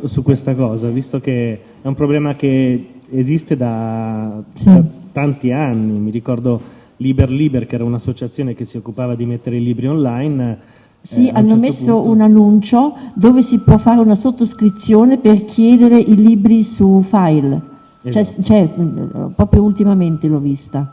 [0.04, 4.66] su questa cosa, visto che è un problema che esiste da, Sì.
[4.66, 5.98] da tanti anni.
[5.98, 6.62] Mi ricordo
[6.98, 10.73] Liber Liber, che era un'associazione che si occupava di mettere i libri online.
[11.06, 15.44] Sì, eh, hanno certo messo punto- un annuncio dove si può fare una sottoscrizione per
[15.44, 17.60] chiedere i libri su file.
[18.08, 18.54] C'è, Esatto.
[18.54, 18.70] eh,
[19.36, 20.90] proprio ultimamente l'ho vista.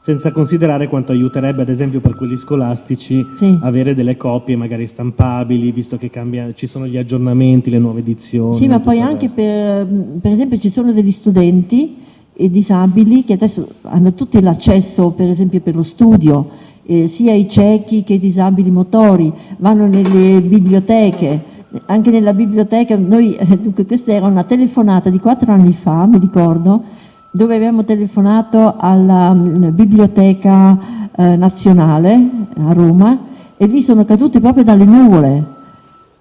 [0.00, 3.56] Senza considerare quanto aiuterebbe, ad esempio, per quelli scolastici Sì.
[3.62, 8.52] avere delle copie magari stampabili, visto che cambia- ci sono gli aggiornamenti, le nuove edizioni.
[8.52, 9.86] Sì, ma poi anche per,
[10.20, 11.96] per esempio ci sono degli studenti
[12.34, 16.48] e disabili che adesso hanno tutti l'accesso, per esempio, per lo studio,
[16.84, 21.50] eh, sia i ciechi che i disabili motori, vanno nelle biblioteche.
[21.86, 26.18] Anche nella biblioteca, noi, eh, dunque, questa era una telefonata di quattro anni fa, mi
[26.18, 26.82] ricordo,
[27.30, 30.78] dove abbiamo telefonato alla mm, Biblioteca
[31.16, 32.28] eh, Nazionale
[32.58, 33.18] a Roma
[33.56, 35.60] e lì sono caduti proprio dalle nuvole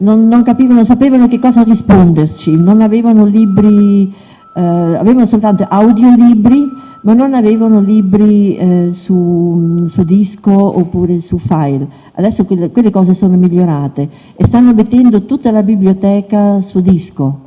[0.02, 4.14] non, non capivano, sapevano che cosa risponderci, non avevano libri,
[4.54, 6.70] eh, avevano soltanto audiolibri,
[7.02, 11.88] ma non avevano libri eh, su, su disco oppure su file.
[12.14, 17.40] Adesso quelle, quelle cose sono migliorate e stanno mettendo tutta la biblioteca su disco,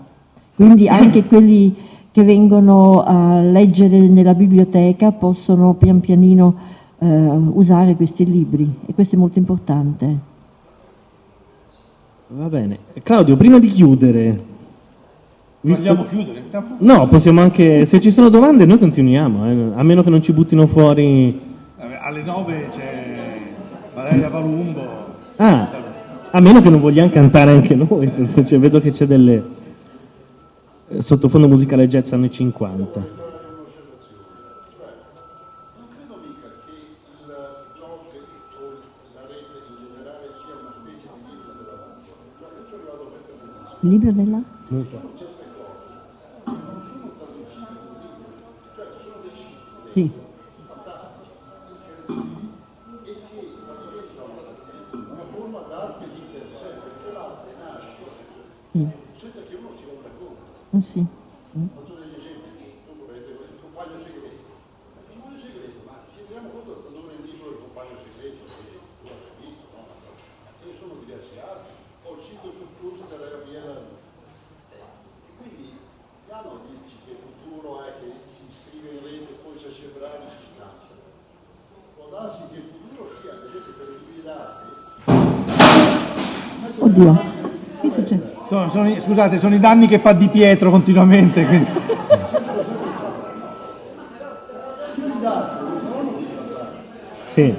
[0.56, 1.74] quindi anche quelli
[2.10, 6.55] che vengono a leggere nella biblioteca possono pian pianino
[6.98, 10.32] eh, usare questi libri e questo è molto importante.
[12.28, 12.78] Va bene.
[13.02, 14.52] Claudio, prima di chiudere...
[15.64, 16.42] visto- Vogliamo chiudere?
[16.46, 17.86] Stiamo- No, possiamo anche...
[17.86, 21.40] Se ci sono domande noi continuiamo, eh, a meno che non ci buttino fuori...
[21.78, 23.52] Vabbè, Alle 9 c'è
[23.94, 24.82] Valeria Palumbo.
[25.36, 25.68] Ah,
[26.30, 28.10] a meno che non vogliamo cantare anche noi,
[28.46, 29.42] cioè, vedo che c'è delle...
[30.88, 33.00] eh, Sottofondo musicale jazz anni 50.
[33.00, 33.08] Non
[35.88, 36.72] credo mica che
[49.94, 50.10] dei siti Sì.
[50.66, 51.30] fantastici,
[51.70, 52.50] incredibili,
[53.04, 54.34] e che praticamente sono
[55.14, 58.02] una forma d'arte di per sé, perché l'arte nasce
[59.24, 60.42] senza che uno si renda conto.
[60.74, 60.98] Ah, sì.
[60.98, 64.50] Faccio degli esempi, tu volete il compagno segreto.
[64.98, 68.74] Il compagno segreto, ma ci rendiamo conto da dove il libro Il compagno segreto, che
[68.74, 69.86] tu hai visto, no?
[69.86, 71.70] Ma ce ne sono diversi altri.
[72.02, 73.80] Ho il sito sul flusso della Gabriela
[74.74, 74.76] E
[75.38, 75.78] quindi
[76.26, 79.88] piano dici che il futuro è che si iscrive in rete e poi se si
[79.88, 80.92] è bravi si stanza.
[81.96, 84.68] Può darsi che il futuro sia, ad esempio, per i libri d'arte,
[86.94, 87.20] Oddio,
[87.80, 88.32] che succede?
[88.46, 91.44] Sono- sono scusate, sono i danni che fa Di Pietro continuamente.
[97.32, 97.52] Sì.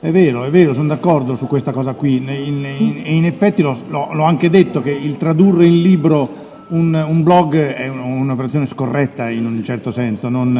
[0.00, 2.16] È vero, è vero, sono d'accordo su questa cosa qui.
[2.16, 6.28] In- in- E in, effetti l'ho- l'ho anche detto che il tradurre in libro
[6.72, 10.28] un, un blog è un- un'operazione scorretta in un certo senso.
[10.28, 10.52] Non,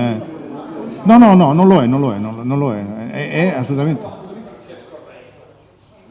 [1.02, 4.20] no, no, no, non lo è, non lo è, non, lo è, è, è assolutamente.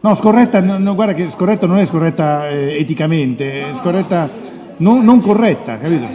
[0.03, 4.27] No, scorretta, no, guarda che scorretta non è scorretta eh, eticamente, è scorretta
[4.77, 6.07] non, non corretta, capito?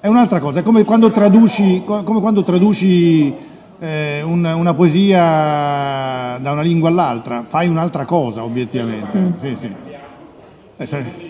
[0.00, 3.32] È un'altra cosa, è come quando traduci, co- come quando traduci
[3.78, 9.34] eh, un- una poesia da una lingua all'altra, fai un'altra cosa obiettivamente.
[9.40, 9.72] Sì, sì.
[10.76, 11.25] Adesso,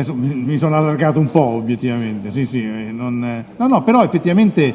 [0.00, 3.84] adesso mi mi sono allargato un po' obiettivamente, sì, sì, eh, non, eh, no, no,
[3.84, 4.74] però effettivamente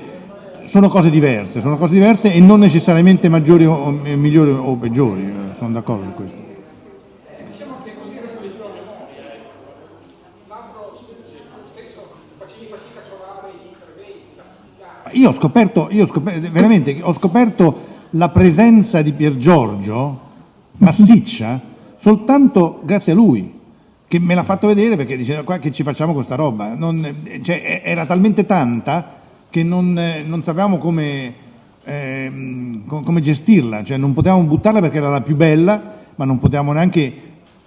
[0.66, 5.24] sono cose diverse, sono cose diverse e non necessariamente maggiori o, o migliori o peggiori,
[5.24, 6.48] eh, sono d'accordo su questo.
[15.14, 20.20] Io ho scoperto, io ho scoperto veramente, ho scoperto la presenza di Pier Giorgio
[20.78, 21.60] massiccia
[21.98, 23.59] soltanto grazie a lui,
[24.10, 26.74] che me l'ha fatto vedere perché diceva qua che ci facciamo questa roba.
[26.74, 27.08] Non-
[27.44, 29.18] cioè, era talmente tanta
[29.52, 31.34] che non, eh, non sapevamo come,
[32.88, 35.80] co- come gestirla, cioè non potevamo buttarla perché era la più bella,
[36.16, 37.14] ma non potevamo neanche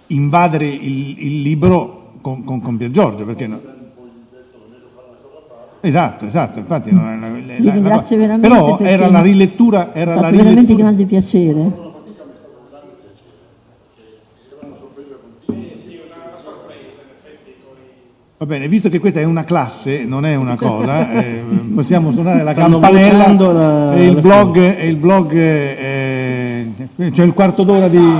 [0.07, 3.61] invadere il, il libro con, con, con Pier Giorgio, perché no?
[5.79, 10.21] Esatto, esatto, infatti non è una- Vi ringrazio veramente però era la rilettura, era la
[10.23, 11.91] fatto veramente rilettura grande piacere.
[18.43, 21.41] Va bene, visto che questa è una classe, non è una cosa, eh,
[21.73, 26.65] possiamo suonare la Stanno campanella la- e il blog, e il blog eh,
[27.13, 27.99] cioè il quarto d'ora di...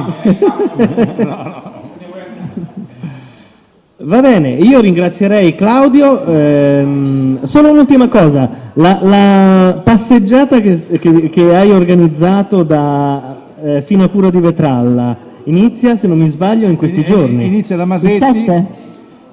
[3.98, 6.24] Va bene, io ringrazierei Claudio.
[6.26, 14.06] ehm, solo un'ultima cosa, la, la passeggiata che, che- che hai organizzato da, eh, fino
[14.06, 17.45] a Cura di Vetralla inizia, se non mi sbaglio, in questi giorni.
[17.45, 18.82] Inizia da Masetti, 7?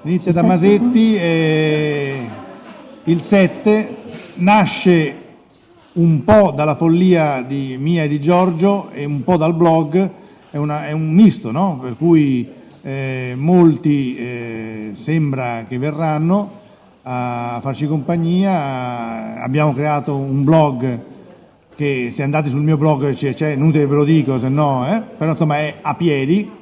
[0.02, 0.42] Inizia da?
[0.42, 2.26] Masetti e
[3.04, 3.96] il 7
[4.34, 5.14] nasce
[5.92, 10.10] un po' dalla follia di mia e di Giorgio e un po' dal blog,
[10.50, 11.78] è, una- è un misto, no?
[11.82, 12.48] per cui
[12.82, 16.58] eh, molti eh, sembra che verranno
[17.02, 20.98] a farci compagnia, abbiamo creato un blog
[21.74, 25.00] che se andate sul mio blog c'è, c'è inutile ve lo dico, se no, eh?
[25.00, 26.58] però insomma è a piedi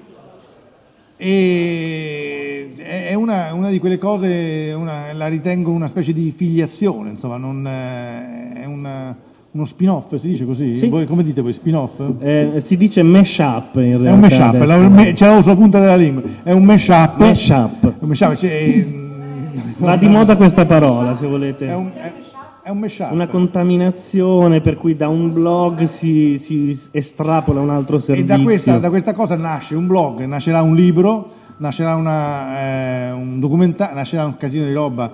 [1.19, 7.37] e è una, una di quelle cose, una- la ritengo una specie di filiazione, insomma,
[7.37, 9.15] non, eh, è una-
[9.51, 10.77] uno spin-off, si dice così?
[10.77, 10.89] Sì.
[10.89, 12.01] Voi, come dite voi, spin-off?
[12.21, 14.09] Eh, si dice mesh up in realtà.
[14.09, 17.17] È un mashup, la- me- ce l'avevo sulla punta della lingua, è un mashup.
[17.19, 17.49] Mash
[18.01, 18.87] mashup, cioè,
[19.79, 21.69] Va di moda questa parola, se volete.
[21.69, 22.13] È un, è
[22.71, 23.13] un mashup.
[23.13, 28.37] Una contaminazione per cui da un blog si, si estrapola un altro E servizio.
[28.37, 33.41] da questa, da questa cosa nasce un blog, nascerà un libro, nascerà una, eh, un
[33.41, 35.11] documentario, nascerà un casino di roba,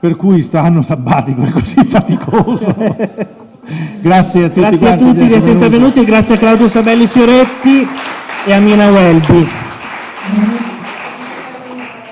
[0.00, 2.74] per cui sto anno sabbatico è così faticoso.
[4.00, 5.50] grazie a tutti Grazie a tutti di essere venuti.
[5.50, 7.86] intervenuti, grazie a Claudio Sabelli Fioretti
[8.46, 9.48] e a Mina Welby.